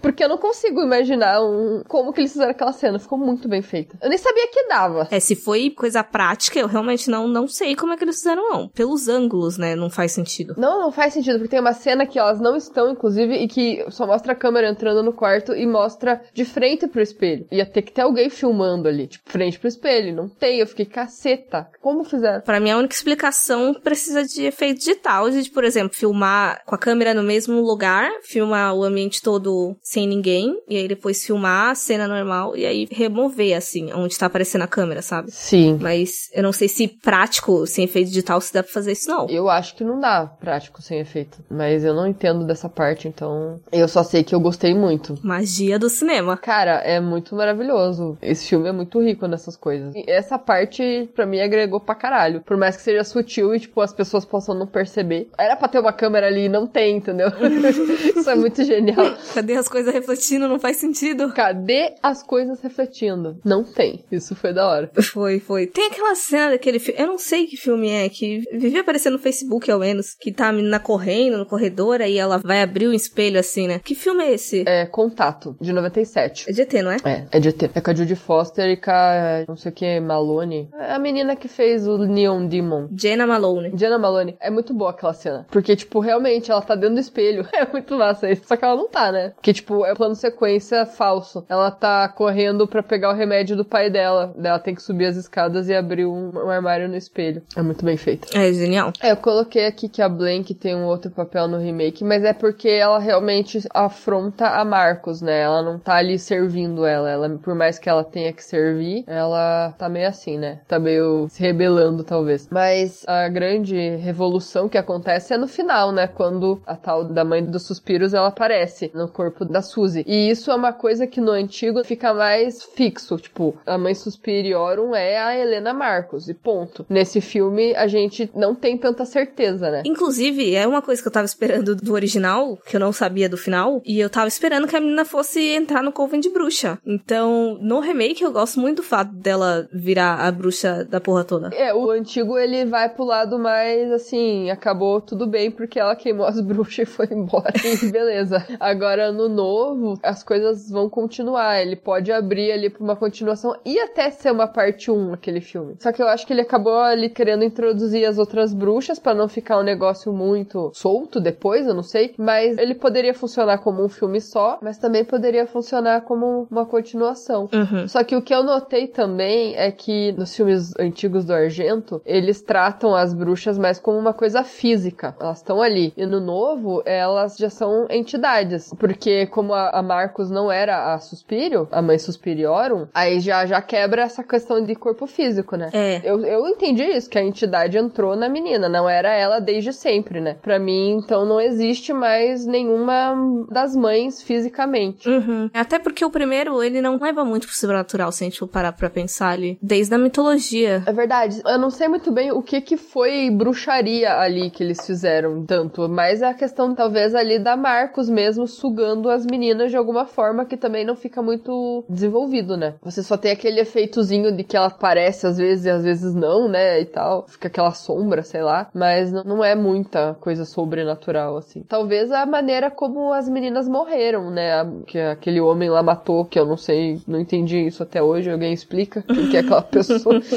Porque 0.00 0.22
eu 0.22 0.28
não 0.28 0.38
consigo 0.38 0.80
imaginar 0.80 1.42
um... 1.42 1.82
como 1.88 2.12
que 2.12 2.20
eles 2.20 2.32
fizeram 2.32 2.52
aquela 2.52 2.72
cena. 2.72 3.00
Ficou 3.00 3.18
muito 3.18 3.48
bem 3.48 3.62
feita. 3.62 3.98
Eu 4.00 4.08
nem 4.08 4.18
sabia 4.18 4.46
que 4.46 4.68
dava. 4.68 5.08
É, 5.10 5.18
se 5.18 5.34
foi 5.34 5.70
coisa 5.70 6.04
prática, 6.04 6.60
eu 6.60 6.68
realmente 6.68 7.10
não, 7.10 7.26
não 7.26 7.48
sei 7.48 7.74
como 7.74 7.92
é 7.92 7.96
que 7.96 8.04
eles 8.04 8.18
fizeram, 8.18 8.51
não. 8.52 8.68
Pelos 8.68 9.08
ângulos, 9.08 9.56
né? 9.56 9.74
Não 9.74 9.88
faz 9.88 10.12
sentido. 10.12 10.54
Não, 10.56 10.80
não 10.80 10.92
faz 10.92 11.14
sentido, 11.14 11.38
porque 11.38 11.50
tem 11.50 11.60
uma 11.60 11.72
cena 11.72 12.06
que 12.06 12.18
elas 12.18 12.40
não 12.40 12.56
estão, 12.56 12.90
inclusive, 12.90 13.34
e 13.34 13.48
que 13.48 13.84
só 13.90 14.06
mostra 14.06 14.32
a 14.32 14.36
câmera 14.36 14.68
entrando 14.68 15.02
no 15.02 15.12
quarto 15.12 15.54
e 15.54 15.66
mostra 15.66 16.22
de 16.34 16.44
frente 16.44 16.86
pro 16.86 17.00
espelho. 17.00 17.46
Ia 17.50 17.66
ter 17.66 17.82
que 17.82 17.92
ter 17.92 18.02
alguém 18.02 18.28
filmando 18.28 18.88
ali, 18.88 19.06
tipo, 19.06 19.30
frente 19.30 19.58
pro 19.58 19.68
espelho. 19.68 20.14
Não 20.14 20.28
tem, 20.28 20.58
eu 20.58 20.66
fiquei 20.66 20.84
caceta. 20.84 21.68
Como 21.80 22.04
fizeram? 22.04 22.42
Pra 22.42 22.60
mim, 22.60 22.70
a 22.70 22.78
única 22.78 22.94
explicação 22.94 23.74
precisa 23.74 24.24
de 24.24 24.44
efeito 24.44 24.78
digital, 24.78 25.30
de, 25.30 25.50
por 25.50 25.64
exemplo, 25.64 25.96
filmar 25.96 26.62
com 26.66 26.74
a 26.74 26.78
câmera 26.78 27.14
no 27.14 27.22
mesmo 27.22 27.60
lugar, 27.60 28.10
filmar 28.22 28.74
o 28.74 28.84
ambiente 28.84 29.22
todo 29.22 29.76
sem 29.82 30.06
ninguém, 30.06 30.56
e 30.68 30.76
aí 30.76 30.88
depois 30.88 31.24
filmar 31.24 31.74
cena 31.76 32.06
normal 32.06 32.56
e 32.56 32.66
aí 32.66 32.88
remover, 32.90 33.56
assim, 33.56 33.92
onde 33.92 34.18
tá 34.18 34.26
aparecendo 34.26 34.62
a 34.62 34.66
câmera, 34.66 35.02
sabe? 35.02 35.30
Sim. 35.30 35.78
Mas 35.80 36.28
eu 36.32 36.42
não 36.42 36.52
sei 36.52 36.68
se 36.68 36.88
prático, 36.88 37.66
sem 37.66 37.84
efeito 37.84 38.08
digital, 38.08 38.40
se 38.42 38.52
dá 38.52 38.62
pra 38.62 38.72
fazer 38.72 38.92
isso, 38.92 39.08
não. 39.08 39.26
Eu 39.28 39.48
acho 39.48 39.74
que 39.74 39.84
não 39.84 39.98
dá 39.98 40.26
prático 40.26 40.82
sem 40.82 41.00
efeito. 41.00 41.38
Mas 41.50 41.84
eu 41.84 41.94
não 41.94 42.06
entendo 42.06 42.44
dessa 42.44 42.68
parte, 42.68 43.08
então. 43.08 43.60
Eu 43.70 43.88
só 43.88 44.02
sei 44.02 44.22
que 44.22 44.34
eu 44.34 44.40
gostei 44.40 44.74
muito. 44.74 45.18
Magia 45.22 45.78
do 45.78 45.88
cinema. 45.88 46.36
Cara, 46.36 46.72
é 46.80 47.00
muito 47.00 47.34
maravilhoso. 47.34 48.18
Esse 48.20 48.48
filme 48.48 48.68
é 48.68 48.72
muito 48.72 49.00
rico 49.00 49.26
nessas 49.26 49.56
coisas. 49.56 49.94
E 49.94 50.04
essa 50.06 50.38
parte, 50.38 51.08
pra 51.14 51.26
mim, 51.26 51.40
agregou 51.40 51.80
pra 51.80 51.94
caralho. 51.94 52.40
Por 52.42 52.56
mais 52.56 52.76
que 52.76 52.82
seja 52.82 53.04
sutil 53.04 53.54
e, 53.54 53.60
tipo, 53.60 53.80
as 53.80 53.92
pessoas 53.92 54.24
possam 54.24 54.54
não 54.54 54.66
perceber. 54.66 55.30
Era 55.38 55.56
pra 55.56 55.68
ter 55.68 55.78
uma 55.78 55.92
câmera 55.92 56.26
ali 56.26 56.44
e 56.44 56.48
não 56.48 56.66
tem, 56.66 56.96
entendeu? 56.96 57.28
Isso 58.16 58.28
é 58.28 58.34
muito 58.34 58.64
genial. 58.64 59.16
Cadê 59.34 59.54
as 59.54 59.68
coisas 59.68 59.92
refletindo? 59.92 60.48
Não 60.48 60.58
faz 60.58 60.76
sentido. 60.76 61.32
Cadê 61.32 61.94
as 62.02 62.22
coisas 62.22 62.60
refletindo? 62.60 63.38
Não 63.44 63.64
tem. 63.64 64.04
Isso 64.10 64.34
foi 64.34 64.52
da 64.52 64.68
hora. 64.68 64.90
Foi, 65.12 65.38
foi. 65.38 65.66
Tem 65.66 65.88
aquela 65.88 66.14
cena 66.14 66.50
daquele 66.50 66.78
filme. 66.78 67.00
Eu 67.00 67.06
não 67.06 67.18
sei 67.18 67.46
que 67.46 67.56
filme 67.56 67.90
é, 67.90 68.08
que 68.08 68.31
vivia 68.52 68.80
aparecendo 68.80 69.14
no 69.14 69.18
Facebook 69.18 69.70
ao 69.70 69.78
menos. 69.78 70.14
Que 70.14 70.32
tá 70.32 70.48
a 70.48 70.52
menina 70.52 70.78
correndo 70.78 71.38
no 71.38 71.46
corredor, 71.46 72.00
aí 72.00 72.18
ela 72.18 72.38
vai 72.38 72.62
abrir 72.62 72.86
o 72.86 72.94
espelho 72.94 73.38
assim, 73.38 73.66
né? 73.66 73.80
Que 73.84 73.94
filme 73.94 74.24
é 74.24 74.32
esse? 74.32 74.64
É 74.66 74.86
Contato, 74.86 75.56
de 75.60 75.72
97. 75.72 76.48
É 76.48 76.52
de 76.52 76.62
ET, 76.62 76.72
não 76.74 76.90
é? 76.90 76.96
É, 77.04 77.26
é 77.32 77.40
de 77.40 77.48
ET. 77.48 77.62
É 77.74 77.80
com 77.80 77.90
a 77.90 77.94
Judy 77.94 78.16
Foster 78.16 78.68
e 78.68 78.76
com 78.76 78.90
a, 78.90 79.44
não 79.48 79.56
sei 79.56 79.70
o 79.70 79.74
que, 79.74 80.00
Malone. 80.00 80.68
É 80.78 80.92
a 80.92 80.98
menina 80.98 81.36
que 81.36 81.48
fez 81.48 81.86
o 81.86 81.98
Neon 81.98 82.46
Demon. 82.46 82.88
Jenna 82.96 83.26
Malone. 83.26 83.70
Diana 83.70 83.98
Malone. 83.98 84.36
É 84.40 84.50
muito 84.50 84.74
boa 84.74 84.90
aquela 84.90 85.12
cena. 85.12 85.46
Porque, 85.50 85.74
tipo, 85.74 86.00
realmente, 86.00 86.50
ela 86.50 86.62
tá 86.62 86.74
dentro 86.74 86.94
do 86.94 87.00
espelho. 87.00 87.46
É 87.62 87.66
muito 87.70 87.96
massa 87.96 88.28
isso. 88.28 88.42
Só 88.44 88.56
que 88.56 88.64
ela 88.64 88.74
não 88.74 88.88
tá, 88.88 89.12
né? 89.12 89.30
Porque, 89.36 89.52
tipo, 89.52 89.84
é 89.86 89.94
plano 89.94 90.16
sequência 90.16 90.84
falso. 90.84 91.44
Ela 91.48 91.70
tá 91.70 92.08
correndo 92.08 92.66
pra 92.66 92.82
pegar 92.82 93.10
o 93.10 93.14
remédio 93.14 93.56
do 93.56 93.64
pai 93.64 93.88
dela. 93.88 94.34
Ela 94.36 94.58
tem 94.58 94.74
que 94.74 94.82
subir 94.82 95.06
as 95.06 95.16
escadas 95.16 95.68
e 95.68 95.74
abrir 95.74 96.04
um, 96.06 96.30
um 96.34 96.50
armário 96.50 96.88
no 96.88 96.96
espelho. 96.96 97.42
É 97.56 97.62
muito 97.62 97.84
bem 97.84 97.96
feito. 97.96 98.21
É 98.34 98.52
genial. 98.52 98.92
É, 99.00 99.10
eu 99.10 99.16
coloquei 99.16 99.66
aqui 99.66 99.88
que 99.88 100.00
a 100.00 100.08
Blank 100.08 100.54
tem 100.54 100.74
um 100.74 100.84
outro 100.84 101.10
papel 101.10 101.48
no 101.48 101.58
remake, 101.58 102.04
mas 102.04 102.24
é 102.24 102.32
porque 102.32 102.68
ela 102.68 102.98
realmente 102.98 103.60
afronta 103.72 104.48
a 104.48 104.64
Marcos, 104.64 105.20
né? 105.20 105.40
Ela 105.40 105.62
não 105.62 105.78
tá 105.78 105.96
ali 105.96 106.18
servindo 106.18 106.84
ela. 106.84 107.10
Ela, 107.10 107.28
por 107.42 107.54
mais 107.54 107.78
que 107.78 107.88
ela 107.88 108.04
tenha 108.04 108.32
que 108.32 108.44
servir, 108.44 109.04
ela 109.06 109.74
tá 109.78 109.88
meio 109.88 110.08
assim, 110.08 110.38
né? 110.38 110.60
Tá 110.68 110.78
meio 110.78 111.26
se 111.28 111.42
rebelando, 111.42 112.04
talvez. 112.04 112.48
Mas 112.50 113.04
a 113.06 113.28
grande 113.28 113.76
revolução 113.96 114.68
que 114.68 114.78
acontece 114.78 115.34
é 115.34 115.38
no 115.38 115.48
final, 115.48 115.92
né? 115.92 116.06
Quando 116.06 116.60
a 116.66 116.76
tal 116.76 117.04
da 117.04 117.24
mãe 117.24 117.44
dos 117.44 117.66
suspiros 117.66 118.14
ela 118.14 118.28
aparece 118.28 118.90
no 118.94 119.08
corpo 119.08 119.44
da 119.44 119.62
Suzy. 119.62 120.04
E 120.06 120.30
isso 120.30 120.50
é 120.50 120.54
uma 120.54 120.72
coisa 120.72 121.06
que 121.06 121.20
no 121.20 121.32
antigo 121.32 121.84
fica 121.84 122.14
mais 122.14 122.62
fixo. 122.62 123.16
Tipo, 123.16 123.56
a 123.66 123.76
mãe 123.78 123.94
suspiriorum 123.94 124.94
é 124.94 125.18
a 125.18 125.36
Helena 125.36 125.72
Marcos, 125.72 126.28
e 126.28 126.34
ponto. 126.34 126.84
Nesse 126.88 127.20
filme 127.20 127.74
a 127.74 127.86
gente 127.86 128.11
não 128.34 128.54
tem 128.54 128.76
tanta 128.76 129.04
certeza, 129.04 129.70
né? 129.70 129.82
Inclusive, 129.84 130.54
é 130.54 130.66
uma 130.66 130.82
coisa 130.82 131.00
que 131.00 131.08
eu 131.08 131.12
tava 131.12 131.26
esperando 131.26 131.74
do 131.74 131.92
original, 131.92 132.58
que 132.66 132.76
eu 132.76 132.80
não 132.80 132.92
sabia 132.92 133.28
do 133.28 133.36
final, 133.36 133.80
e 133.84 134.00
eu 134.00 134.10
tava 134.10 134.28
esperando 134.28 134.66
que 134.66 134.76
a 134.76 134.80
menina 134.80 135.04
fosse 135.04 135.40
entrar 135.40 135.82
no 135.82 135.92
Coven 135.92 136.20
de 136.20 136.30
bruxa. 136.30 136.78
Então, 136.86 137.58
no 137.60 137.80
remake, 137.80 138.22
eu 138.22 138.32
gosto 138.32 138.60
muito 138.60 138.78
do 138.78 138.82
fato 138.82 139.12
dela 139.12 139.68
virar 139.72 140.16
a 140.16 140.30
bruxa 140.30 140.84
da 140.84 141.00
porra 141.00 141.24
toda. 141.24 141.50
É, 141.54 141.72
o 141.74 141.90
antigo 141.90 142.38
ele 142.38 142.64
vai 142.64 142.88
pro 142.88 143.04
lado 143.04 143.38
mais 143.38 143.90
assim, 143.92 144.50
acabou 144.50 145.00
tudo 145.00 145.26
bem 145.26 145.50
porque 145.50 145.78
ela 145.78 145.94
queimou 145.96 146.26
as 146.26 146.40
bruxas 146.42 146.78
e 146.78 146.86
foi 146.86 147.08
embora. 147.10 147.52
E 147.64 147.90
beleza. 147.90 148.44
Agora 148.58 149.12
no 149.12 149.28
novo, 149.28 149.98
as 150.02 150.22
coisas 150.22 150.70
vão 150.70 150.88
continuar. 150.88 151.60
Ele 151.60 151.76
pode 151.76 152.10
abrir 152.10 152.52
ali 152.52 152.70
pra 152.70 152.82
uma 152.82 152.96
continuação 152.96 153.54
e 153.64 153.78
até 153.78 154.10
ser 154.10 154.32
uma 154.32 154.46
parte 154.46 154.90
1 154.90 155.14
aquele 155.14 155.40
filme. 155.40 155.76
Só 155.78 155.92
que 155.92 156.02
eu 156.02 156.08
acho 156.08 156.26
que 156.26 156.32
ele 156.32 156.40
acabou 156.42 156.78
ali 156.78 157.08
querendo 157.08 157.44
introduzir 157.44 158.01
as 158.04 158.18
outras 158.18 158.52
bruxas 158.52 158.98
pra 158.98 159.14
não 159.14 159.28
ficar 159.28 159.58
um 159.58 159.62
negócio 159.62 160.12
muito 160.12 160.70
solto 160.74 161.20
depois, 161.20 161.66
eu 161.66 161.74
não 161.74 161.82
sei. 161.82 162.14
Mas 162.16 162.58
ele 162.58 162.74
poderia 162.74 163.14
funcionar 163.14 163.58
como 163.58 163.84
um 163.84 163.88
filme 163.88 164.20
só, 164.20 164.58
mas 164.62 164.78
também 164.78 165.04
poderia 165.04 165.46
funcionar 165.46 166.02
como 166.02 166.46
uma 166.50 166.66
continuação. 166.66 167.48
Uhum. 167.52 167.88
Só 167.88 168.02
que 168.04 168.16
o 168.16 168.22
que 168.22 168.34
eu 168.34 168.42
notei 168.42 168.86
também 168.86 169.54
é 169.56 169.70
que 169.70 170.12
nos 170.12 170.34
filmes 170.34 170.72
antigos 170.78 171.24
do 171.24 171.32
Argento, 171.32 172.00
eles 172.04 172.40
tratam 172.40 172.94
as 172.94 173.14
bruxas 173.14 173.58
mais 173.58 173.78
como 173.78 173.98
uma 173.98 174.12
coisa 174.12 174.42
física. 174.42 175.14
Elas 175.20 175.38
estão 175.38 175.60
ali. 175.60 175.92
E 175.96 176.06
no 176.06 176.20
novo, 176.20 176.82
elas 176.84 177.36
já 177.36 177.50
são 177.50 177.86
entidades. 177.90 178.72
Porque 178.78 179.26
como 179.26 179.54
a, 179.54 179.70
a 179.70 179.82
Marcos 179.82 180.30
não 180.30 180.50
era 180.50 180.94
a 180.94 180.98
Suspírio, 180.98 181.68
a 181.70 181.82
mãe 181.82 181.98
Suspiriorum, 181.98 182.86
aí 182.94 183.20
já, 183.20 183.44
já 183.46 183.60
quebra 183.60 184.02
essa 184.02 184.22
questão 184.22 184.62
de 184.62 184.74
corpo 184.74 185.06
físico, 185.06 185.56
né? 185.56 185.70
É. 185.72 186.00
Eu, 186.04 186.24
eu 186.24 186.46
entendi 186.48 186.84
isso, 186.84 187.08
que 187.08 187.18
a 187.18 187.24
entidade 187.24 187.76
entrou 187.92 188.16
na 188.16 188.28
menina, 188.28 188.68
não 188.68 188.88
era 188.88 189.12
ela 189.12 189.38
desde 189.38 189.72
sempre, 189.72 190.20
né? 190.20 190.36
Pra 190.40 190.58
mim, 190.58 190.92
então, 190.92 191.26
não 191.26 191.40
existe 191.40 191.92
mais 191.92 192.46
nenhuma 192.46 193.14
das 193.50 193.76
mães 193.76 194.22
fisicamente. 194.22 195.08
Uhum. 195.08 195.50
Até 195.52 195.78
porque 195.78 196.04
o 196.04 196.10
primeiro, 196.10 196.62
ele 196.62 196.80
não 196.80 196.98
leva 196.98 197.24
muito 197.24 197.46
pro 197.46 197.54
sobrenatural, 197.54 198.10
se 198.10 198.24
a 198.24 198.28
gente 198.28 198.46
parar 198.46 198.72
pra 198.72 198.88
pensar 198.88 199.28
ali. 199.28 199.58
Desde 199.60 199.94
a 199.94 199.98
mitologia. 199.98 200.82
É 200.86 200.92
verdade. 200.92 201.42
Eu 201.44 201.58
não 201.58 201.70
sei 201.70 201.86
muito 201.86 202.10
bem 202.10 202.32
o 202.32 202.42
que 202.42 202.60
que 202.60 202.76
foi 202.76 203.30
bruxaria 203.30 204.18
ali 204.18 204.50
que 204.50 204.62
eles 204.62 204.84
fizeram 204.86 205.44
tanto, 205.44 205.88
mas 205.88 206.22
é 206.22 206.28
a 206.28 206.34
questão 206.34 206.74
talvez 206.74 207.14
ali 207.14 207.38
da 207.38 207.56
Marcos 207.56 208.08
mesmo 208.08 208.46
sugando 208.46 209.10
as 209.10 209.26
meninas 209.26 209.70
de 209.70 209.76
alguma 209.76 210.06
forma 210.06 210.44
que 210.44 210.56
também 210.56 210.84
não 210.84 210.96
fica 210.96 211.20
muito 211.22 211.84
desenvolvido, 211.88 212.56
né? 212.56 212.74
Você 212.82 213.02
só 213.02 213.16
tem 213.16 213.32
aquele 213.32 213.60
efeitozinho 213.60 214.34
de 214.34 214.44
que 214.44 214.56
ela 214.56 214.68
aparece 214.68 215.26
às 215.26 215.36
vezes 215.36 215.66
e 215.66 215.70
às 215.70 215.84
vezes 215.84 216.14
não, 216.14 216.48
né? 216.48 216.80
E 216.80 216.86
tal. 216.86 217.26
Fica 217.28 217.48
aquela 217.48 217.71
sombra, 217.72 218.22
sei 218.22 218.42
lá. 218.42 218.68
Mas 218.74 219.12
não- 219.12 219.42
é 219.42 219.54
muita 219.54 220.14
coisa 220.20 220.44
sobrenatural, 220.44 221.36
assim. 221.36 221.62
Talvez 221.68 222.10
a 222.12 222.24
maneira 222.26 222.70
como 222.70 223.12
as 223.12 223.28
meninas 223.28 223.66
morreram, 223.68 224.30
né? 224.30 224.52
Que 224.86 224.98
aquele 224.98 225.40
homem 225.40 225.68
lá 225.70 225.82
matou, 225.82 226.24
que 226.24 226.38
eu 226.38 226.46
não 226.46 226.56
sei, 226.56 227.00
não 227.06 227.18
entendi 227.20 227.58
isso 227.66 227.82
até 227.82 228.02
hoje. 228.02 228.30
Alguém 228.30 228.52
explica 228.52 229.02
quem 229.08 229.28
que 229.30 229.36
é 229.36 229.40
aquela 229.40 229.62
pessoa. 229.62 230.20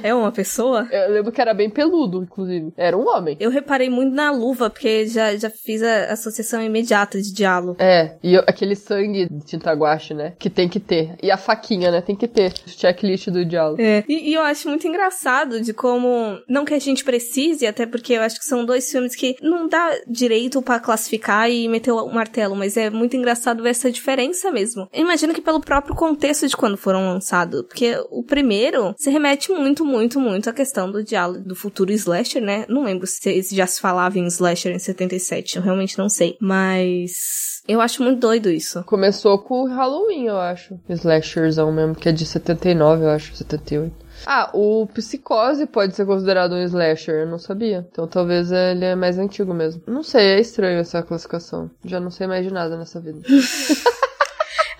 É 0.00 0.14
uma 0.14 0.30
pessoa? 0.30 0.86
Eu 0.92 1.10
lembro 1.12 1.32
que 1.32 1.40
era 1.40 1.52
bem 1.52 1.68
peludo, 1.68 2.22
inclusive. 2.22 2.72
Era 2.76 2.96
um 2.96 3.06
homem. 3.08 3.36
Eu 3.40 3.50
reparei 3.50 3.90
muito 3.90 4.14
na 4.14 4.30
luva, 4.30 4.70
porque 4.70 5.06
já, 5.08 5.34
já 5.36 5.50
fiz 5.50 5.82
a 5.82 6.12
associação 6.12 6.62
imediata 6.62 7.20
de 7.20 7.32
diálogo. 7.34 7.76
É, 7.80 8.16
e 8.22 8.34
eu- 8.34 8.44
aquele 8.46 8.76
sangue 8.76 9.26
de 9.28 9.44
tinta 9.44 9.72
guache, 9.72 10.14
né? 10.14 10.34
Que 10.38 10.48
tem 10.48 10.68
que 10.68 10.78
ter. 10.78 11.16
E 11.20 11.30
a 11.32 11.36
faquinha, 11.36 11.90
né? 11.90 12.00
Tem 12.00 12.14
que 12.14 12.28
ter. 12.28 12.52
O 12.64 12.70
checklist 12.70 13.28
do 13.30 13.44
diálogo. 13.44 13.82
É. 13.82 14.04
E, 14.08 14.30
e 14.30 14.34
eu 14.34 14.42
acho 14.42 14.68
muito 14.68 14.86
engraçado 14.86 15.60
de 15.60 15.72
como. 15.74 16.07
Não 16.48 16.64
que 16.64 16.74
a 16.74 16.78
gente 16.78 17.04
precise, 17.04 17.66
até 17.66 17.86
porque 17.86 18.14
eu 18.14 18.22
acho 18.22 18.38
que 18.38 18.44
são 18.44 18.64
dois 18.64 18.90
filmes 18.90 19.14
que 19.14 19.36
não 19.42 19.68
dá 19.68 19.90
direito 20.06 20.62
pra 20.62 20.80
classificar 20.80 21.50
e 21.50 21.68
meter 21.68 21.92
o 21.92 22.08
martelo, 22.08 22.54
mas 22.54 22.76
é 22.76 22.90
muito 22.90 23.16
engraçado 23.16 23.62
ver 23.62 23.70
essa 23.70 23.90
diferença 23.90 24.50
mesmo. 24.50 24.88
Eu 24.92 25.02
imagino 25.02 25.34
que 25.34 25.40
pelo 25.40 25.60
próprio 25.60 25.94
contexto 25.94 26.46
de 26.46 26.56
quando 26.56 26.76
foram 26.76 27.00
lançados. 27.00 27.62
Porque 27.62 27.96
o 28.10 28.22
primeiro 28.22 28.94
se 28.96 29.10
remete 29.10 29.50
muito, 29.52 29.84
muito, 29.84 30.20
muito 30.20 30.50
à 30.50 30.52
questão 30.52 30.90
do 30.90 31.02
diálogo 31.02 31.40
do 31.40 31.54
futuro 31.54 31.92
slasher, 31.92 32.42
né? 32.42 32.64
Não 32.68 32.84
lembro 32.84 33.06
se 33.06 33.42
se 33.42 33.56
já 33.56 33.66
se 33.66 33.80
falava 33.80 34.18
em 34.18 34.26
slasher 34.26 34.74
em 34.74 34.78
77, 34.78 35.56
eu 35.56 35.62
realmente 35.62 35.98
não 35.98 36.08
sei. 36.08 36.36
Mas. 36.40 37.62
Eu 37.66 37.82
acho 37.82 38.02
muito 38.02 38.20
doido 38.20 38.48
isso. 38.48 38.82
Começou 38.84 39.38
com 39.38 39.62
o 39.62 39.66
Halloween, 39.66 40.26
eu 40.26 40.38
acho. 40.38 40.78
Slasherzão 40.88 41.70
mesmo, 41.70 41.94
que 41.94 42.08
é 42.08 42.12
de 42.12 42.24
79, 42.24 43.04
eu 43.04 43.10
acho, 43.10 43.34
78. 43.36 44.07
Ah, 44.26 44.50
o 44.52 44.86
Psicose 44.88 45.66
pode 45.66 45.94
ser 45.94 46.06
considerado 46.06 46.52
um 46.52 46.62
slasher, 46.62 47.22
eu 47.22 47.26
não 47.26 47.38
sabia. 47.38 47.86
Então 47.90 48.06
talvez 48.06 48.50
ele 48.52 48.84
é 48.84 48.94
mais 48.94 49.18
antigo 49.18 49.54
mesmo. 49.54 49.82
Não 49.86 50.02
sei, 50.02 50.26
é 50.36 50.40
estranho 50.40 50.80
essa 50.80 51.02
classificação. 51.02 51.70
Já 51.84 52.00
não 52.00 52.10
sei 52.10 52.26
mais 52.26 52.44
de 52.44 52.52
nada 52.52 52.76
nessa 52.76 53.00
vida. 53.00 53.20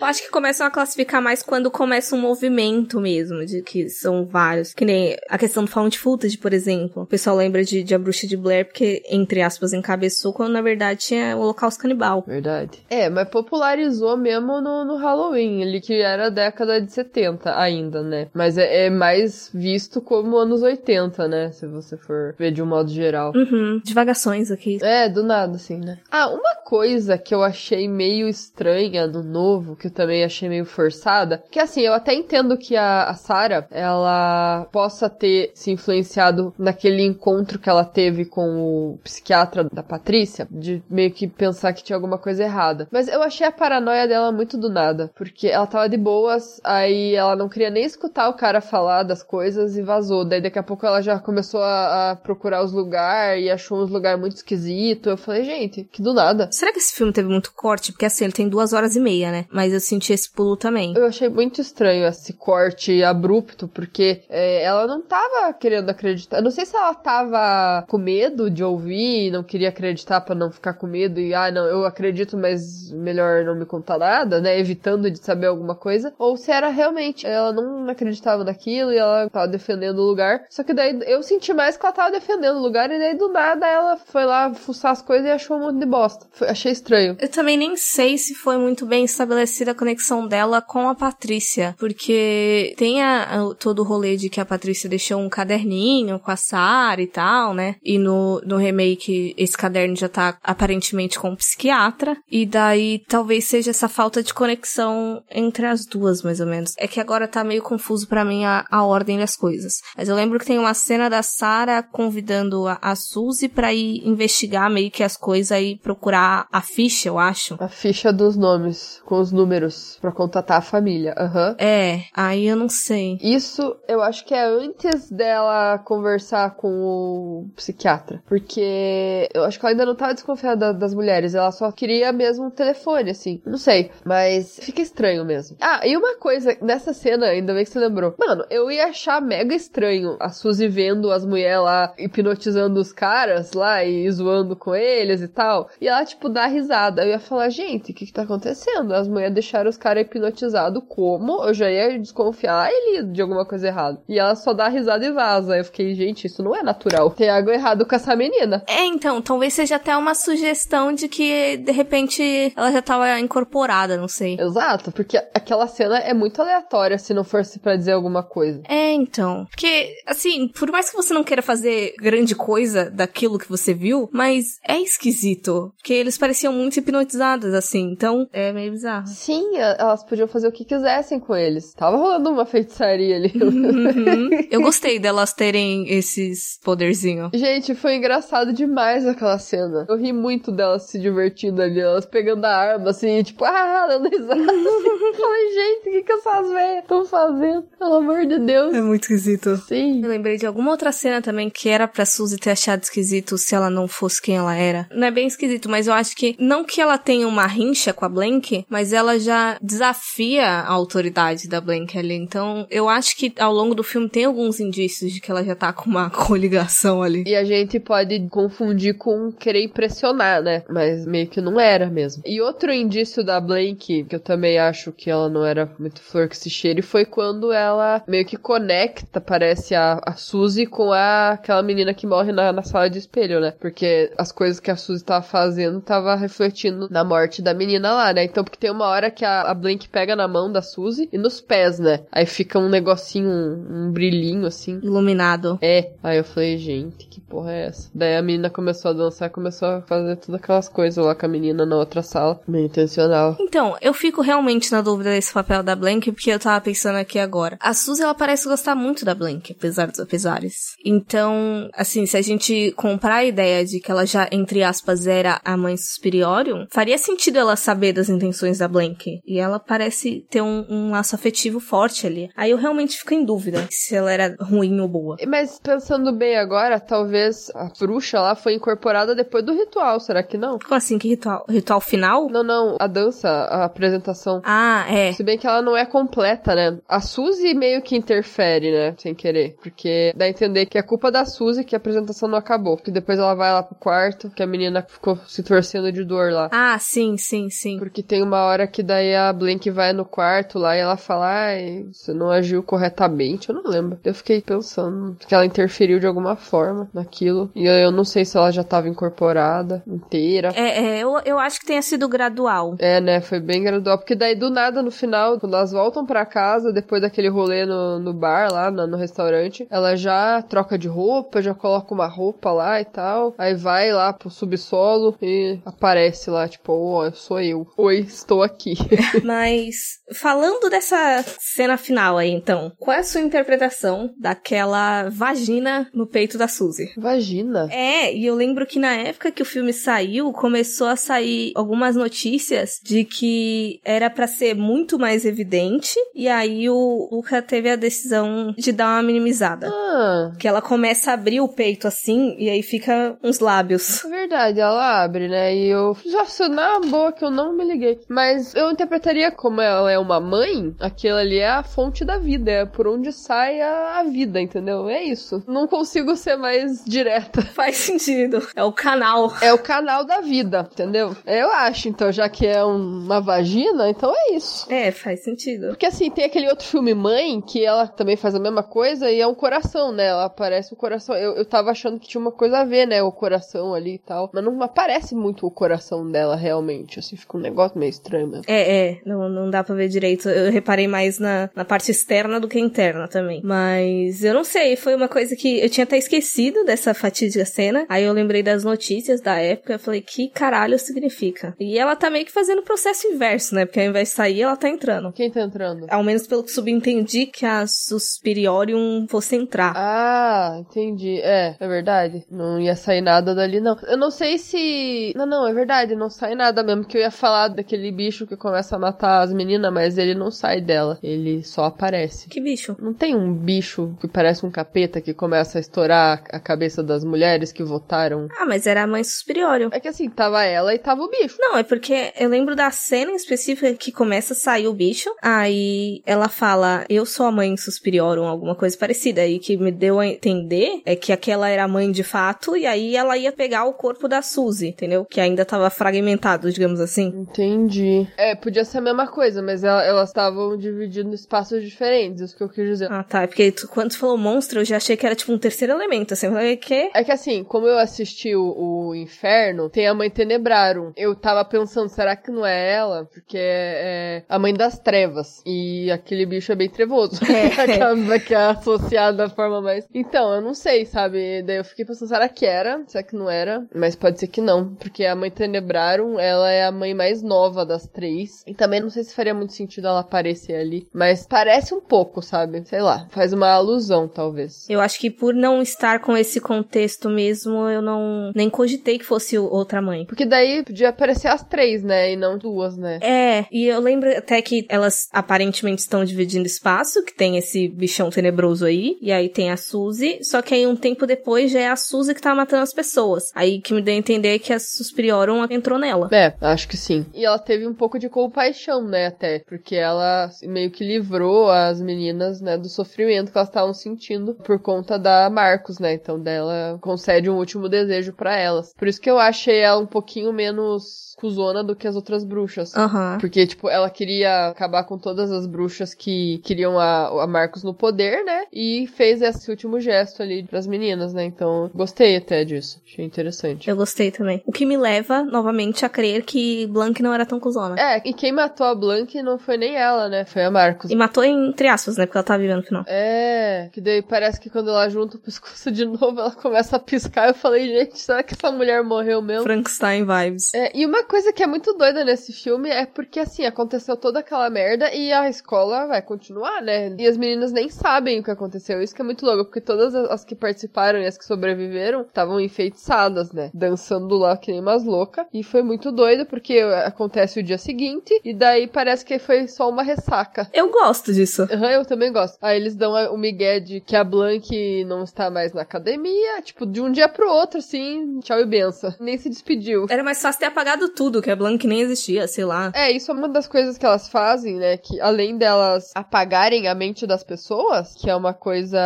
Eu 0.01 0.07
acho 0.07 0.23
que 0.23 0.31
começam 0.31 0.65
a 0.65 0.71
classificar 0.71 1.21
mais 1.21 1.43
quando 1.43 1.71
começa 1.71 2.15
um 2.15 2.21
movimento 2.21 3.01
mesmo, 3.01 3.45
de 3.45 3.63
que 3.63 3.89
são 3.89 4.25
vários. 4.25 4.73
Que 4.73 4.85
nem 4.85 5.17
a 5.29 5.37
questão 5.37 5.65
do 5.65 5.71
found 5.71 5.99
footage, 5.99 6.39
por 6.39 6.53
exemplo. 6.53 7.03
O 7.03 7.07
pessoal 7.07 7.37
lembra 7.37 7.65
de, 7.65 7.83
de 7.83 7.95
A 7.95 7.99
Bruxa 7.99 8.27
de 8.27 8.37
Blair 8.37 8.67
porque, 8.67 9.03
entre 9.11 9.43
aspas, 9.43 9.73
encabeçou, 9.73 10.33
quando 10.33 10.53
na 10.53 10.63
verdade 10.63 11.01
tinha 11.01 11.37
o 11.37 11.41
Holocausto 11.41 11.83
Canibal. 11.83 12.23
Verdade. 12.27 12.79
É, 12.89 13.09
mas 13.11 13.29
popularizou 13.29 14.17
mesmo 14.17 14.61
no, 14.61 14.85
no 14.85 14.97
Halloween, 14.97 15.63
ele 15.63 15.81
que 15.81 16.01
era 16.01 16.31
década 16.31 16.81
de 16.81 16.93
70 16.93 17.59
ainda, 17.59 18.01
né? 18.03 18.29
Mas 18.33 18.57
é, 18.57 18.87
é 18.87 18.91
mais 18.91 19.51
visto 19.53 20.01
como 20.01 20.37
anos 20.37 20.63
80, 20.63 21.27
né? 21.27 21.51
Se 21.51 21.67
você 21.67 21.97
for 21.97 22.37
ver 22.39 22.53
de 22.53 22.63
um 22.63 22.67
modo 22.67 22.89
geral. 22.89 23.33
Uhum, 23.35 23.81
divagações 23.85 24.53
aqui. 24.53 24.79
É, 24.81 25.09
do 25.09 25.25
nada, 25.25 25.57
assim, 25.57 25.79
né? 25.79 25.99
Ah, 26.09 26.29
uma 26.29 26.55
coisa 26.65 27.19
que 27.19 27.35
eu 27.35 27.43
achei 27.43 27.89
meio 27.89 28.29
estranha 28.29 29.07
no 29.09 29.25
novo, 29.25 29.75
que 29.75 29.88
eu 29.89 29.95
também 29.95 30.25
achei 30.25 30.49
meio 30.49 30.65
forçada. 30.65 31.43
Que 31.51 31.59
assim, 31.59 31.81
eu 31.83 31.93
até 31.93 32.15
entendo 32.15 32.57
que 32.57 32.77
a, 32.77 33.05
a 33.05 33.15
Sarah, 33.15 33.67
ela 33.71 34.67
possa 34.71 35.09
ter 35.09 35.51
se 35.55 35.71
influenciado 35.71 36.55
naquele 36.59 37.03
encontro 37.03 37.59
que 37.59 37.69
ela 37.69 37.85
teve 37.85 38.25
com 38.25 38.61
o 38.61 38.99
psiquiatra 39.03 39.65
da 39.65 39.83
Patrícia, 39.83 40.47
de 40.51 40.83
meio 40.89 41.11
que 41.11 41.27
pensar 41.27 41.73
que 41.73 41.83
tinha 41.83 41.97
alguma 41.97 42.19
coisa 42.19 42.45
errada. 42.45 42.89
Mas 42.91 43.09
eu 43.09 43.23
achei 43.23 43.47
a 43.47 43.53
paranoia 43.53 44.07
dela 44.07 44.31
muito 44.31 44.57
do 44.57 44.69
nada, 44.69 45.11
porque 45.17 45.49
ela 45.49 45.67
tava 45.67 45.89
de 45.89 45.97
boas, 45.97 46.61
aí 46.63 47.15
ela 47.15 47.35
não 47.35 47.49
queria 47.49 47.71
nem 47.71 47.85
escutar 47.85 48.29
o 48.29 48.35
cara 48.35 48.61
falar 48.61 49.03
das 49.03 49.23
coisas 49.23 49.77
e 49.77 49.83
vazou. 49.83 50.25
Daí 50.25 50.41
daqui 50.41 50.59
a 50.59 50.63
pouco 50.63 50.87
ela 50.87 51.01
já 51.01 51.19
começou 51.19 51.63
a, 51.63 52.11
a 52.11 52.17
procurar 52.17 52.63
os 52.65 52.73
lugares 52.73 53.45
e 53.45 53.51
achou 53.51 53.83
uns 53.83 53.91
lugares 53.91 54.21
muito 54.21 54.37
esquisitos. 54.37 55.11
Eu 55.11 55.17
falei, 55.17 55.45
gente, 55.45 55.85
que 55.85 56.03
do 56.03 56.13
nada. 56.13 56.49
Será 56.53 56.73
que 56.73 56.79
esse 56.79 56.95
filme 56.95 57.13
teve 57.13 57.29
muito 57.29 57.53
corte? 57.55 57.93
Porque 57.93 58.07
assim, 58.07 58.25
ele 58.25 58.33
tem 58.33 58.49
duas 58.49 58.73
horas 58.73 58.97
e 58.97 59.01
meia, 59.01 59.31
né? 59.31 59.47
Mas 59.51 59.73
eu 59.79 59.81
senti 59.81 60.13
esse 60.13 60.31
pulo 60.31 60.57
também. 60.57 60.93
Eu 60.97 61.07
achei 61.07 61.29
muito 61.29 61.61
estranho 61.61 62.07
esse 62.07 62.33
corte 62.33 63.03
abrupto, 63.03 63.69
porque 63.69 64.23
é, 64.29 64.63
ela 64.63 64.87
não 64.87 65.01
tava 65.01 65.53
querendo 65.55 65.89
acreditar. 65.89 66.39
Eu 66.39 66.43
não 66.43 66.51
sei 66.51 66.67
se 66.67 66.77
ela 66.77 66.95
tava 66.95 67.85
com 67.89 67.97
medo 67.97 68.51
de 68.51 68.63
ouvir 68.63 69.29
e 69.29 69.31
não 69.31 69.43
queria 69.43 69.69
acreditar 69.69 70.21
para 70.21 70.35
não 70.35 70.51
ficar 70.51 70.75
com 70.75 70.87
medo 70.87 71.21
e, 71.21 71.33
ah, 71.33 71.51
não, 71.51 71.65
eu 71.65 71.85
acredito, 71.85 72.37
mas 72.37 72.91
melhor 72.91 73.45
não 73.45 73.55
me 73.55 73.65
contar 73.65 73.99
nada, 73.99 74.41
né? 74.41 74.59
Evitando 74.59 75.11
de 75.11 75.19
saber 75.19 75.47
alguma 75.47 75.75
coisa. 75.75 76.13
Ou 76.19 76.37
se 76.37 76.51
era 76.51 76.69
realmente 76.69 77.27
ela 77.27 77.53
não 77.53 77.89
acreditava 77.89 78.45
naquilo 78.45 78.93
e 78.93 78.99
ela 78.99 79.31
tava 79.31 79.49
defendendo 79.49 79.99
o 79.99 80.07
lugar. 80.07 80.45
Só 80.51 80.65
que 80.65 80.75
daí 80.75 80.99
eu 81.07 81.23
senti 81.23 81.53
mais 81.55 81.77
que 81.77 81.87
ela 81.87 81.95
tava 81.95 82.11
defendendo 82.11 82.57
o 82.57 82.63
lugar 82.63 82.91
e 82.91 82.99
daí 82.99 83.17
do 83.17 83.29
nada 83.29 83.67
ela 83.67 83.97
foi 83.97 84.25
lá 84.25 84.53
fuçar 84.55 84.93
as 84.93 85.03
coisas 85.03 85.27
e 85.27 85.31
achou 85.31 85.57
um 85.57 85.61
monte 85.61 85.79
de 85.79 85.87
bosta. 85.87 86.27
Foi, 86.33 86.49
achei 86.49 86.73
estranho. 86.73 87.17
Eu 87.21 87.29
também 87.29 87.57
nem 87.57 87.77
sei 87.77 88.19
se 88.19 88.35
foi 88.35 88.59
muito 88.59 88.85
bem 88.85 89.05
estabelecida 89.05 89.68
a 89.69 89.75
conexão 89.75 90.27
dela 90.27 90.61
com 90.61 90.89
a 90.89 90.95
Patrícia, 90.95 91.75
porque 91.79 92.75
tem 92.77 93.03
a, 93.03 93.23
a, 93.23 93.55
todo 93.55 93.81
o 93.81 93.85
rolê 93.85 94.17
de 94.17 94.29
que 94.29 94.41
a 94.41 94.47
Patrícia 94.47 94.89
deixou 94.89 95.21
um 95.21 95.29
caderninho 95.29 96.19
com 96.19 96.31
a 96.31 96.37
Sarah 96.37 97.03
e 97.03 97.07
tal, 97.07 97.55
né? 97.55 97.77
E 97.83 97.99
no, 97.99 98.41
no 98.45 98.57
remake 98.57 99.35
esse 99.37 99.57
caderno 99.57 99.97
já 99.97 100.09
tá 100.09 100.37
aparentemente 100.43 101.19
com 101.19 101.31
um 101.31 101.37
psiquiatra, 101.37 102.17
e 102.31 102.47
daí 102.47 103.03
talvez 103.09 103.45
seja 103.45 103.71
essa 103.71 103.89
falta 103.89 104.23
de 104.23 104.35
conexão 104.35 105.23
entre 105.31 105.67
as 105.67 105.85
duas, 105.87 106.23
mais 106.23 106.41
ou 106.41 106.47
menos. 106.47 106.75
É 106.79 106.87
que 106.87 107.01
agora 107.01 107.29
tá 107.29 107.43
meio 107.45 107.63
confuso 107.63 108.07
para 108.07 108.25
mim 108.25 108.45
a, 108.45 108.65
a 108.71 108.85
ordem 108.85 109.19
das 109.19 109.37
coisas. 109.37 109.75
Mas 109.97 110.09
eu 110.09 110.17
lembro 110.17 110.39
que 110.39 110.47
tem 110.47 110.59
uma 110.59 110.75
cena 110.75 111.09
da 111.09 111.23
Sarah 111.23 111.83
convidando 111.83 112.67
a, 112.67 112.79
a 112.81 112.95
Suzy 112.95 113.49
pra 113.49 113.73
ir 113.73 114.07
investigar 114.07 114.71
meio 114.71 114.91
que 114.91 115.03
as 115.03 115.17
coisas 115.17 115.59
e 115.61 115.79
procurar 115.83 116.47
a 116.53 116.61
ficha, 116.61 117.09
eu 117.09 117.19
acho. 117.19 117.57
A 117.59 117.69
ficha 117.69 118.13
dos 118.13 118.37
nomes, 118.37 119.01
com 119.05 119.21
os 119.21 119.33
números, 119.33 119.58
para 120.01 120.13
contatar 120.13 120.59
a 120.59 120.63
família. 120.63 121.15
Aham. 121.17 121.51
Uhum. 121.51 121.57
É, 121.59 122.05
aí 122.15 122.47
eu 122.47 122.57
não 122.57 122.69
sei. 122.69 123.19
Isso 123.23 123.77
eu 123.87 124.03
acho 124.03 124.25
que 124.25 124.35
é 124.35 124.45
antes 124.45 125.11
dela 125.11 125.79
conversar 125.79 126.55
com 126.57 126.69
o 126.69 127.51
psiquiatra. 127.57 128.23
Porque 128.27 129.29
eu 129.35 129.45
acho 129.45 129.59
que 129.59 129.65
ela 129.65 129.73
ainda 129.73 129.87
não 129.87 129.95
tava 129.95 130.15
desconfiada 130.15 130.73
das 130.73 130.95
mulheres. 130.95 131.35
Ela 131.35 131.51
só 131.51 131.71
queria 131.73 132.13
mesmo 132.13 132.47
um 132.47 132.51
telefone, 132.51 133.11
assim. 133.11 133.41
Não 133.47 133.59
sei. 133.59 133.91
Mas 134.05 134.59
fica 134.63 134.83
estranho 134.83 135.25
mesmo. 135.25 135.57
Ah, 135.61 135.87
e 135.87 135.97
uma 135.97 136.17
coisa, 136.17 136.57
nessa 136.61 136.93
cena, 136.93 137.27
ainda 137.27 137.55
bem 137.55 137.65
que 137.65 137.71
você 137.71 137.79
lembrou. 137.79 138.15
Mano, 138.19 138.45
eu 138.51 138.71
ia 138.71 138.87
achar 138.87 139.21
mega 139.21 139.55
estranho 139.55 140.17
a 140.21 140.31
Suzy 140.31 140.69
vendo 140.69 141.11
as 141.11 141.25
mulheres 141.25 141.61
lá 141.63 141.95
hipnotizando 141.99 142.81
os 142.81 142.93
caras 142.93 143.53
lá 143.53 143.85
e 143.85 144.11
zoando 144.11 144.57
com 144.57 144.75
eles 144.75 145.21
e 145.21 145.29
tal. 145.29 145.69
E 145.81 145.89
ela, 145.89 146.05
tipo, 146.05 146.29
dá 146.29 146.47
risada. 146.47 147.03
Eu 147.03 147.11
ia 147.11 147.21
falar, 147.21 147.49
gente, 147.49 147.93
o 147.93 147.95
que 147.95 148.07
que 148.07 148.13
tá 148.13 148.23
acontecendo? 148.23 148.93
As 148.93 149.09
mulheres 149.09 149.35
deixaram 149.49 149.71
os 149.71 149.79
caras 149.79 150.05
hipnotizados 150.05 150.83
como? 150.87 151.43
Eu 151.45 151.55
já 151.55 151.71
ia 151.71 151.99
desconfiar 151.99 152.71
ele 152.71 153.05
de 153.05 153.23
alguma 153.23 153.47
coisa 153.47 153.69
errada. 153.69 154.01
E 154.07 154.19
ela 154.19 154.35
só 154.37 154.53
dá 154.53 154.69
risada 154.69 155.05
e 155.05 155.13
vaza. 155.13 155.57
Eu 155.57 155.65
fiquei, 155.65 155.95
gente, 155.95 156.27
isso 156.27 156.43
não 156.43 156.55
é 156.55 156.63
natural. 156.63 157.11
Tem 157.11 157.31
algo 157.31 157.51
errado 157.51 157.87
com 157.87 157.95
essa 157.95 158.15
menina. 158.15 158.63
É, 158.69 158.85
então, 158.85 159.23
talvez 159.23 159.55
seja 159.55 159.77
até 159.77 159.97
uma 159.97 160.15
sugestão 160.15 160.93
de 160.93 161.09
que, 161.09 161.57
de 161.57 161.73
repente, 161.73 162.53
ela 162.55 162.71
já 162.71 162.83
tava 162.83 163.19
incorporada, 163.19 163.97
não 163.97 164.09
sei. 164.09 164.37
Exato, 164.39 164.93
porque 164.93 165.17
aquela 165.17 165.67
cena 165.67 165.99
é 165.99 166.13
muito 166.13 166.41
aleatória 166.43 166.99
se 166.99 167.15
não 167.15 167.25
fosse 167.25 167.59
para 167.59 167.77
dizer 167.77 167.93
alguma 167.93 168.23
coisa. 168.23 168.63
É, 168.69 168.93
então. 168.93 169.47
Porque, 169.47 169.95
assim, 170.07 170.49
por 170.49 170.71
mais 170.71 170.91
que 170.91 170.97
você 170.97 171.15
não 171.15 171.25
queira 171.25 171.43
fazer 171.43 171.95
grande 171.99 172.35
coisa 172.35 172.91
daquilo 172.91 173.39
que 173.39 173.49
você 173.49 173.73
viu, 173.73 174.09
mas 174.13 174.59
é 174.67 174.79
esquisito. 174.79 175.73
Porque 175.77 175.95
eles 175.95 176.19
pareciam 176.19 176.53
muito 176.53 176.79
hipnotizadas, 176.79 177.55
assim. 177.55 177.91
Então, 177.91 178.27
é 178.33 178.53
meio 178.53 178.73
bizarro. 178.73 179.07
Sim, 179.07 179.38
elas 179.57 180.05
podiam 180.05 180.29
fazer 180.29 180.49
o 180.49 180.53
que 180.53 180.65
quisessem 180.65 181.19
com 181.21 181.35
eles. 181.37 181.73
Tava 181.75 181.97
rolando 181.97 182.31
uma 182.31 182.47
feitiçaria 182.47 183.17
ali. 183.17 183.33
Uhum. 183.35 184.31
Eu 184.51 184.61
gostei 184.61 184.99
delas 184.99 185.33
terem 185.33 185.89
esses 185.89 186.59
poderzinhos. 186.63 187.31
Gente, 187.35 187.75
foi 187.75 187.97
engraçado 187.97 188.53
demais 188.53 189.07
aquela 189.07 189.39
cena. 189.39 189.87
Eu 189.89 189.97
ri 189.97 190.13
muito 190.13 190.51
delas 190.51 190.85
se 190.85 190.99
divertindo 190.99 191.63
ali, 191.63 191.81
elas 191.81 192.07
pegando 192.07 192.45
a 192.45 192.57
arma, 192.57 192.91
assim, 192.91 193.23
tipo, 193.23 193.45
ah, 193.45 193.87
dando 193.89 194.09
risada. 194.09 194.35
Falei, 195.19 195.53
gente, 195.55 195.89
o 195.89 195.93
que, 195.93 196.03
que 196.03 196.13
essas 196.13 196.49
velhas 196.49 196.83
estão 196.83 197.05
fazendo? 197.05 197.65
Pelo 197.79 197.95
amor 197.95 198.27
de 198.27 198.39
Deus. 198.39 198.75
É 198.75 198.81
muito 198.81 199.03
esquisito. 199.03 199.57
Sim. 199.57 200.03
Eu 200.03 200.09
lembrei 200.09 200.37
de 200.37 200.47
alguma 200.47 200.71
outra 200.71 200.93
cena 200.93 201.21
também 201.21 201.51
que 201.51 201.69
era 201.69 201.89
pra 201.89 202.07
Suzy 202.07 202.39
ter 202.39 202.51
achado 202.51 202.83
esquisito 202.83 203.37
se 203.39 203.55
ela 203.55 203.71
não 203.71 203.89
fosse 203.89 204.21
quem 204.21 204.37
ela 204.37 204.55
era. 204.55 204.89
Não 204.93 205.07
é 205.07 205.11
bem 205.11 205.27
esquisito, 205.27 205.69
mas 205.69 205.87
eu 205.87 205.93
acho 205.93 206.17
que, 206.17 206.37
não 206.39 206.65
que 206.65 206.81
ela 206.81 206.99
tenha 206.99 207.27
uma 207.27 207.47
rincha 207.47 207.93
com 207.93 208.05
a 208.05 208.09
Blank, 208.09 208.65
mas 208.69 208.93
ela 208.93 209.18
já 209.19 209.59
desafia 209.63 210.47
a 210.47 210.71
autoridade 210.71 211.49
da 211.49 211.61
Blank 211.61 211.99
ali. 211.99 212.15
Então, 212.15 212.67
eu 212.71 212.89
acho 212.89 213.17
que 213.17 213.33
ao 213.39 213.53
longo 213.53 213.75
do 213.75 213.83
filme 213.83 214.09
tem 214.09 214.25
alguns 214.25 214.61
indícios 214.61 215.13
de 215.13 215.21
que 215.21 215.31
ela 215.31 215.45
já 215.45 215.55
tá 215.55 215.73
com 215.73 215.89
uma 215.89 216.11
coligação 216.11 217.03
ali. 217.03 217.25
E 217.27 217.35
a 217.35 217.45
gente 217.45 217.79
pode 217.81 218.29
confundir 218.29 218.97
com 218.97 219.33
querer 219.33 219.65
impressionar, 219.65 220.43
né? 220.43 220.63
Mas 220.69 221.07
meio 221.07 221.29
que 221.29 221.41
não 221.41 221.59
era 221.59 221.89
mesmo. 221.91 222.23
E 222.25 222.41
outro 222.41 222.73
indício 222.73 223.25
da 223.25 223.41
Blank, 223.41 224.05
que 224.05 224.15
eu 224.15 224.21
também 224.21 224.59
acho 224.59 224.93
que 224.93 225.11
ela 225.11 225.29
não 225.29 225.45
era 225.45 225.71
muito 225.79 226.01
flor 226.01 226.29
que 226.29 226.37
se 226.37 226.51
cheire, 226.51 226.83
foi 226.83 227.05
quando 227.05 227.53
ela 227.53 228.03
meio 228.07 228.25
que 228.25 228.37
conecta, 228.37 229.21
parece, 229.21 229.75
a, 229.75 230.01
a 230.05 230.15
Suzy 230.15 230.67
com 230.67 230.93
a, 230.93 231.31
aquela 231.31 231.63
menina 231.63 231.95
que 231.95 232.07
morre 232.07 232.33
na, 232.33 232.53
na 232.53 232.63
sala 232.63 232.89
de 232.89 232.99
espelho, 232.99 233.41
né? 233.41 233.53
Porque 233.59 234.13
as 234.17 234.33
coisas 234.33 234.61
que 234.61 234.71
a 234.71 234.77
Suzy 234.77 235.05
tava 235.05 235.25
fazendo 235.25 235.81
tava 235.81 236.15
refletindo 236.15 236.89
na 236.91 237.05
morte 237.05 237.43
da 237.43 237.55
menina 237.55 237.93
lá, 237.93 238.13
né? 238.13 238.25
Então, 238.25 238.45
porque 238.45 238.59
tem 238.59 238.71
uma 238.71 238.87
hora 238.87 239.08
que 239.11 239.25
a, 239.25 239.43
a 239.43 239.55
Blank 239.55 239.89
pega 239.89 240.15
na 240.15 240.29
mão 240.29 240.51
da 240.51 240.63
Suzy 240.63 241.09
e 241.13 241.19
nos 241.19 241.41
pés, 241.41 241.79
né? 241.79 242.01
Aí 242.11 242.27
fica 242.27 242.59
um 242.59 242.69
negocinho, 242.69 243.29
um, 243.29 243.89
um 243.89 243.93
brilhinho 243.93 244.47
assim. 244.47 244.81
Iluminado. 244.83 245.59
É. 245.63 245.93
Aí 246.03 246.19
eu 246.19 246.25
falei, 246.25 246.59
gente, 246.59 247.07
que 247.07 247.21
porra 247.21 247.53
é 247.53 247.67
essa? 247.67 247.91
Daí 247.95 248.17
a 248.17 248.23
menina 248.23 248.51
começou 248.51 248.91
a 248.91 248.95
dançar, 248.95 249.31
começou 249.31 249.69
a 249.69 249.83
fazer 249.83 250.17
todas 250.17 250.41
aquelas 250.41 250.69
coisas 250.69 251.05
lá 251.05 251.15
com 251.15 251.27
a 251.27 251.29
menina 251.29 251.65
na 251.65 251.77
outra 251.77 252.03
sala. 252.03 252.41
Meio 252.47 252.67
intencional. 252.67 253.37
Então, 253.41 253.77
eu 253.81 253.93
fico 253.93 254.23
realmente 254.23 254.73
na 254.73 254.81
dúvida 254.81 255.11
desse 255.11 255.33
papel 255.33 255.63
da 255.63 255.77
Blank, 255.77 256.11
porque 256.13 256.31
eu 256.31 256.39
tava 256.39 256.61
pensando 256.61 256.97
aqui 256.97 257.19
agora. 257.19 257.59
A 257.61 257.75
Suzy, 257.75 258.03
ela 258.03 258.15
parece 258.15 258.49
gostar 258.49 258.75
muito 258.75 259.05
da 259.05 259.15
Blank, 259.15 259.53
apesar 259.53 259.87
dos 259.89 260.01
apesares. 260.01 260.77
Então, 260.85 261.69
assim, 261.75 262.07
se 262.07 262.17
a 262.17 262.23
gente 262.23 262.73
comprar 262.73 263.17
a 263.17 263.25
ideia 263.25 263.65
de 263.65 263.81
que 263.81 263.91
ela 263.91 264.07
já, 264.07 264.29
entre 264.33 264.63
aspas, 264.63 265.07
era 265.07 265.41
a 265.45 265.57
mãe 265.57 265.77
Suspiriorium, 265.77 266.67
faria 266.71 266.99
sentido 266.99 267.39
ela 267.39 267.57
saber 267.57 267.93
das 267.93 268.09
intenções 268.09 268.59
da 268.59 268.69
Blank. 268.69 268.98
E 269.27 269.39
ela 269.39 269.59
parece 269.59 270.27
ter 270.31 270.43
um, 270.43 270.65
um 270.69 270.91
laço 270.91 271.15
afetivo 271.15 271.61
forte 271.61 272.07
ali. 272.07 272.31
Aí 272.37 272.51
eu 272.51 272.57
realmente 272.57 272.97
fico 272.97 273.15
em 273.15 273.25
dúvida 273.25 273.67
se 273.71 273.95
ela 273.95 274.13
era 274.13 274.37
ruim 274.41 274.79
ou 274.81 274.89
boa. 274.89 275.17
Mas 275.27 275.59
pensando 275.63 276.13
bem 276.13 276.37
agora, 276.37 276.81
talvez 276.81 277.51
a 277.55 277.71
bruxa 277.79 278.21
lá 278.21 278.35
foi 278.35 278.55
incorporada 278.55 279.15
depois 279.15 279.45
do 279.45 279.53
ritual, 279.53 280.01
será 280.01 280.23
que 280.23 280.37
não? 280.37 280.59
Como 280.59 280.75
assim, 280.75 280.99
que 280.99 281.09
ritual? 281.09 281.45
Ritual 281.49 281.81
final? 281.81 282.29
Não, 282.29 282.43
não, 282.43 282.77
a 282.79 282.87
dança, 282.87 283.29
a 283.29 283.65
apresentação. 283.65 284.41
Ah, 284.45 284.87
é. 284.89 285.13
Se 285.13 285.23
bem 285.23 285.39
que 285.39 285.47
ela 285.47 285.63
não 285.63 285.77
é 285.77 285.85
completa, 285.85 286.55
né? 286.55 286.79
A 286.89 287.01
Suzy 287.01 287.55
meio 287.55 287.83
que 287.83 287.97
interfere, 287.97 288.71
né? 288.71 288.95
Sem 288.99 289.15
querer. 289.15 289.57
Porque 289.63 290.13
dá 290.17 290.25
a 290.25 290.29
entender 290.29 290.67
que 290.67 290.79
é 290.79 290.83
culpa 290.83 291.11
da 291.11 291.25
Suzy 291.25 291.65
que 291.65 291.75
a 291.75 291.79
apresentação 291.79 292.29
não 292.29 292.39
acabou. 292.39 292.77
Que 292.77 292.91
depois 292.91 293.19
ela 293.19 293.35
vai 293.35 293.53
lá 293.53 293.63
pro 293.63 293.75
quarto, 293.75 294.31
que 294.31 294.43
a 294.43 294.47
menina 294.47 294.85
ficou 294.89 295.17
se 295.27 295.43
torcendo 295.43 295.93
de 295.93 296.05
dor 296.05 296.33
lá. 296.33 296.49
Ah, 296.53 296.79
sim, 296.79 297.17
sim, 297.17 297.49
sim. 297.51 297.79
Porque 297.79 298.03
tem 298.03 298.23
uma 298.23 298.45
hora 298.45 298.67
que 298.67 298.83
daí 298.89 299.15
a 299.15 299.33
Blink 299.33 299.71
vai 299.71 299.93
no 299.93 300.05
quarto 300.05 300.59
lá 300.59 300.75
e 300.75 300.81
ela 300.81 300.97
fala, 300.97 301.27
ai, 301.27 301.87
você 301.93 302.13
não 302.15 302.31
agiu 302.31 302.63
corretamente. 302.63 303.51
Eu 303.51 303.55
não 303.55 303.71
lembro. 303.71 303.99
Eu 304.03 304.15
fiquei 304.15 304.41
pensando 304.41 305.17
que 305.27 305.35
ela 305.35 305.45
interferiu 305.45 306.01
de 306.01 306.07
alguma 306.07 306.35
forma 306.35 306.89
naquilo. 306.93 307.51
E 307.55 307.67
eu 307.67 307.93
não 307.93 308.05
sei 308.05 308.25
se 308.25 308.37
ela 308.37 308.51
já 308.51 308.65
tava 308.65 308.89
incorporada 308.89 309.83
inteira. 309.87 310.53
É, 310.57 310.79
é 310.79 310.99
eu, 310.99 311.21
eu 311.25 311.39
acho 311.39 311.61
que 311.61 311.67
tenha 311.67 311.83
sido 311.83 312.09
gradual. 312.09 312.77
É, 312.79 313.01
né? 313.01 313.21
Foi 313.21 313.39
bem 313.39 313.63
gradual. 313.63 313.99
Porque 313.99 314.15
daí 314.15 314.35
do 314.35 314.49
nada 314.49 314.83
no 314.83 314.91
final, 314.91 315.39
quando 315.39 315.55
elas 315.55 315.73
voltam 315.73 316.07
para 316.07 316.25
casa, 316.25 316.73
depois 316.73 317.03
daquele 317.03 317.29
rolê 317.29 317.67
no, 317.67 317.99
no 317.99 318.15
bar 318.15 318.51
lá, 318.51 318.71
no, 318.71 318.87
no, 318.87 318.97
restaurante, 318.97 319.67
ela 319.71 319.97
já 319.97 320.41
troca 320.43 320.79
de 320.79 320.89
roupa, 320.89 321.43
já 321.43 321.55
coloca 321.55 321.93
uma 321.93 322.07
roupa 322.07 322.51
lá 322.51 322.81
e 322.81 322.85
tal. 322.87 323.35
Aí 323.37 323.55
vai 323.55 323.93
lá 323.93 324.13
pro 324.13 324.31
subsolo 324.31 325.15
e 325.21 325.59
aparece 325.65 326.31
lá, 326.31 326.49
tipo, 326.49 326.73
ó, 326.73 327.07
oh, 327.07 327.13
sou 327.13 327.41
eu. 327.41 327.67
Oi, 327.77 327.99
estou 327.99 328.43
aqui. 328.43 328.78
Mas, 329.25 329.99
falando 330.15 330.71
dessa 330.71 331.25
cena 331.39 331.77
final 331.77 332.19
aí, 332.19 332.31
então, 332.31 332.73
qual 332.79 332.97
é 332.97 333.01
a 333.01 333.05
sua 333.05 333.21
interpretação 333.21 334.11
daquela 334.19 335.09
vagina 335.11 335.89
no 335.93 336.07
peito 336.07 336.39
da 336.39 336.49
Suzy? 336.49 336.91
Vagina? 336.97 337.69
É, 337.71 338.15
e 338.15 338.25
eu 338.27 338.35
lembro 338.35 338.67
que 338.67 338.79
na 338.79 338.95
época 338.95 339.31
que 339.31 339.43
o 339.43 339.47
filme 339.47 339.73
saiu, 339.73 340.33
começou 340.33 340.87
a 340.87 340.97
sair 340.97 341.53
algumas 341.55 341.97
notícias 341.97 342.79
de 342.83 343.05
que 343.05 343.81
era 343.85 344.09
para 344.09 344.27
ser 344.27 344.55
muito 344.55 344.99
mais 344.99 345.25
evidente, 345.25 345.95
e 346.15 346.29
aí 346.29 346.69
o 346.69 347.09
Luca 347.13 347.43
teve 347.43 347.71
a 347.71 347.77
decisão 347.77 348.55
de 348.57 348.73
dar 348.73 348.95
uma 348.97 349.03
minimizada. 349.03 349.69
Ah, 349.69 350.33
Que 350.39 350.49
ela 350.49 350.63
começa 350.63 351.11
a 351.11 351.15
abrir 351.15 351.41
o 351.41 351.49
peito 351.49 351.87
assim, 351.87 352.35
e 352.39 352.49
aí 352.49 352.63
fica 352.63 353.19
uns 353.23 353.39
lábios. 353.39 354.05
é 354.05 354.09
verdade, 354.09 354.61
ela 354.61 355.05
abre, 355.05 355.29
né? 355.29 355.55
E 355.55 355.69
eu 355.69 355.97
já 356.07 356.25
na 356.49 356.81
boa 356.81 357.13
que 357.13 357.25
eu 357.25 357.31
não 357.31 357.57
me 357.57 357.65
liguei. 357.65 357.99
Mas 358.09 358.55
eu 358.55 358.68
interpretaria 358.71 359.31
como 359.31 359.61
ela 359.61 359.91
é 359.91 359.99
uma 359.99 360.21
mãe, 360.21 360.75
aquilo 360.81 361.17
ali 361.19 361.39
é 361.39 361.49
a 361.49 361.63
fonte 361.63 362.05
da 362.05 362.19
vida, 362.19 362.51
é 362.51 362.65
por 362.67 362.87
onde 362.87 363.13
sai 363.13 363.61
a, 363.61 364.03
vida, 364.09 364.41
entendeu? 364.41 364.89
É 364.89 365.03
isso. 365.03 365.43
Não 365.47 365.67
consigo 365.67 366.17
ser 366.17 366.37
mais 366.37 366.85
direta. 366.85 367.43
Faz 367.55 367.77
sentido. 367.77 368.47
É 368.55 368.63
o 368.65 368.73
canal. 368.73 369.33
É 369.43 369.53
o 369.53 369.59
canal 369.59 370.05
da 370.05 370.21
vida, 370.21 370.69
entendeu? 370.73 371.17
Eu 371.27 371.51
acho, 371.53 371.89
então, 371.89 372.11
já 372.13 372.29
que 372.29 372.47
é 372.47 372.65
um- 372.65 373.05
uma 373.05 373.21
vagina, 373.21 373.89
então 373.91 374.13
é 374.15 374.35
isso. 374.35 374.67
É, 374.73 374.91
faz 374.91 375.21
sentido. 375.25 375.69
Porque 375.69 375.87
assim, 375.87 376.11
tem 376.11 376.25
aquele 376.25 376.49
outro 376.49 376.67
filme 376.67 376.95
Mãe, 376.95 377.41
que 377.41 377.65
ela 377.65 377.87
também 377.87 378.17
faz 378.17 378.35
a 378.35 378.41
mesma 378.41 378.63
coisa 378.63 379.11
e 379.11 379.21
é 379.21 379.27
um 379.27 379.35
coração, 379.35 379.93
né? 379.93 380.07
Ela 380.07 380.25
aparece 380.25 380.73
o 380.73 380.77
coração. 380.77 381.15
Eu, 381.17 381.37
eu 381.37 381.45
tava 381.45 381.71
achando 381.71 381.99
que 381.99 382.09
tinha 382.09 382.21
uma 382.21 382.33
coisa 382.33 382.59
a 382.61 382.65
ver, 382.65 382.87
né? 382.87 383.03
O 383.03 383.13
coração 383.13 383.75
ali 383.75 383.95
e 383.95 383.99
tal. 383.99 384.31
Mas 384.33 384.45
não 384.45 384.61
aparece 384.63 385.15
muito 385.15 385.47
o 385.47 385.51
coração 385.51 386.11
dela 386.11 386.35
realmente. 386.37 386.99
Assim, 386.99 387.17
fica 387.17 387.37
um 387.37 387.41
negócio 387.41 387.79
meio 387.79 387.91
estranho 387.91 388.27
mesmo. 388.27 388.45
É, 388.47 388.58
é, 388.61 389.01
não, 389.05 389.29
não 389.29 389.51
dá 389.51 389.63
pra 389.63 389.75
ver 389.75 389.89
direito. 389.89 390.29
Eu 390.29 390.51
reparei 390.51 390.87
mais 390.87 391.19
na, 391.19 391.51
na 391.55 391.65
parte 391.65 391.91
externa 391.91 392.41
do 392.41 392.49
que 392.49 392.59
interna 392.59 393.09
também. 393.09 393.41
Mas 393.45 394.23
eu 394.23 394.35
não 394.35 394.45
sei, 394.45 394.77
foi 394.77 394.95
uma 394.95 395.09
coisa 395.09 395.35
que 395.37 395.61
eu 395.61 395.69
tinha 395.69 395.85
até 395.85 395.97
esquecido 395.99 396.65
dessa 396.65 396.95
fatídica 396.95 397.45
cena. 397.45 397.87
Aí 397.89 398.05
eu 398.05 398.13
lembrei 398.13 398.43
das 398.43 398.65
notícias 398.65 399.21
da 399.21 399.39
época. 399.39 399.75
Eu 399.75 399.79
falei, 399.79 400.01
que 400.01 400.29
caralho 400.29 400.79
significa? 400.79 401.55
E 401.59 401.79
ela 401.79 401.97
tá 401.97 402.11
meio 402.11 402.25
que 402.25 402.33
fazendo 402.33 402.61
o 402.61 402.65
processo 402.65 403.07
inverso, 403.07 403.55
né? 403.55 403.65
Porque 403.65 403.81
ao 403.81 403.87
invés 403.87 404.09
de 404.09 404.15
sair, 404.15 404.43
ela 404.43 404.57
tá 404.57 404.69
entrando. 404.69 405.13
Quem 405.13 405.31
tá 405.31 405.41
entrando? 405.41 405.87
Ao 405.89 406.03
menos 406.03 406.27
pelo 406.27 406.43
que 406.43 406.51
subentendi 406.51 407.27
que 407.27 407.45
a 407.45 407.67
Suspiriorium 407.67 409.07
fosse 409.09 409.37
entrar. 409.37 409.73
Ah, 409.77 410.59
entendi. 410.61 411.21
É, 411.23 411.57
é 411.59 411.69
verdade. 411.69 412.25
Não 412.31 412.61
ia 412.61 412.77
sair 412.77 413.01
nada 413.01 413.35
dali, 413.35 413.61
não. 413.61 413.77
Eu 413.87 413.97
não 413.97 414.11
sei 414.11 414.39
se. 414.39 415.13
Não, 415.17 415.27
não, 415.27 415.47
é 415.47 415.53
verdade. 415.53 415.95
Não 415.95 416.11
sai 416.11 416.35
nada 416.35 416.63
mesmo. 416.63 416.85
Que 416.85 416.97
eu 416.97 417.03
ia 417.03 417.11
falar 417.11 417.49
daquele 417.49 417.91
bicho 417.91 418.27
que 418.27 418.37
começa 418.49 418.77
a 418.77 418.79
matar 418.79 419.21
as 419.21 419.33
meninas, 419.33 419.73
mas 419.73 419.99
ele 419.99 420.15
não 420.15 420.31
sai 420.31 420.61
dela. 420.61 420.99
Ele 421.03 421.43
só 421.45 421.65
aparece. 421.65 422.29
Que 422.29 422.41
bicho. 422.41 422.77
Não 422.81 422.95
tem 422.95 423.15
um 423.15 423.33
bicho 423.33 423.95
que 424.01 424.09
parece 424.09 424.45
um 424.45 424.51
capeta 424.51 425.01
que 425.01 425.13
começa 425.13 425.59
a 425.59 425.61
estourar 425.61 426.25
a 426.31 426.41
cabeça 426.41 426.83
das 426.83 427.05
mulheres 427.05 427.53
que 427.53 427.63
votaram? 427.63 428.27
Ah, 428.39 428.47
mas 428.47 428.67
era 428.67 428.83
a 428.83 428.87
mãe 428.87 429.05
Suspiriorium. 429.05 429.69
É 429.71 429.79
que 429.81 429.89
assim, 429.89 430.09
tava 430.09 430.45
ela 430.45 430.75
e 430.75 430.79
tava 430.79 431.03
o 431.03 431.11
bicho. 431.11 431.37
Não, 431.39 431.59
é 431.59 431.63
porque 431.63 432.13
eu 432.19 432.29
lembro 432.29 432.57
da 432.57 432.71
cena 432.71 433.11
em 433.11 433.17
específica 433.17 433.75
que 433.75 433.93
começa 433.93 434.33
a 434.33 434.37
sair 434.37 434.67
o 434.67 434.75
bicho. 434.75 435.11
Aí 435.23 436.03
ela 436.07 436.29
fala, 436.29 436.85
eu 436.89 437.05
sou 437.05 437.27
a 437.27 437.33
mãe 437.33 437.57
Suspiriorum, 437.57 438.27
alguma 438.27 438.55
coisa 438.55 438.77
parecida. 438.77 439.27
E 439.27 439.39
que 439.39 439.57
me 439.57 439.71
deu 439.71 440.01
a 440.01 440.07
entender 440.07 440.81
é 440.87 440.97
que 440.97 441.13
aquela 441.13 441.49
era 441.49 441.65
a 441.65 441.69
mãe 441.69 441.91
de 441.91 442.03
fato. 442.03 442.57
E 442.57 442.67
aí 442.67 442.97
ela 442.97 443.17
ia 443.17 443.33
pegar 443.33 443.67
o 443.67 443.75
corpo 443.75 444.09
da 444.09 444.23
Suzy, 444.23 444.69
entendeu? 444.69 445.05
Que 445.05 445.21
ainda 445.21 445.45
tava 445.45 445.69
fragmentado, 445.71 446.51
digamos 446.51 446.81
assim. 446.81 447.09
Entendi. 447.09 448.07
É, 448.17 448.28
podia 448.35 448.65
ser 448.65 448.79
a 448.79 448.81
mesma 448.81 449.07
coisa, 449.07 449.43
mas 449.43 449.63
ela- 449.65 449.85
elas 449.85 450.09
estavam 450.11 450.57
dividindo 450.57 451.15
espaços 451.15 451.63
diferentes, 451.63 452.21
isso 452.23 452.37
que 452.37 452.43
eu 452.43 452.49
quis 452.49 452.67
dizer. 452.67 452.91
Ah, 452.93 453.03
tá. 453.03 453.23
É 453.23 453.27
porque 453.27 453.53
tu- 453.53 453.69
quando 453.69 453.91
tu 453.91 453.99
falou 453.99 454.17
monstro, 454.17 454.61
eu 454.61 454.65
já 454.65 454.77
achei 454.77 454.97
que 454.97 455.07
era 455.07 455.15
tipo 455.15 455.33
um 455.33 455.39
terceiro 455.39 455.73
elemento. 455.73 456.15
Assim, 456.15 456.27
eu 456.27 456.33
falei, 456.33 456.57
que? 456.57 456.91
É 456.95 457.05
que 457.05 457.13
assim, 457.13 457.45
como 457.45 457.67
eu 457.67 457.79
assisti 457.79 458.35
o, 458.35 458.89
o 458.89 458.95
Inferno, 458.95 459.69
tem 459.71 459.87
a 459.87 459.95
mãe 459.95 460.11
Tenebrarum. 460.11 460.93
Eu 460.97 461.15
tava 461.15 461.45
pensando, 461.45 461.89
será 461.89 462.17
que 462.17 462.31
não 462.31 462.45
é 462.45 462.73
ela? 462.73 463.05
Porque 463.07 463.37
é, 463.39 464.21
é 464.21 464.25
a 464.29 464.39
mãe 464.39 464.55
das 464.55 464.79
trevas. 464.79 465.43
E 465.47 465.91
aquele 465.91 466.27
bicho 466.27 466.53
é 466.53 466.55
bem 466.55 466.69
trevoso. 466.69 467.21
É. 467.25 467.49
Aquela 467.79 468.19
que 468.19 468.35
é 468.35 468.37
associada 468.39 469.17
da 469.17 469.29
forma 469.29 469.61
mais. 469.61 469.87
Então, 469.95 470.35
eu 470.35 470.41
não 470.41 470.55
sei, 470.55 470.85
sabe? 470.85 471.43
Daí 471.43 471.57
eu 471.59 471.65
fiquei 471.65 471.85
pensando, 471.85 472.09
será 472.09 472.29
que 472.29 472.45
era? 472.47 472.83
Será 472.87 473.03
que 473.03 473.17
não 473.17 473.29
era? 473.31 473.67
Mas 473.75 473.95
pode 473.97 474.19
ser 474.19 474.27
que 474.29 474.41
não. 474.41 474.75
Porque 474.75 475.05
a 475.05 475.15
mãe 475.15 475.31
Tenebrarum, 475.31 476.19
ela 476.19 476.51
é 476.51 476.65
a 476.65 476.73
mãe 476.73 476.95
mais 476.95 477.23
nova 477.23 477.65
das 477.65 477.87
três. 477.87 478.18
E 478.47 478.55
também 478.55 478.81
não 478.81 478.91
sei 478.91 479.05
se 479.05 479.15
faria 479.15 479.35
muito 479.35 479.53
sentido 479.53 479.87
ela 479.87 480.01
aparecer 480.01 480.55
ali. 480.55 480.87
Mas 480.93 481.27
parece 481.27 481.75
um 481.75 481.81
pouco, 481.81 482.23
sabe? 482.23 482.63
Sei 482.67 482.81
lá. 482.81 483.07
Faz 483.11 483.33
uma 483.33 483.51
alusão, 483.51 484.09
talvez. 484.09 484.69
Eu 484.69 484.81
acho 484.81 484.99
que 484.99 485.11
por 485.11 485.35
não 485.35 485.61
estar 485.63 486.01
com 486.01 486.17
esse 486.17 486.41
contexto 486.41 487.09
mesmo, 487.09 487.69
eu 487.69 487.83
não 487.83 488.33
nem 488.35 488.49
cogitei 488.49 488.99
que 488.99 489.05
fosse 489.05 489.39
outra 489.39 489.81
mãe. 489.83 490.05
Porque 490.07 490.27
daí 490.27 490.65
podia 490.65 490.89
aparecer 490.89 491.29
as 491.29 491.43
três, 491.43 491.83
né? 491.83 492.13
E 492.13 492.17
não 492.17 492.39
duas, 492.39 492.77
né? 492.77 492.99
É, 493.03 493.47
e 493.51 493.67
eu 493.67 493.81
lembro 493.81 494.11
até 494.17 494.41
que 494.43 494.67
elas 494.69 495.09
aparentemente 495.13 495.83
estão 495.83 496.05
dividindo 496.05 496.47
espaço, 496.47 497.05
que 497.05 497.15
tem 497.15 497.37
esse 497.37 497.69
bichão 497.69 498.11
tenebroso 498.11 498.65
aí, 498.65 498.97
e 499.01 499.13
aí 499.13 499.29
tem 499.29 499.51
a 499.51 499.57
Suzy, 499.57 500.19
só 500.23 500.43
que 500.43 500.55
aí 500.55 500.67
um 500.67 500.77
tempo 500.77 501.07
depois 501.07 501.51
já 501.51 501.61
é 501.61 501.69
a 501.69 501.77
Suzy 501.77 502.15
que 502.15 502.23
tá 502.23 502.35
matando 502.35 502.63
as 502.63 502.73
pessoas. 502.73 503.31
Aí 503.35 503.61
que 503.61 503.75
me 503.75 503.83
deu 503.83 503.95
a 503.95 503.99
entender 503.99 504.39
que 504.39 504.53
a 504.53 504.59
Suspiriorum 504.59 505.47
entrou 505.51 505.79
nela. 505.79 506.09
É, 506.13 506.35
acho 506.41 506.69
que 506.69 506.77
sim. 506.77 507.07
E 507.15 507.25
ela 507.25 507.39
teve 507.39 507.67
um 507.67 507.75
pouco 507.75 507.99
de 507.99 508.08
compaixão, 508.09 508.83
né, 508.87 509.07
até. 509.07 509.41
Porque 509.41 509.77
ela 509.77 510.31
meio 510.43 510.71
que 510.71 510.85
livrou 510.85 511.51
as 511.51 511.81
meninas, 511.81 512.41
né, 512.41 512.57
do 512.57 512.69
sofrimento 512.69 513.31
que 513.31 513.39
elas 513.39 513.49
estavam 513.49 513.75
sentindo 513.75 514.35
por 514.35 514.61
conta 514.61 514.99
da 514.99 515.29
Marcos, 515.31 515.79
né? 515.79 515.95
Então 515.95 516.21
dela 516.21 516.79
concede 516.81 517.31
um 517.31 517.37
último 517.37 517.69
desejo 517.69 518.13
pra 518.13 518.37
elas. 518.37 518.73
Por 518.75 518.89
isso 518.89 519.01
que 519.01 519.11
eu 519.11 519.19
achei 519.19 519.59
ela 519.61 519.81
um 519.81 519.87
pouquinho 519.87 520.33
menos 520.33 521.08
cuzona 521.19 521.65
do 521.65 521.75
que 521.75 521.89
as 521.89 521.97
outras 521.97 522.23
bruxas. 522.23 522.75
Aham. 522.77 523.19
Porque, 523.21 523.45
tipo, 523.45 523.69
ela 523.69 523.91
queria 523.91 524.49
acabar 524.49 524.85
com 524.85 524.97
todas 524.97 525.33
as 525.33 525.47
bruxas 525.47 525.93
que 525.93 526.39
queriam 526.45 526.79
a, 526.79 527.25
a 527.25 527.27
Marcos 527.27 527.65
no 527.65 527.75
poder, 527.75 528.25
né? 528.25 528.45
E 528.53 528.87
fez 528.95 529.21
esse 529.21 529.51
último 529.51 529.81
gesto 529.81 530.23
ali 530.23 530.45
pras 530.45 530.67
meninas, 530.67 531.13
né? 531.13 531.25
Então, 531.25 531.71
gostei 531.75 532.17
até 532.17 532.45
disso. 532.45 532.81
Achei 532.87 533.05
interessante. 533.05 533.69
Eu 533.69 533.75
gostei 533.75 534.13
também. 534.13 534.43
O 534.47 534.53
que 534.53 534.65
me 534.65 534.77
leva, 534.77 535.25
novamente, 535.25 535.85
a 535.85 535.89
crer 535.89 536.23
que 536.23 536.67
Blank 536.69 537.03
não 537.03 537.13
era 537.13 537.27
tão 537.27 537.41
cuzona. 537.41 537.75
É, 537.77 538.01
e 538.09 538.13
quem 538.13 538.31
matou 538.31 538.67
a 538.67 538.75
Blank 538.75 539.21
não 539.21 539.39
foi 539.39 539.57
nem 539.57 539.75
ela, 539.75 540.09
né? 540.09 540.25
Foi 540.25 540.45
a 540.45 540.51
Marcos. 540.51 540.89
E 540.89 540.95
matou 540.95 541.25
entre 541.25 541.67
aspas, 541.67 541.97
né? 541.97 542.07
Porque 542.07 542.19
ela 542.19 542.25
tá 542.25 542.37
vivendo 542.37 542.59
no 542.59 542.63
final. 542.63 542.85
É, 542.87 543.69
que 543.73 543.81
daí 543.81 544.03
parece 544.03 544.41
que 544.41 544.49
quando 544.49 544.71
ela 544.71 544.89
junta 544.89 545.17
o 545.17 545.21
pescoço 545.21 545.71
de 545.73 545.85
novo, 545.85 546.21
ela 546.21 546.31
começa 546.31 546.77
a 546.77 546.79
piscar. 546.79 547.29
Eu 547.29 547.35
falei, 547.35 547.67
gente, 547.67 547.99
será 547.99 548.23
que 548.23 548.35
essa 548.35 548.53
mulher 548.53 548.85
morreu 548.85 549.21
mesmo? 549.21 549.43
Frankenstein 549.43 550.05
vibes. 550.05 550.55
É, 550.55 550.71
e 550.77 550.87
uma 550.87 551.03
coisa 551.09 551.33
que 551.33 551.43
é 551.43 551.47
muito 551.47 551.73
doida 551.73 552.05
nesse 552.05 552.33
filme 552.33 552.69
é 552.69 552.85
porque, 552.85 553.19
assim, 553.19 553.45
aconteceu 553.45 553.97
toda 553.97 554.21
aquela 554.21 554.49
merda 554.51 554.95
e 554.95 555.11
a 555.13 555.29
escola 555.29 555.87
vai 555.87 556.03
continuar, 556.03 556.61
né? 556.63 556.95
E 556.99 557.07
as 557.07 557.17
meninas 557.17 557.51
nem 557.51 557.71
sabem 557.71 558.21
o 558.21 558.23
que 558.23 558.31
aconteceu. 558.31 558.83
Isso 558.83 558.95
que 558.95 559.01
é 559.01 559.05
muito 559.05 559.25
louco, 559.25 559.47
porque 559.47 559.61
todas 559.61 559.95
as 559.95 560.25
que 560.25 560.35
participaram 560.35 560.99
e 561.01 561.07
as 561.07 561.17
que 561.17 561.25
sobreviveram 561.25 562.03
estavam 562.03 562.39
enfeitiçadas, 562.39 563.33
né? 563.33 563.51
Dançando 563.55 564.17
lá 564.17 564.37
que 564.37 564.53
nem 564.53 564.61
umas 564.61 564.85
loucas. 564.85 565.27
E 565.33 565.43
foi 565.43 565.63
muito 565.63 565.91
doido, 565.91 566.27
porque 566.27 566.59
acontece 566.85 567.41
o 567.41 567.43
dia 567.43 567.59
seguinte 567.59 568.21
e 568.23 568.35
daí 568.35 568.67
parece 568.69 569.05
que 569.05 569.19
foi 569.19 569.49
só 569.49 569.69
uma 569.69 569.83
ressaca. 569.83 570.49
Eu 570.53 570.71
gosto 570.71 571.13
disso. 571.13 571.49
Aham, 571.51 571.71
eu 571.71 571.85
também 571.87 572.13
gosto. 572.13 572.37
Aí 572.43 572.59
eles 572.59 572.77
dão 572.77 572.93
o 573.15 573.17
migué 573.17 573.61
de 573.61 573.81
que 573.81 573.97
a 573.97 574.05
Blank 574.05 574.85
não 574.85 575.05
está 575.05 575.31
mais 575.31 575.55
na 575.55 575.63
academia, 575.63 576.43
tipo, 576.43 576.67
de 576.67 576.81
um 576.83 576.93
dia 576.93 577.09
pro 577.09 577.31
outro, 577.31 577.59
assim, 577.59 578.21
tchau 578.21 578.39
e 578.39 578.45
benção. 578.45 578.95
Nem 579.01 579.17
se 579.17 579.31
despediu. 579.31 579.87
Era 579.89 580.05
mais 580.05 580.21
fácil 580.21 580.41
ter 580.41 580.47
apagado 580.47 580.91
tudo, 580.99 581.23
que 581.23 581.31
a 581.31 581.37
Blank 581.37 581.65
nem 581.65 581.81
existia, 581.81 582.27
sei 582.27 582.45
lá. 582.45 582.73
É, 582.75 582.91
isso 582.91 583.13
é 583.13 583.15
uma 583.15 583.29
das 583.29 583.47
coisas 583.47 583.79
que 583.79 583.87
elas 583.87 584.09
fazem, 584.09 584.57
né? 584.57 584.77
Que 584.77 585.01
além 585.01 585.39
delas 585.39 585.93
apagarem 585.95 586.67
a 586.67 586.75
mente 586.75 587.07
das 587.07 587.23
pessoas, 587.23 587.95
que 587.95 588.11
é 588.11 588.17
uma 588.17 588.35
coisa 588.35 588.81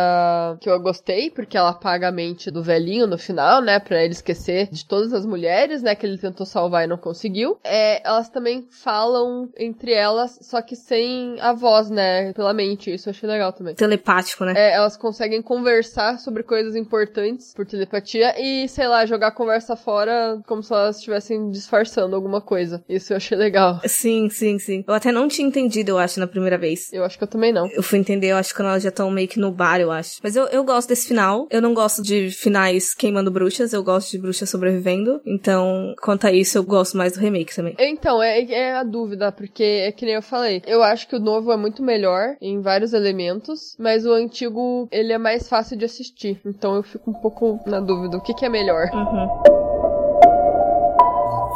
que 0.61 0.69
eu 0.69 0.79
gostei, 0.79 1.31
porque 1.31 1.57
ela 1.57 1.69
apaga 1.69 2.09
a 2.09 2.11
mente 2.11 2.51
do 2.51 2.61
velhinho 2.61 3.07
no 3.07 3.17
final, 3.17 3.63
né? 3.63 3.79
Pra 3.79 4.03
ele 4.03 4.13
esquecer 4.13 4.69
de 4.69 4.85
todas 4.85 5.11
as 5.11 5.25
mulheres, 5.25 5.81
né? 5.81 5.95
Que 5.95 6.05
ele 6.05 6.19
tentou 6.19 6.45
salvar 6.45 6.83
e 6.83 6.87
não 6.87 6.97
conseguiu. 6.97 7.57
É, 7.63 8.07
elas 8.07 8.29
também 8.29 8.67
falam 8.69 9.49
entre 9.57 9.91
elas, 9.91 10.37
só 10.43 10.61
que 10.61 10.75
sem 10.75 11.41
a 11.41 11.51
voz, 11.51 11.89
né? 11.89 12.31
Pela 12.33 12.53
mente. 12.53 12.93
Isso 12.93 13.09
eu 13.09 13.11
achei 13.11 13.27
legal 13.27 13.51
também. 13.51 13.73
Telepático, 13.73 14.45
né? 14.45 14.53
É, 14.55 14.73
elas 14.73 14.95
conseguem 14.95 15.41
conversar 15.41 16.19
sobre 16.19 16.43
coisas 16.43 16.75
importantes 16.75 17.55
por 17.55 17.65
telepatia 17.65 18.39
e, 18.39 18.67
sei 18.67 18.87
lá, 18.87 19.03
jogar 19.03 19.29
a 19.29 19.31
conversa 19.31 19.75
fora 19.75 20.39
como 20.45 20.61
se 20.61 20.71
elas 20.71 20.97
estivessem 20.97 21.49
disfarçando 21.49 22.02
alguma 22.15 22.41
coisa. 22.41 22.83
Isso 22.87 23.13
eu 23.13 23.17
achei 23.17 23.37
legal. 23.37 23.81
Sim, 23.85 24.29
sim, 24.29 24.59
sim. 24.59 24.83
Eu 24.87 24.93
até 24.93 25.11
não 25.11 25.27
tinha 25.27 25.47
entendido, 25.47 25.91
eu 25.91 25.97
acho, 25.97 26.19
na 26.19 26.27
primeira 26.27 26.57
vez. 26.57 26.91
Eu 26.93 27.03
acho 27.03 27.17
que 27.17 27.23
eu 27.23 27.27
também 27.27 27.51
não. 27.51 27.67
Eu 27.67 27.81
fui 27.81 27.97
entender, 27.97 28.27
eu 28.27 28.37
acho, 28.37 28.53
quando 28.55 28.67
elas 28.67 28.83
já 28.83 28.89
estão 28.89 29.09
meio 29.09 29.27
que 29.27 29.39
no 29.39 29.51
bar, 29.51 29.79
eu 29.79 29.91
acho. 29.91 30.03
acho. 30.03 30.19
Mas 30.21 30.35
eu, 30.35 30.45
eu 30.47 30.63
gosto 30.63 30.89
desse 30.89 31.07
final. 31.07 31.47
Eu 31.49 31.61
não 31.61 31.73
gosto 31.73 32.01
de 32.01 32.29
finais 32.31 32.93
queimando 32.93 33.31
bruxas, 33.31 33.73
eu 33.73 33.83
gosto 33.83 34.11
de 34.11 34.19
bruxas 34.19 34.49
sobrevivendo. 34.49 35.21
Então, 35.25 35.95
quanto 36.01 36.27
a 36.27 36.31
isso, 36.31 36.57
eu 36.57 36.63
gosto 36.63 36.97
mais 36.97 37.13
do 37.13 37.19
remake 37.19 37.55
também. 37.55 37.75
Então, 37.79 38.21
é, 38.21 38.43
é 38.43 38.73
a 38.73 38.83
dúvida, 38.83 39.31
porque 39.31 39.63
é 39.63 39.91
que 39.91 40.05
nem 40.05 40.15
eu 40.15 40.21
falei. 40.21 40.61
Eu 40.65 40.83
acho 40.83 41.07
que 41.07 41.15
o 41.15 41.19
novo 41.19 41.51
é 41.51 41.57
muito 41.57 41.81
melhor 41.81 42.35
em 42.41 42.61
vários 42.61 42.93
elementos, 42.93 43.75
mas 43.79 44.05
o 44.05 44.11
antigo, 44.11 44.87
ele 44.91 45.13
é 45.13 45.17
mais 45.17 45.47
fácil 45.47 45.77
de 45.77 45.85
assistir. 45.85 46.41
Então 46.45 46.75
eu 46.75 46.83
fico 46.83 47.09
um 47.09 47.13
pouco 47.13 47.59
na 47.65 47.79
dúvida. 47.79 48.17
O 48.17 48.21
que, 48.21 48.33
que 48.33 48.45
é 48.45 48.49
melhor? 48.49 48.89
Uhum. 48.93 49.62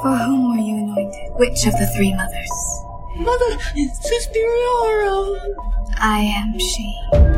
For 0.08 0.16
whom 0.16 0.52
were 0.52 0.64
you 0.64 0.78
anointed? 0.78 1.34
Which 1.36 1.68
of 1.68 1.74
the 1.74 1.86
three 1.94 2.16
mothers? 2.16 2.50
Mother 3.18 3.60
Superior. 3.92 5.54
I 6.00 6.20
am 6.20 6.58
she. 6.58 7.37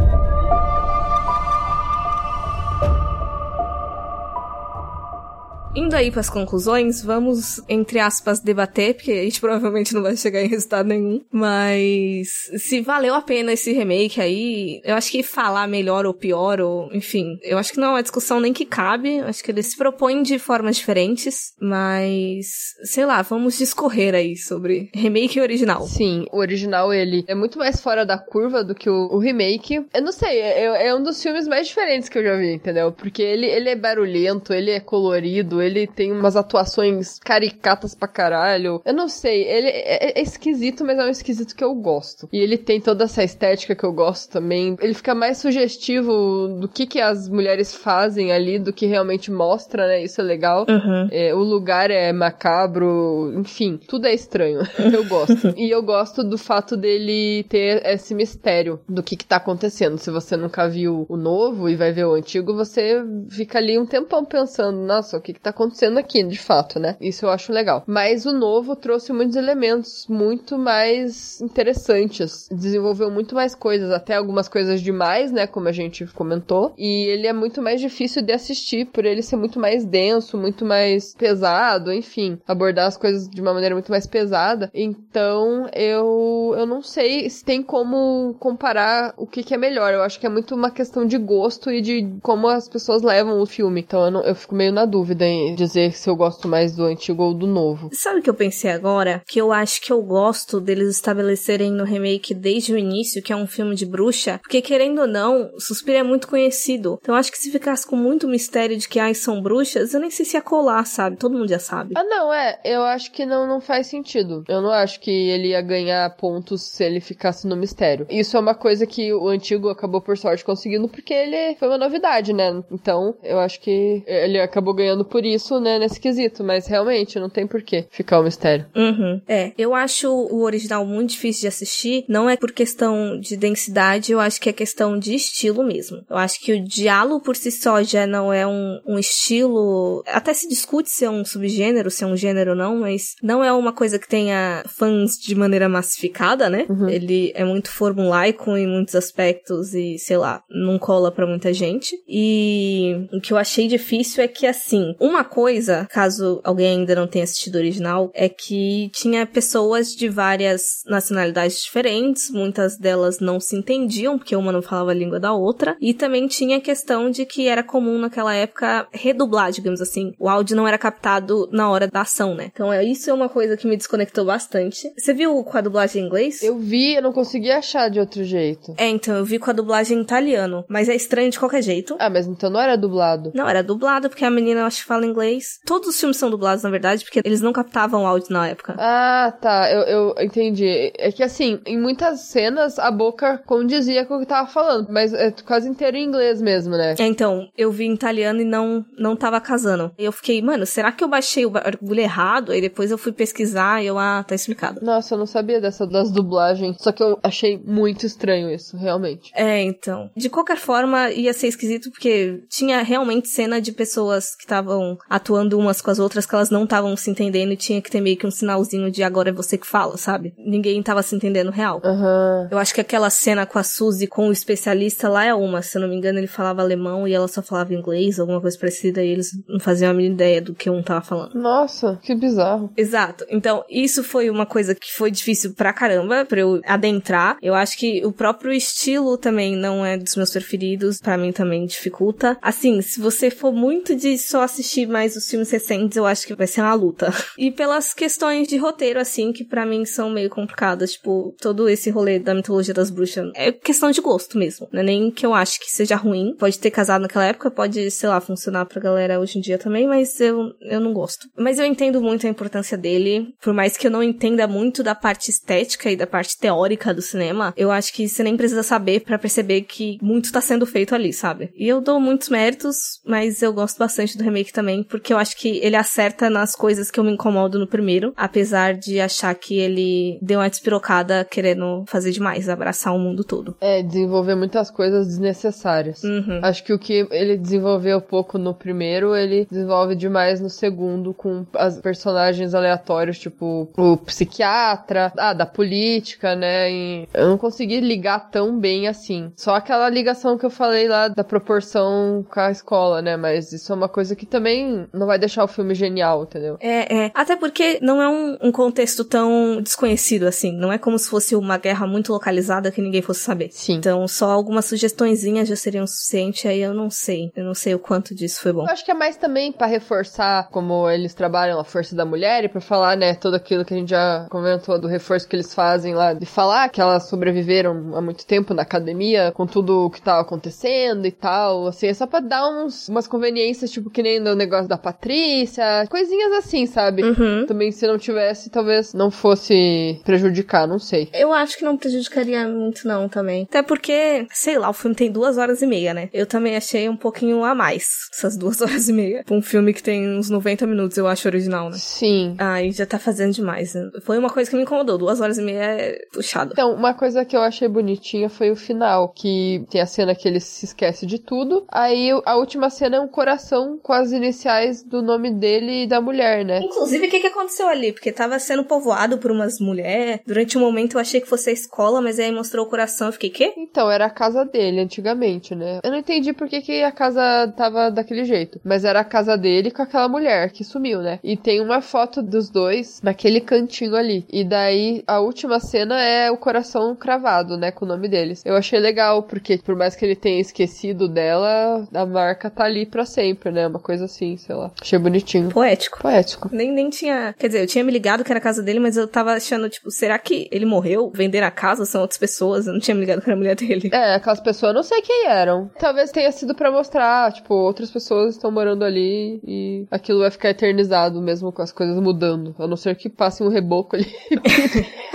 Indo 5.76 5.96
aí 5.96 6.10
pras 6.10 6.30
conclusões, 6.30 7.04
vamos, 7.04 7.62
entre 7.70 8.00
aspas, 8.00 8.40
debater, 8.40 8.96
porque 8.96 9.12
a 9.12 9.24
gente 9.24 9.40
provavelmente 9.42 9.94
não 9.94 10.02
vai 10.02 10.16
chegar 10.18 10.42
em 10.42 10.48
resultado 10.48 10.88
nenhum. 10.88 11.22
Mas 11.32 12.28
se 12.58 12.82
valeu 12.82 13.14
a 13.14 13.22
pena 13.22 13.54
esse 13.54 13.72
remake 13.72 14.20
aí, 14.20 14.82
eu 14.84 14.96
acho 14.96 15.12
que 15.12 15.22
falar 15.22 15.68
melhor 15.68 16.06
ou 16.06 16.14
pior, 16.14 16.60
ou 16.60 16.90
enfim, 16.94 17.38
eu 17.44 17.58
acho 17.58 17.72
que 17.72 17.80
não 17.80 17.90
é 17.90 17.92
uma 17.92 18.02
discussão 18.02 18.40
nem 18.40 18.52
que 18.52 18.66
cabe. 18.66 19.20
Acho 19.20 19.44
que 19.44 19.52
eles 19.52 19.68
se 19.68 19.78
propõem 19.78 20.24
de 20.24 20.40
formas 20.40 20.78
diferentes, 20.78 21.54
mas 21.62 22.74
sei 22.84 23.06
lá, 23.06 23.22
vamos 23.22 23.58
discorrer 23.58 24.16
aí 24.16 24.36
sobre 24.36 24.90
remake 24.94 25.38
e 25.38 25.42
original. 25.42 25.86
Sim, 25.88 26.26
o 26.32 26.40
original 26.40 26.94
ele 26.94 27.24
é 27.28 27.36
muito 27.36 27.60
mais 27.60 27.80
fora 27.80 28.06
da 28.06 28.18
curva 28.18 28.64
do 28.64 28.74
que 28.74 28.90
o, 28.90 29.10
o 29.12 29.20
remake. 29.20 29.86
Eu 29.94 30.02
não 30.02 30.12
sei, 30.12 30.40
é, 30.40 30.88
é 30.88 30.96
um 30.96 31.04
dos 31.04 31.22
filmes 31.22 31.48
mais 31.48 31.68
diferentes 31.68 32.10
que 32.10 32.18
eu 32.18 32.24
já 32.24 32.36
vi, 32.36 32.54
entendeu? 32.54 32.92
Porque 32.92 33.22
ele, 33.22 33.46
ele 33.46 33.70
é 33.70 33.76
barulhento, 33.76 34.54
ele 34.54 34.72
é 34.72 34.80
colorido, 34.80 35.59
ele 35.62 35.88
tem 35.88 36.12
umas 36.12 36.36
atuações 36.36 37.20
caricatas 37.20 37.96
pra 37.96 38.08
caralho. 38.08 38.82
Eu 38.86 38.94
não 38.94 39.08
sei, 39.08 39.44
ele 39.44 39.68
é, 39.68 40.20
é 40.20 40.22
esquisito, 40.22 40.86
mas 40.86 40.98
é 40.98 41.06
um 41.06 41.10
esquisito 41.10 41.56
que 41.56 41.64
eu 41.64 41.74
gosto. 41.74 42.28
E 42.32 42.40
ele 42.40 42.58
tem 42.58 42.80
toda 42.80 43.06
essa 43.06 43.24
estética 43.24 43.76
que 43.76 43.84
eu 43.84 43.94
gosto 43.94 44.32
também. 44.32 44.78
Ele 44.82 44.94
fica 44.94 45.16
mais 45.16 45.38
sugestivo 45.38 46.48
do 46.60 46.68
que, 46.68 46.86
que 46.86 47.00
as 47.00 47.28
mulheres 47.28 47.76
fazem 47.76 48.32
ali, 48.32 48.60
do 48.60 48.74
que 48.74 48.86
realmente 48.86 49.32
mostra, 49.32 49.88
né? 49.88 50.04
Isso 50.04 50.22
é 50.22 50.24
legal. 50.24 50.66
Uhum. 50.68 51.08
É, 51.12 51.34
o 51.34 51.40
lugar 51.40 51.92
é 51.92 52.12
macabro, 52.12 53.34
enfim, 53.38 53.78
tudo 53.88 54.08
é 54.08 54.14
estranho. 54.14 54.62
eu 54.94 55.06
gosto. 55.06 55.54
E 55.56 55.70
eu 55.70 55.82
gosto 55.82 56.24
do 56.24 56.38
fato 56.38 56.76
dele 56.76 57.44
ter 57.50 57.86
esse 57.86 58.14
mistério 58.14 58.80
do 58.88 59.04
que, 59.04 59.16
que 59.16 59.26
tá 59.26 59.38
acontecendo. 59.38 59.98
Se 59.98 60.12
você 60.12 60.36
nunca 60.36 60.68
viu 60.68 61.06
o 61.10 61.18
novo 61.18 61.70
e 61.70 61.76
vai 61.76 61.92
ver 61.92 62.06
o 62.06 62.14
antigo, 62.14 62.54
você 62.54 63.04
fica 63.30 63.58
ali 63.58 63.78
um 63.78 63.86
tempão 63.86 64.24
pensando, 64.26 64.78
nossa, 64.80 65.18
o 65.18 65.22
que, 65.22 65.34
que 65.34 65.40
tá 65.40 65.49
acontecendo 65.50 65.98
aqui, 65.98 66.24
de 66.24 66.38
fato, 66.38 66.80
né? 66.80 66.96
Isso 67.00 67.26
eu 67.26 67.30
acho 67.30 67.52
legal. 67.52 67.84
Mas 67.86 68.26
o 68.26 68.34
novo 68.34 68.76
trouxe 68.76 69.12
muitos 69.14 69.36
elementos 69.36 70.06
muito 70.08 70.58
mais 70.58 71.42
interessantes. 71.42 72.48
Desenvolveu 72.52 73.12
muito 73.12 73.36
mais 73.36 73.56
coisas, 73.56 73.92
até 73.92 74.16
algumas 74.16 74.48
coisas 74.48 74.82
demais, 74.82 75.32
né? 75.32 75.48
Como 75.48 75.68
a 75.68 75.72
gente 75.72 76.06
comentou. 76.08 76.74
E 76.78 77.06
ele 77.06 77.28
é 77.28 77.34
muito 77.34 77.62
mais 77.62 77.82
difícil 77.82 78.22
de 78.22 78.32
assistir, 78.32 78.86
por 78.86 79.06
ele 79.06 79.22
ser 79.22 79.36
muito 79.36 79.60
mais 79.60 79.86
denso, 79.86 80.38
muito 80.38 80.66
mais 80.66 81.14
pesado, 81.16 81.92
enfim. 81.92 82.40
Abordar 82.48 82.88
as 82.88 82.98
coisas 82.98 83.28
de 83.30 83.42
uma 83.42 83.54
maneira 83.54 83.76
muito 83.76 83.92
mais 83.92 84.08
pesada. 84.08 84.70
Então, 84.74 85.70
eu, 85.74 86.54
eu 86.58 86.66
não 86.66 86.82
sei 86.82 87.30
se 87.30 87.44
tem 87.44 87.62
como 87.62 88.36
comparar 88.40 89.14
o 89.18 89.26
que, 89.26 89.44
que 89.44 89.54
é 89.54 89.58
melhor. 89.58 89.94
Eu 89.94 90.02
acho 90.02 90.20
que 90.20 90.26
é 90.26 90.30
muito 90.30 90.56
uma 90.56 90.72
questão 90.72 91.06
de 91.06 91.18
gosto 91.18 91.72
e 91.72 91.82
de 91.82 92.08
como 92.22 92.48
as 92.48 92.68
pessoas 92.68 93.02
levam 93.02 93.42
o 93.42 93.46
filme. 93.46 93.82
Então, 93.82 94.06
eu, 94.06 94.12
não, 94.12 94.22
eu 94.24 94.36
fico 94.36 94.56
meio 94.56 94.72
na 94.72 94.86
dúvida 94.86 95.26
em 95.26 95.39
dizer 95.56 95.94
se 95.94 96.10
eu 96.10 96.16
gosto 96.16 96.48
mais 96.48 96.76
do 96.76 96.84
antigo 96.84 97.24
ou 97.24 97.34
do 97.34 97.48
novo. 97.48 97.90
Sabe 97.94 98.20
o 98.20 98.24
que 98.24 98.30
eu 98.30 98.34
pensei 98.34 98.72
agora? 98.72 99.22
Que 99.28 99.40
eu 99.40 99.52
acho 99.52 99.82
que 99.82 99.92
eu 99.92 100.02
gosto 100.02 100.60
deles 100.60 100.96
estabelecerem 100.96 101.72
no 101.72 101.84
remake 101.84 102.34
desde 102.34 102.74
o 102.74 102.78
início 102.78 103.22
que 103.22 103.34
é 103.34 103.36
um 103.36 103.48
filme 103.48 103.76
de 103.76 103.86
bruxa, 103.86 104.40
porque 104.40 104.62
querendo 104.62 105.02
ou 105.02 105.08
não, 105.08 105.52
Suspiro 105.58 105.98
é 105.98 106.04
muito 106.04 106.28
conhecido. 106.28 106.98
Então 107.02 107.16
eu 107.16 107.20
acho 107.20 107.32
que 107.32 107.38
se 107.38 107.52
ficasse 107.52 107.86
com 107.86 107.96
muito 107.96 108.28
mistério 108.28 108.78
de 108.78 108.88
que 108.88 109.00
ai 109.00 109.14
são 109.14 109.42
bruxas, 109.42 109.94
eu 109.94 110.00
nem 110.00 110.10
sei 110.10 110.26
se 110.26 110.38
ia 110.38 110.42
colar, 110.42 110.86
sabe? 110.86 111.18
Todo 111.18 111.38
mundo 111.38 111.50
já 111.50 111.60
sabe. 111.60 111.94
Ah, 111.98 112.04
não, 112.04 112.34
é. 112.34 112.60
Eu 112.64 112.84
acho 112.84 113.12
que 113.12 113.26
não, 113.26 113.48
não 113.48 113.62
faz 113.62 113.88
sentido. 113.88 114.44
Eu 114.48 114.62
não 114.62 114.72
acho 114.72 115.00
que 115.00 115.12
ele 115.12 115.50
ia 115.50 115.62
ganhar 115.62 116.16
pontos 116.16 116.62
se 116.64 116.84
ele 116.84 117.00
ficasse 117.00 117.48
no 117.48 117.56
mistério. 117.56 118.06
Isso 118.10 118.38
é 118.38 118.40
uma 118.40 118.56
coisa 118.56 118.86
que 118.86 119.14
o 119.14 119.28
antigo 119.28 119.70
acabou, 119.70 120.02
por 120.02 120.18
sorte, 120.18 120.44
conseguindo, 120.44 120.88
porque 120.88 121.14
ele 121.14 121.56
foi 121.56 121.68
uma 121.68 121.78
novidade, 121.78 122.34
né? 122.34 122.64
Então, 122.72 123.16
eu 123.24 123.40
acho 123.40 123.60
que 123.60 124.04
ele 124.06 124.40
acabou 124.40 124.74
ganhando 124.74 125.06
por 125.06 125.26
isso, 125.34 125.60
né, 125.60 125.80
nesse 125.80 126.00
quesito. 126.00 126.44
Mas 126.44 126.68
realmente, 126.68 127.20
não 127.20 127.30
tem 127.30 127.48
porquê 127.48 127.86
ficar 127.92 128.20
o 128.20 128.24
mistério. 128.24 128.66
Uhum. 128.76 129.22
É, 129.28 129.52
eu 129.58 129.74
acho 129.74 130.10
o 130.10 130.44
original 130.44 130.86
muito 130.86 131.12
difícil 131.12 131.42
de 131.42 131.48
assistir. 131.48 132.06
Não 132.08 132.30
é 132.30 132.36
por 132.36 132.52
questão 132.52 133.20
de 133.20 133.38
densidade, 133.38 134.12
eu 134.12 134.20
acho 134.20 134.40
que 134.40 134.50
é 134.50 134.54
questão 134.54 134.98
de 134.98 135.14
estilo 135.14 135.64
mesmo. 135.64 136.04
Eu 136.10 136.18
acho 136.18 136.40
que 136.40 136.54
o 136.54 136.64
diálogo 136.64 137.24
por 137.24 137.36
si 137.36 137.52
só 137.52 137.82
já 137.84 138.06
não 138.06 138.32
é 138.32 138.46
um, 138.46 138.80
um 138.86 139.00
estilo. 139.00 140.04
Até 140.08 140.34
se 140.34 140.48
discute 140.48 140.90
se 140.90 141.06
é 141.06 141.10
um 141.10 141.24
subgênero, 141.24 141.92
se 141.92 142.04
é 142.04 142.08
um 142.08 142.18
gênero 142.18 142.52
ou 142.52 142.58
não, 142.58 142.80
mas 142.80 143.16
não 143.22 143.44
é 143.44 143.52
uma 143.52 143.74
coisa 143.74 144.00
que 144.00 144.08
tenha 144.08 144.64
fãs 144.68 145.18
de 145.18 145.36
maneira 145.36 145.70
massificada, 145.70 146.50
né? 146.50 146.66
Uhum. 146.70 146.90
Ele 146.90 147.32
é 147.36 147.44
muito 147.44 147.70
formulaico 147.70 148.56
em 148.56 148.68
muitos 148.68 148.96
aspectos 148.96 149.74
e, 149.74 149.98
sei 149.98 150.18
lá, 150.18 150.44
não 150.50 150.78
cola 150.78 151.12
pra 151.12 151.28
muita 151.28 151.54
gente. 151.54 151.96
E 152.08 153.08
o 153.12 153.22
que 153.22 153.34
eu 153.34 153.38
achei 153.38 153.68
difícil 153.68 154.24
é 154.24 154.28
que, 154.28 154.46
assim, 154.46 154.96
uma 155.00 155.19
coisa, 155.24 155.88
caso 155.92 156.42
alguém 156.44 156.80
ainda 156.80 156.96
não 156.96 157.08
tenha 157.08 157.24
assistido 157.24 157.56
o 157.56 157.58
original, 157.60 158.12
é 158.14 158.30
que 158.30 158.90
tinha 158.94 159.26
pessoas 159.26 159.94
de 159.96 160.10
várias 160.10 160.84
nacionalidades 160.86 161.62
diferentes, 161.62 162.30
muitas 162.30 162.78
delas 162.78 163.20
não 163.20 163.40
se 163.40 163.56
entendiam, 163.56 164.18
porque 164.18 164.36
uma 164.36 164.52
não 164.52 164.62
falava 164.62 164.92
a 164.92 164.94
língua 164.94 165.20
da 165.20 165.34
outra, 165.34 165.78
e 165.80 165.94
também 165.94 166.28
tinha 166.28 166.58
a 166.58 166.62
questão 166.62 167.10
de 167.10 167.26
que 167.26 167.48
era 167.48 167.64
comum 167.64 167.98
naquela 167.98 168.34
época 168.34 168.88
redublar, 168.92 169.52
digamos 169.52 169.82
assim. 169.82 170.14
O 170.20 170.30
áudio 170.30 170.56
não 170.56 170.68
era 170.68 170.78
captado 170.78 171.50
na 171.52 171.70
hora 171.70 171.88
da 171.88 172.02
ação, 172.02 172.36
né? 172.36 172.50
Então 172.54 172.72
é 172.72 172.84
isso 172.84 173.10
é 173.10 173.14
uma 173.14 173.30
coisa 173.30 173.58
que 173.58 173.68
me 173.68 173.78
desconectou 173.78 174.26
bastante. 174.26 174.92
Você 174.98 175.14
viu 175.14 175.44
com 175.44 175.58
a 175.58 175.62
dublagem 175.62 176.02
em 176.02 176.06
inglês? 176.06 176.42
Eu 176.44 176.58
vi, 176.58 176.96
eu 176.96 177.02
não 177.02 177.14
consegui 177.14 177.52
achar 177.52 177.90
de 177.90 178.00
outro 178.00 178.24
jeito. 178.24 178.74
É, 178.78 178.88
então, 178.88 179.16
eu 179.16 179.26
vi 179.26 179.40
com 179.40 179.50
a 179.50 179.54
dublagem 179.54 179.98
em 179.98 180.02
italiano, 180.02 180.66
mas 180.68 180.90
é 180.90 180.96
estranho 180.96 181.32
de 181.32 181.40
qualquer 181.40 181.62
jeito. 181.62 181.96
Ah, 182.00 182.10
mas 182.10 182.28
então 182.28 182.50
não 182.50 182.60
era 182.60 182.76
dublado. 182.76 183.32
Não, 183.34 183.48
era 183.48 183.64
dublado, 183.64 184.10
porque 184.10 184.26
a 184.26 184.30
menina, 184.30 184.62
eu 184.62 184.66
acho 184.66 184.82
que 184.82 184.88
fala 184.88 185.06
inglês. 185.10 185.60
Todos 185.66 185.90
os 185.90 186.00
filmes 186.00 186.18
são 186.18 186.30
dublados, 186.30 186.64
na 186.64 186.70
verdade, 186.70 187.04
porque 187.04 187.22
eles 187.24 187.42
não 187.42 187.54
captavam 187.54 188.06
áudio 188.06 188.32
na 188.32 188.48
época. 188.48 188.76
Ah, 188.78 189.34
tá. 189.42 189.72
Eu, 189.72 189.82
eu 189.82 190.16
entendi. 190.24 190.92
É 190.98 191.12
que 191.12 191.24
assim, 191.24 191.60
em 191.66 191.80
muitas 191.80 192.22
cenas 192.22 192.80
a 192.80 192.92
boca 192.92 193.42
condizia 193.46 194.06
com 194.06 194.16
o 194.16 194.20
que 194.20 194.26
tava 194.26 194.48
falando, 194.48 194.88
mas 194.90 195.14
é 195.14 195.32
quase 195.46 195.68
inteiro 195.68 195.98
em 195.98 196.06
inglês 196.06 196.42
mesmo, 196.42 196.76
né? 196.76 196.96
É, 196.98 197.06
então, 197.06 197.48
eu 197.58 197.72
vi 197.72 197.86
em 197.86 197.94
italiano 197.94 198.42
e 198.42 198.46
não, 198.46 198.86
não 198.98 199.16
tava 199.16 199.40
casando. 199.42 199.92
Eu 199.98 200.12
fiquei, 200.12 200.42
mano, 200.42 200.66
será 200.66 200.92
que 200.92 201.04
eu 201.04 201.08
baixei 201.08 201.46
o 201.46 201.50
bagulho 201.50 202.00
errado? 202.00 202.52
Aí 202.52 202.62
depois 202.62 202.92
eu 202.92 202.98
fui 202.98 203.12
pesquisar 203.12 203.84
e 203.84 203.88
eu, 203.88 203.98
ah, 203.98 204.24
tá 204.28 204.36
explicado. 204.36 204.84
Nossa, 204.84 205.14
eu 205.14 205.18
não 205.18 205.26
sabia 205.26 205.60
dessa 205.60 205.86
das 205.86 206.12
dublagens. 206.12 206.78
Só 206.80 206.92
que 206.92 207.04
eu 207.04 207.20
achei 207.24 207.58
muito 207.58 208.06
estranho 208.06 208.50
isso, 208.52 208.78
realmente. 208.78 209.32
É, 209.34 209.62
então. 209.62 210.10
De 210.16 210.30
qualquer 210.30 210.58
forma, 210.58 211.10
ia 211.12 211.34
ser 211.34 211.48
esquisito 211.48 211.90
porque 211.92 212.44
tinha 212.50 212.82
realmente 212.82 213.28
cena 213.28 213.62
de 213.62 213.72
pessoas 213.72 214.36
que 214.36 214.44
estavam 214.44 214.98
atuando 215.10 215.58
umas 215.58 215.82
com 215.82 215.92
as 215.92 216.00
outras 216.00 216.26
que 216.26 216.36
elas 216.36 216.50
não 216.50 216.64
estavam 216.64 216.96
se 216.96 217.10
entendendo 217.10 217.52
e 217.52 217.58
tinha 217.58 217.82
que 217.82 217.92
ter 217.92 218.02
meio 218.02 218.18
que 218.18 218.28
um 218.28 218.32
sinalzinho 218.32 218.92
de 218.92 219.04
agora 219.04 219.30
é 219.30 219.34
você 219.34 219.58
que 219.58 219.68
fala, 219.68 219.98
sabe? 219.98 220.34
Ninguém 220.38 220.82
tava 220.82 221.04
se 221.04 221.16
entendendo 221.16 221.52
real. 221.52 221.82
Aham. 221.84 222.48
Eu 222.52 222.58
acho 222.58 222.74
que 222.74 222.82
aquela 222.82 223.10
cena 223.10 223.46
com 223.46 223.60
a 223.60 223.64
Suzy 223.64 224.08
com 224.08 224.30
o 224.30 224.32
especialista 224.32 225.10
lá 225.10 225.26
é 225.26 225.34
uma. 225.34 225.62
Se 225.62 225.78
eu 225.78 225.82
não 225.82 225.90
me 225.90 225.96
engano, 225.96 226.20
ele 226.20 226.28
falava 226.28 226.62
alemão 226.62 227.08
e 227.08 227.14
ela 227.14 227.28
só 227.28 227.42
falava 227.42 227.74
inglês, 227.74 228.20
alguma 228.20 228.42
coisa 228.42 228.58
parecida, 228.58 229.04
e 229.04 229.10
eles 229.10 229.32
não 229.48 229.60
faziam 229.60 229.92
a 229.92 229.94
mínima 229.94 230.16
ideia 230.16 230.42
do 230.42 230.54
que 230.54 230.70
um 230.70 230.82
tava 230.82 231.02
falando. 231.02 231.36
Nossa, 231.36 232.00
que 232.02 232.16
bizarro. 232.16 232.72
Exato. 232.76 233.26
Então, 233.30 233.64
isso 233.70 234.04
foi 234.04 234.30
uma 234.30 234.46
coisa 234.46 234.74
que 234.76 234.94
foi 234.94 235.12
difícil 235.12 235.54
pra 235.54 235.74
caramba 235.74 236.26
pra 236.26 236.40
eu 236.40 236.62
adentrar. 236.66 237.38
Eu 237.42 237.54
acho 237.54 237.78
que 237.78 238.06
o 238.06 238.12
próprio 238.12 238.52
estilo 238.52 239.18
também 239.18 239.56
não 239.56 239.86
é 239.86 239.98
dos 239.98 240.16
meus 240.16 240.32
preferidos, 240.32 241.00
pra 241.00 241.18
mim 241.18 241.32
também 241.32 241.66
dificulta. 241.66 242.38
Assim, 242.42 242.82
se 242.82 243.00
você 243.00 243.30
for 243.30 243.52
muito 243.52 243.96
de 243.96 244.18
só 244.18 244.44
assistir 244.44 244.88
mas 244.90 245.16
os 245.16 245.30
filmes 245.30 245.52
recentes 245.52 245.98
eu 245.98 246.06
acho 246.06 246.26
que 246.26 246.36
vai 246.36 246.48
ser 246.48 246.62
uma 246.62 246.74
luta. 246.74 247.14
E 247.38 247.52
pelas 247.52 247.94
questões 247.94 248.48
de 248.48 248.58
roteiro, 248.58 249.00
assim, 249.00 249.32
que 249.32 249.44
para 249.44 249.66
mim 249.66 249.86
são 249.86 250.10
meio 250.10 250.30
complicadas, 250.30 250.94
tipo, 250.94 251.36
todo 251.40 251.70
esse 251.70 251.90
rolê 251.90 252.20
da 252.20 252.34
mitologia 252.34 252.74
das 252.74 252.90
bruxas 252.90 253.32
é 253.36 253.52
questão 253.52 253.92
de 253.92 254.02
gosto 254.02 254.38
mesmo. 254.38 254.68
Não 254.72 254.82
é 254.82 254.84
nem 254.84 255.12
que 255.12 255.26
eu 255.26 255.34
acho 255.34 255.60
que 255.60 255.72
seja 255.72 255.96
ruim. 255.96 256.36
Pode 256.38 256.60
ter 256.60 256.72
casado 256.72 257.02
naquela 257.02 257.26
época, 257.26 257.52
pode, 257.52 257.90
sei 257.92 258.10
lá, 258.10 258.20
funcionar 258.20 258.66
pra 258.66 258.82
galera 258.82 259.20
hoje 259.20 259.38
em 259.38 259.42
dia 259.42 259.58
também, 259.58 259.88
mas 259.88 260.20
eu, 260.20 260.52
eu 260.62 260.80
não 260.80 260.94
gosto. 260.94 261.28
Mas 261.38 261.60
eu 261.60 261.66
entendo 261.66 262.02
muito 262.02 262.26
a 262.26 262.30
importância 262.30 262.78
dele, 262.78 263.34
por 263.42 263.54
mais 263.54 263.78
que 263.78 263.88
eu 263.88 263.92
não 263.92 264.04
entenda 264.04 264.48
muito 264.48 264.84
da 264.84 264.96
parte 264.96 265.30
estética 265.30 265.90
e 265.92 265.96
da 265.96 266.08
parte 266.08 266.38
teórica 266.38 266.94
do 266.94 267.02
cinema, 267.02 267.54
eu 267.56 267.72
acho 267.72 267.94
que 267.94 268.08
você 268.08 268.24
nem 268.24 268.38
precisa 268.38 268.64
saber 268.64 269.02
para 269.02 269.20
perceber 269.20 269.62
que 269.62 269.98
muito 270.02 270.32
tá 270.32 270.42
sendo 270.42 270.66
feito 270.66 270.96
ali, 270.96 271.14
sabe? 271.14 271.52
E 271.56 271.68
eu 271.68 271.82
dou 271.82 272.00
muitos 272.00 272.30
méritos, 272.30 273.00
mas 273.06 273.42
eu 273.42 273.54
gosto 273.54 273.78
bastante 273.78 274.18
do 274.18 274.24
remake 274.24 274.54
também, 274.54 274.79
porque 274.84 275.14
eu 275.14 275.18
acho 275.18 275.38
que 275.38 275.60
ele 275.60 275.76
acerta 275.76 276.30
nas 276.30 276.56
coisas 276.56 276.92
que 276.92 277.00
eu 277.00 277.04
me 277.04 277.12
incomodo 277.12 277.60
no 277.60 277.68
primeiro, 277.68 278.14
apesar 278.16 278.74
de 278.74 279.00
achar 279.00 279.34
que 279.36 279.58
ele 279.58 280.18
deu 280.22 280.40
uma 280.40 280.50
despirocada 280.50 281.26
querendo 281.30 281.84
fazer 281.88 282.12
demais, 282.12 282.50
abraçar 282.50 282.94
o 282.94 283.00
mundo 283.00 283.24
todo. 283.24 283.56
É, 283.62 283.82
desenvolver 283.82 284.36
muitas 284.36 284.70
coisas 284.70 285.08
desnecessárias. 285.08 286.04
Uhum. 286.04 286.40
Acho 286.42 286.64
que 286.64 286.74
o 286.74 286.80
que 286.80 287.08
ele 287.12 287.38
desenvolveu 287.38 288.02
pouco 288.02 288.38
no 288.38 288.54
primeiro, 288.54 289.16
ele 289.16 289.46
desenvolve 289.50 289.96
demais 289.96 290.42
no 290.42 290.50
segundo, 290.50 291.14
com 291.14 291.46
as 291.54 291.80
personagens 291.80 292.54
aleatórios, 292.54 293.20
tipo 293.20 293.70
o 293.78 293.98
psiquiatra, 293.98 295.12
ah, 295.18 295.34
da 295.34 295.46
política, 295.46 296.36
né? 296.36 296.72
E 296.72 297.08
eu 297.14 297.30
não 297.30 297.38
consegui 297.38 297.80
ligar 297.80 298.30
tão 298.30 298.60
bem 298.60 298.88
assim. 298.88 299.32
Só 299.36 299.56
aquela 299.56 299.90
ligação 299.90 300.38
que 300.38 300.46
eu 300.46 300.50
falei 300.50 300.88
lá 300.88 301.08
da 301.08 301.24
proporção 301.24 302.26
com 302.30 302.40
a 302.40 302.52
escola, 302.52 303.02
né? 303.02 303.16
Mas 303.18 303.52
isso 303.52 303.72
é 303.72 303.76
uma 303.76 303.90
coisa 303.90 304.16
que 304.16 304.26
também 304.26 304.59
não 304.94 305.08
vai 305.08 305.20
deixar 305.20 305.44
o 305.44 305.48
filme 305.48 305.74
genial, 305.74 306.24
entendeu? 306.24 306.58
É, 306.60 307.06
é. 307.06 307.12
Até 307.14 307.36
porque 307.36 307.80
não 307.82 308.02
é 308.02 308.08
um, 308.08 308.38
um 308.44 308.52
contexto 308.52 309.04
tão 309.04 309.62
desconhecido 309.62 310.28
assim. 310.28 310.52
Não 310.52 310.72
é 310.72 310.78
como 310.78 310.98
se 310.98 311.10
fosse 311.10 311.36
uma 311.36 311.58
guerra 311.58 311.86
muito 311.88 312.12
localizada 312.12 312.72
que 312.72 312.82
ninguém 312.82 313.02
fosse 313.02 313.22
saber. 313.22 313.50
Sim. 313.52 313.76
Então, 313.76 314.08
só 314.08 314.32
algumas 314.32 314.66
sugestõezinhas 314.66 315.48
já 315.48 315.56
seriam 315.56 315.86
suficiente. 315.86 316.48
Aí 316.48 316.62
eu 316.62 316.74
não 316.74 316.90
sei. 316.90 317.32
Eu 317.36 317.44
não 317.44 317.54
sei 317.54 317.76
o 317.76 317.80
quanto 317.80 318.16
disso 318.16 318.42
foi 318.42 318.54
bom. 318.54 318.64
Eu 318.64 318.72
acho 318.72 318.86
que 318.86 318.92
é 318.92 318.94
mais 318.94 319.18
também 319.18 319.52
pra 319.52 319.68
reforçar 319.68 320.50
como 320.50 320.90
eles 320.90 321.14
trabalham 321.14 321.60
a 321.60 321.64
força 321.64 321.96
da 321.96 322.06
mulher 322.06 322.44
e 322.44 322.50
pra 322.50 322.62
falar, 322.62 322.96
né, 322.96 323.14
tudo 323.16 323.36
aquilo 323.36 323.66
que 323.66 323.74
a 323.74 323.78
gente 323.78 323.90
já 323.90 324.28
comentou 324.30 324.80
do 324.80 324.88
reforço 324.88 325.28
que 325.28 325.36
eles 325.36 325.54
fazem 325.54 325.94
lá, 325.94 326.14
de 326.14 326.26
falar 326.26 326.70
que 326.70 326.82
elas 326.82 327.08
sobreviveram 327.08 327.96
há 327.96 328.02
muito 328.02 328.26
tempo 328.26 328.54
na 328.54 328.62
academia 328.62 329.32
com 329.32 329.46
tudo 329.46 329.86
o 329.86 329.90
que 329.90 330.02
tava 330.02 330.22
acontecendo 330.22 331.06
e 331.06 331.12
tal. 331.12 331.68
Assim, 331.68 331.88
é 331.88 331.94
só 331.94 332.08
pra 332.08 332.20
dar 332.20 332.48
uns, 332.50 332.88
umas 332.90 333.08
conveniências, 333.08 333.72
tipo, 333.72 333.90
que 333.90 334.04
nem 334.04 334.20
no 334.20 334.36
negócio 334.50 334.68
da 334.68 334.78
Patrícia, 334.78 335.86
coisinhas 335.90 336.32
assim, 336.34 336.66
sabe? 336.66 337.04
Uhum. 337.04 337.46
Também 337.46 337.72
se 337.72 337.86
não 337.86 337.98
tivesse, 337.98 338.50
talvez 338.50 338.94
não 338.94 339.12
fosse 339.12 340.02
prejudicar, 340.04 340.68
não 340.68 340.80
sei. 340.80 341.10
Eu 341.14 341.32
acho 341.32 341.58
que 341.58 341.64
não 341.64 341.78
prejudicaria 341.78 342.48
muito, 342.48 342.88
não, 342.88 343.08
também. 343.08 343.44
Até 343.44 343.62
porque, 343.62 344.26
sei 344.32 344.58
lá, 344.58 344.70
o 344.70 344.74
filme 344.74 344.96
tem 344.96 345.12
duas 345.12 345.38
horas 345.38 345.62
e 345.62 345.68
meia, 345.68 345.94
né? 345.94 346.10
Eu 346.12 346.26
também 346.26 346.56
achei 346.56 346.90
um 346.90 346.98
pouquinho 346.98 347.44
a 347.44 347.54
mais, 347.54 348.10
essas 348.12 348.36
duas 348.36 348.60
horas 348.62 348.90
e 348.90 348.94
meia. 348.94 349.24
Pra 349.24 349.36
um 349.36 349.42
filme 349.42 349.74
que 349.74 349.84
tem 349.84 350.18
uns 350.18 350.30
90 350.30 350.66
minutos, 350.66 350.98
eu 350.98 351.08
acho, 351.08 351.28
original, 351.28 351.70
né? 351.70 351.78
Sim. 351.78 352.36
Aí 352.40 352.72
já 352.72 352.86
tá 352.86 352.98
fazendo 352.98 353.34
demais. 353.34 353.76
Né? 353.76 353.90
Foi 354.04 354.18
uma 354.18 354.30
coisa 354.30 354.50
que 354.50 354.56
me 354.56 354.64
incomodou. 354.64 354.98
Duas 354.98 355.22
horas 355.22 355.38
e 355.38 355.42
meia 355.42 355.64
é 355.64 356.00
puxado. 356.12 356.52
Então, 356.54 356.74
uma 356.74 356.94
coisa 356.94 357.24
que 357.24 357.36
eu 357.36 357.42
achei 357.42 357.68
bonitinha 357.68 358.30
foi 358.30 358.50
o 358.50 358.56
final, 358.56 359.10
que 359.10 359.64
tem 359.70 359.82
a 359.82 359.86
cena 359.86 360.16
que 360.16 360.28
ele 360.28 360.40
se 360.40 360.66
esquece 360.66 361.06
de 361.06 361.20
tudo. 361.20 361.66
Aí 361.72 362.10
a 362.26 362.36
última 362.36 362.70
cena 362.70 362.98
é 362.98 363.00
um 363.00 363.08
coração 363.08 363.78
com 363.82 363.94
as 363.94 364.12
iniciais 364.40 364.84
do 364.84 365.02
nome 365.02 365.32
dele 365.32 365.84
e 365.84 365.88
da 365.88 366.00
mulher, 366.00 366.46
né? 366.46 366.60
Inclusive, 366.60 367.08
o 367.08 367.10
que, 367.10 367.20
que 367.20 367.28
aconteceu 367.28 367.68
ali? 367.68 367.92
Porque 367.92 368.12
tava 368.12 368.40
sendo 368.40 368.64
povoado 368.64 369.18
por 369.18 369.32
umas 369.32 369.60
mulheres. 369.60 370.22
Durante 370.26 370.58
um 370.58 370.62
momento 370.62 370.96
eu 370.96 371.02
achei 371.02 371.20
que 371.20 371.28
fosse 371.28 371.50
a 371.50 371.54
escola, 371.54 372.02
mas 372.02 372.20
aí 372.20 372.32
mostrou 372.32 372.66
o 372.66 372.70
coração. 372.70 373.08
Eu 373.08 373.14
fiquei, 373.14 373.30
quê? 373.30 373.54
Então, 373.58 373.92
era 373.92 374.06
a 374.06 374.10
casa 374.10 374.46
dele 374.46 374.80
antigamente, 374.80 375.54
né? 375.54 375.80
Eu 375.84 375.92
não 375.92 375.98
entendi 375.98 376.32
por 376.32 376.48
que, 376.48 376.62
que 376.62 376.84
a 376.84 376.92
casa 376.92 377.54
tava 377.58 377.92
daquele 377.92 378.24
jeito. 378.24 378.60
Mas 378.64 378.86
era 378.86 379.02
a 379.02 379.04
casa 379.04 379.38
dele 379.38 379.72
com 379.72 379.82
aquela 379.82 380.08
mulher 380.08 380.52
que 380.52 380.64
sumiu, 380.64 381.02
né? 381.02 381.20
E 381.24 381.36
tem 381.36 381.60
uma 381.60 381.82
foto 381.82 382.22
dos 382.22 382.50
dois 382.50 383.02
naquele 383.04 383.42
cantinho 383.42 383.96
ali. 383.96 384.26
E 384.32 384.44
daí 384.44 385.04
a 385.06 385.20
última 385.20 385.60
cena 385.60 386.02
é 386.02 386.32
o 386.32 386.38
coração 386.38 386.96
cravado, 386.96 387.58
né? 387.58 387.72
Com 387.72 387.86
o 387.86 387.88
nome 387.88 388.08
deles. 388.08 388.42
Eu 388.46 388.56
achei 388.56 388.80
legal, 388.80 389.24
porque 389.24 389.58
por 389.58 389.76
mais 389.76 389.96
que 389.96 390.06
ele 390.06 390.16
tenha 390.16 390.40
esquecido 390.40 391.08
dela, 391.08 391.88
a 391.94 392.06
marca 392.06 392.50
tá 392.50 392.64
ali 392.64 392.86
pra 392.86 393.06
sempre, 393.06 393.52
né? 393.52 393.68
Uma 393.68 393.80
coisa 393.80 394.06
assim, 394.06 394.29
sei 394.38 394.56
lá. 394.56 394.72
Achei 394.82 395.00
bonitinho. 395.00 395.50
Poético. 395.50 396.00
Poético. 396.02 396.50
Nem, 396.52 396.72
nem 396.72 396.90
tinha. 396.90 397.34
Quer 397.38 397.48
dizer, 397.48 397.62
eu 397.62 397.68
tinha 397.68 397.84
me 397.84 397.92
ligado 397.92 398.24
que 398.24 398.32
era 398.32 398.40
a 398.40 398.44
casa 398.44 398.62
dele, 398.62 398.80
mas 398.80 398.98
eu 398.98 399.08
tava 399.08 399.34
achando, 399.34 399.70
tipo, 399.70 399.92
será 399.92 400.18
que 400.18 400.48
ele 400.52 400.66
morreu? 400.66 401.12
Vender 401.14 401.44
a 401.44 401.52
casa 401.52 401.86
são 401.86 402.02
outras 402.02 402.18
pessoas? 402.18 402.68
Eu 402.68 402.74
não 402.74 402.80
tinha 402.80 402.96
me 402.96 403.02
ligado 403.02 403.22
que 403.22 403.30
era 403.30 403.36
a 403.36 403.38
mulher 403.38 403.56
dele. 403.56 403.90
É, 403.92 404.16
aquelas 404.16 404.40
pessoas 404.40 404.70
eu 404.70 404.76
não 404.76 404.84
sei 404.84 405.02
quem 405.02 405.28
eram. 405.28 405.70
Talvez 405.80 406.12
tenha 406.12 406.32
sido 406.32 406.54
pra 406.56 406.72
mostrar, 406.72 407.32
tipo, 407.34 407.54
outras 407.54 407.90
pessoas 407.92 408.36
estão 408.36 408.52
morando 408.52 408.84
ali 408.84 409.40
e 409.46 409.86
aquilo 409.92 410.20
vai 410.20 410.32
ficar 410.32 410.50
eternizado 410.50 411.22
mesmo 411.22 411.52
com 411.52 411.62
as 411.62 411.72
coisas 411.72 411.98
mudando. 412.02 412.56
A 412.60 412.68
não 412.68 412.78
ser 412.78 412.96
que 412.96 413.10
passe 413.10 413.44
um 413.44 413.50
reboco 413.50 413.96
ali. 413.96 414.08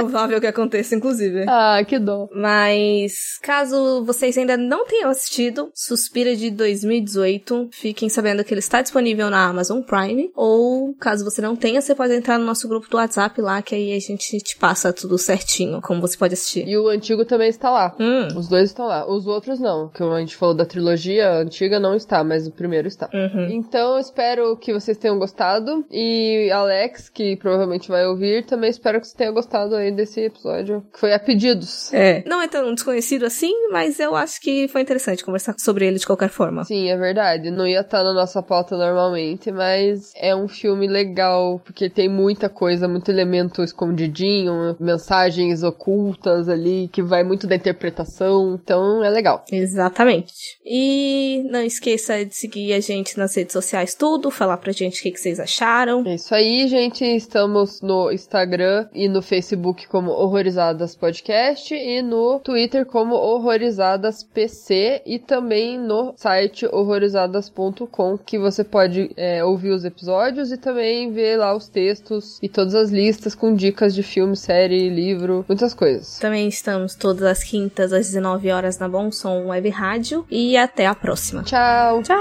Provável 0.00 0.40
que 0.40 0.46
aconteça, 0.46 0.94
inclusive. 0.94 1.44
ah, 1.48 1.82
que 1.86 1.98
dó. 1.98 2.28
Mas, 2.34 3.38
caso 3.42 4.04
vocês 4.04 4.36
ainda 4.38 4.56
não 4.56 4.86
tenham 4.86 5.10
assistido 5.10 5.70
Suspira 5.74 6.34
de 6.34 6.50
2018, 6.50 7.70
fiquem 7.72 8.08
sabendo 8.08 8.44
que 8.44 8.52
ele 8.52 8.60
está 8.60 8.82
disponível 8.82 9.30
na 9.30 9.46
Amazon 9.46 9.80
Prime. 9.82 10.30
Ou, 10.34 10.94
caso 10.94 11.24
você 11.24 11.40
não 11.40 11.56
tenha, 11.56 11.80
você 11.80 11.94
pode 11.94 12.14
entrar 12.14 12.38
no 12.38 12.44
nosso 12.44 12.68
grupo 12.68 12.88
do 12.88 12.96
WhatsApp 12.96 13.40
lá, 13.40 13.62
que 13.62 13.74
aí 13.74 13.92
a 13.94 14.00
gente 14.00 14.38
te 14.38 14.56
passa 14.56 14.92
tudo 14.92 15.18
certinho, 15.18 15.80
como 15.80 16.00
você 16.00 16.16
pode 16.16 16.34
assistir. 16.34 16.66
E 16.66 16.76
o 16.76 16.88
antigo 16.88 17.24
também 17.24 17.48
está 17.48 17.70
lá. 17.70 17.94
Hum. 17.98 18.28
Os 18.36 18.48
dois 18.48 18.70
estão 18.70 18.86
lá. 18.86 19.08
Os 19.08 19.26
outros 19.26 19.60
não. 19.60 19.88
Que 19.88 20.02
a 20.02 20.18
gente 20.20 20.36
falou 20.36 20.54
da 20.54 20.64
trilogia 20.64 21.26
a 21.26 21.38
antiga 21.38 21.78
não 21.80 21.94
está, 21.94 22.22
mas 22.22 22.46
o 22.46 22.52
primeiro 22.52 22.88
está. 22.88 23.08
Uhum. 23.12 23.48
Então, 23.50 23.98
espero 23.98 24.56
que 24.56 24.72
vocês 24.72 24.96
tenham 24.96 25.18
gostado. 25.18 25.84
E 25.90 26.50
Alex, 26.50 27.08
que 27.08 27.36
provavelmente 27.36 27.88
vai 27.88 28.06
ouvir, 28.06 28.44
também 28.44 28.70
espero 28.70 29.00
que 29.00 29.06
você 29.06 29.16
tenha 29.16 29.30
gostado 29.30 29.74
aí 29.74 29.85
desse 29.92 30.20
episódio, 30.20 30.84
que 30.92 31.00
foi 31.00 31.12
a 31.12 31.18
pedidos. 31.18 31.92
É. 31.92 32.22
Não 32.26 32.40
é 32.40 32.48
tão 32.48 32.74
desconhecido 32.74 33.24
assim, 33.24 33.52
mas 33.70 33.98
eu 34.00 34.14
acho 34.14 34.40
que 34.40 34.68
foi 34.68 34.80
interessante 34.80 35.24
conversar 35.24 35.54
sobre 35.58 35.86
ele 35.86 35.98
de 35.98 36.06
qualquer 36.06 36.28
forma. 36.28 36.64
Sim, 36.64 36.88
é 36.88 36.96
verdade. 36.96 37.50
Não 37.50 37.66
ia 37.66 37.80
estar 37.80 38.02
na 38.02 38.12
nossa 38.12 38.42
pauta 38.42 38.76
normalmente, 38.76 39.50
mas 39.50 40.12
é 40.16 40.34
um 40.34 40.48
filme 40.48 40.86
legal, 40.86 41.60
porque 41.64 41.90
tem 41.90 42.08
muita 42.08 42.48
coisa, 42.48 42.88
muito 42.88 43.10
elemento 43.10 43.62
escondidinho, 43.62 44.76
mensagens 44.78 45.62
ocultas 45.62 46.48
ali, 46.48 46.88
que 46.92 47.02
vai 47.02 47.22
muito 47.22 47.46
da 47.46 47.56
interpretação. 47.56 48.58
Então 48.62 49.02
é 49.04 49.10
legal. 49.10 49.44
Exatamente. 49.50 50.32
E 50.64 51.42
não 51.50 51.62
esqueça 51.62 52.24
de 52.24 52.34
seguir 52.34 52.72
a 52.72 52.80
gente 52.80 53.18
nas 53.18 53.34
redes 53.34 53.52
sociais 53.52 53.94
tudo, 53.94 54.30
falar 54.30 54.56
pra 54.56 54.72
gente 54.72 55.00
o 55.00 55.02
que, 55.02 55.10
que 55.10 55.20
vocês 55.20 55.40
acharam. 55.40 56.04
É 56.06 56.14
isso 56.14 56.34
aí, 56.34 56.66
gente. 56.68 57.04
Estamos 57.04 57.80
no 57.82 58.10
Instagram 58.10 58.88
e 58.94 59.08
no 59.08 59.22
Facebook 59.22 59.75
como 59.84 60.12
Horrorizadas 60.12 60.94
Podcast 60.94 61.74
e 61.74 62.00
no 62.00 62.38
Twitter 62.38 62.86
como 62.86 63.16
Horrorizadas 63.16 64.22
PC 64.22 65.02
e 65.04 65.18
também 65.18 65.78
no 65.78 66.14
site 66.16 66.66
horrorizadas.com 66.66 68.18
que 68.18 68.38
você 68.38 68.62
pode 68.62 69.10
é, 69.16 69.44
ouvir 69.44 69.70
os 69.70 69.84
episódios 69.84 70.52
e 70.52 70.56
também 70.56 71.10
ver 71.12 71.36
lá 71.38 71.54
os 71.54 71.68
textos 71.68 72.38
e 72.40 72.48
todas 72.48 72.74
as 72.74 72.90
listas 72.90 73.34
com 73.34 73.54
dicas 73.54 73.94
de 73.94 74.02
filme, 74.02 74.36
série, 74.36 74.88
livro, 74.88 75.44
muitas 75.48 75.74
coisas. 75.74 76.18
Também 76.18 76.46
estamos 76.48 76.94
todas 76.94 77.24
as 77.24 77.42
quintas 77.42 77.92
às 77.92 78.06
19 78.06 78.50
horas 78.52 78.78
na 78.78 78.88
Bom 78.88 79.10
Som 79.10 79.46
Web 79.48 79.68
Rádio 79.70 80.24
e 80.30 80.56
até 80.56 80.86
a 80.86 80.94
próxima. 80.94 81.42
Tchau! 81.42 82.02
Tchau! 82.02 82.16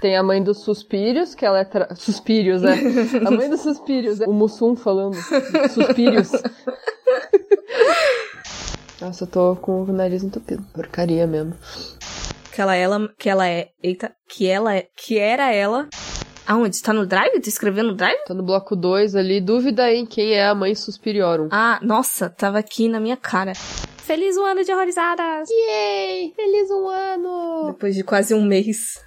Tem 0.00 0.16
a 0.16 0.22
mãe 0.22 0.40
dos 0.40 0.58
suspírios, 0.58 1.34
que 1.34 1.44
ela 1.44 1.58
é. 1.58 1.64
Tra... 1.64 1.92
Suspírios, 1.96 2.62
é. 2.62 2.74
A 3.26 3.30
mãe 3.30 3.50
dos 3.50 3.60
suspírios, 3.62 4.20
é. 4.20 4.26
O 4.26 4.32
Mussum 4.32 4.76
falando. 4.76 5.16
Suspírios. 5.70 6.30
Nossa, 9.00 9.24
eu 9.24 9.28
tô 9.28 9.56
com 9.56 9.82
o 9.82 9.92
nariz 9.92 10.22
entupido. 10.22 10.62
Porcaria 10.72 11.26
mesmo. 11.26 11.54
Que 12.52 12.60
ela, 12.60 12.76
ela, 12.76 13.08
que 13.18 13.28
ela 13.28 13.48
é. 13.48 13.70
Eita, 13.82 14.12
que 14.28 14.46
ela 14.46 14.74
é. 14.74 14.86
Que 14.96 15.18
era 15.18 15.52
ela. 15.52 15.88
Aonde? 16.46 16.80
Tá 16.80 16.92
no 16.92 17.04
Drive? 17.04 17.40
Tu 17.40 17.48
escreveu 17.48 17.84
no 17.84 17.94
Drive? 17.94 18.24
Tá 18.24 18.34
no 18.34 18.42
bloco 18.42 18.76
2 18.76 19.16
ali. 19.16 19.40
Dúvida 19.40 19.92
em 19.92 20.06
quem 20.06 20.32
é 20.32 20.46
a 20.46 20.54
mãe 20.54 20.74
suspiriorum. 20.74 21.48
Ah, 21.50 21.78
nossa, 21.82 22.30
tava 22.30 22.58
aqui 22.58 22.88
na 22.88 23.00
minha 23.00 23.16
cara. 23.16 23.52
Feliz 24.08 24.38
um 24.38 24.44
ano 24.46 24.64
de 24.64 24.72
horrorizadas! 24.72 25.50
Yay! 25.50 26.32
Feliz 26.34 26.70
um 26.70 26.88
ano! 26.88 27.72
Depois 27.72 27.94
de 27.94 28.02
quase 28.02 28.32
um 28.32 28.42
mês. 28.42 28.98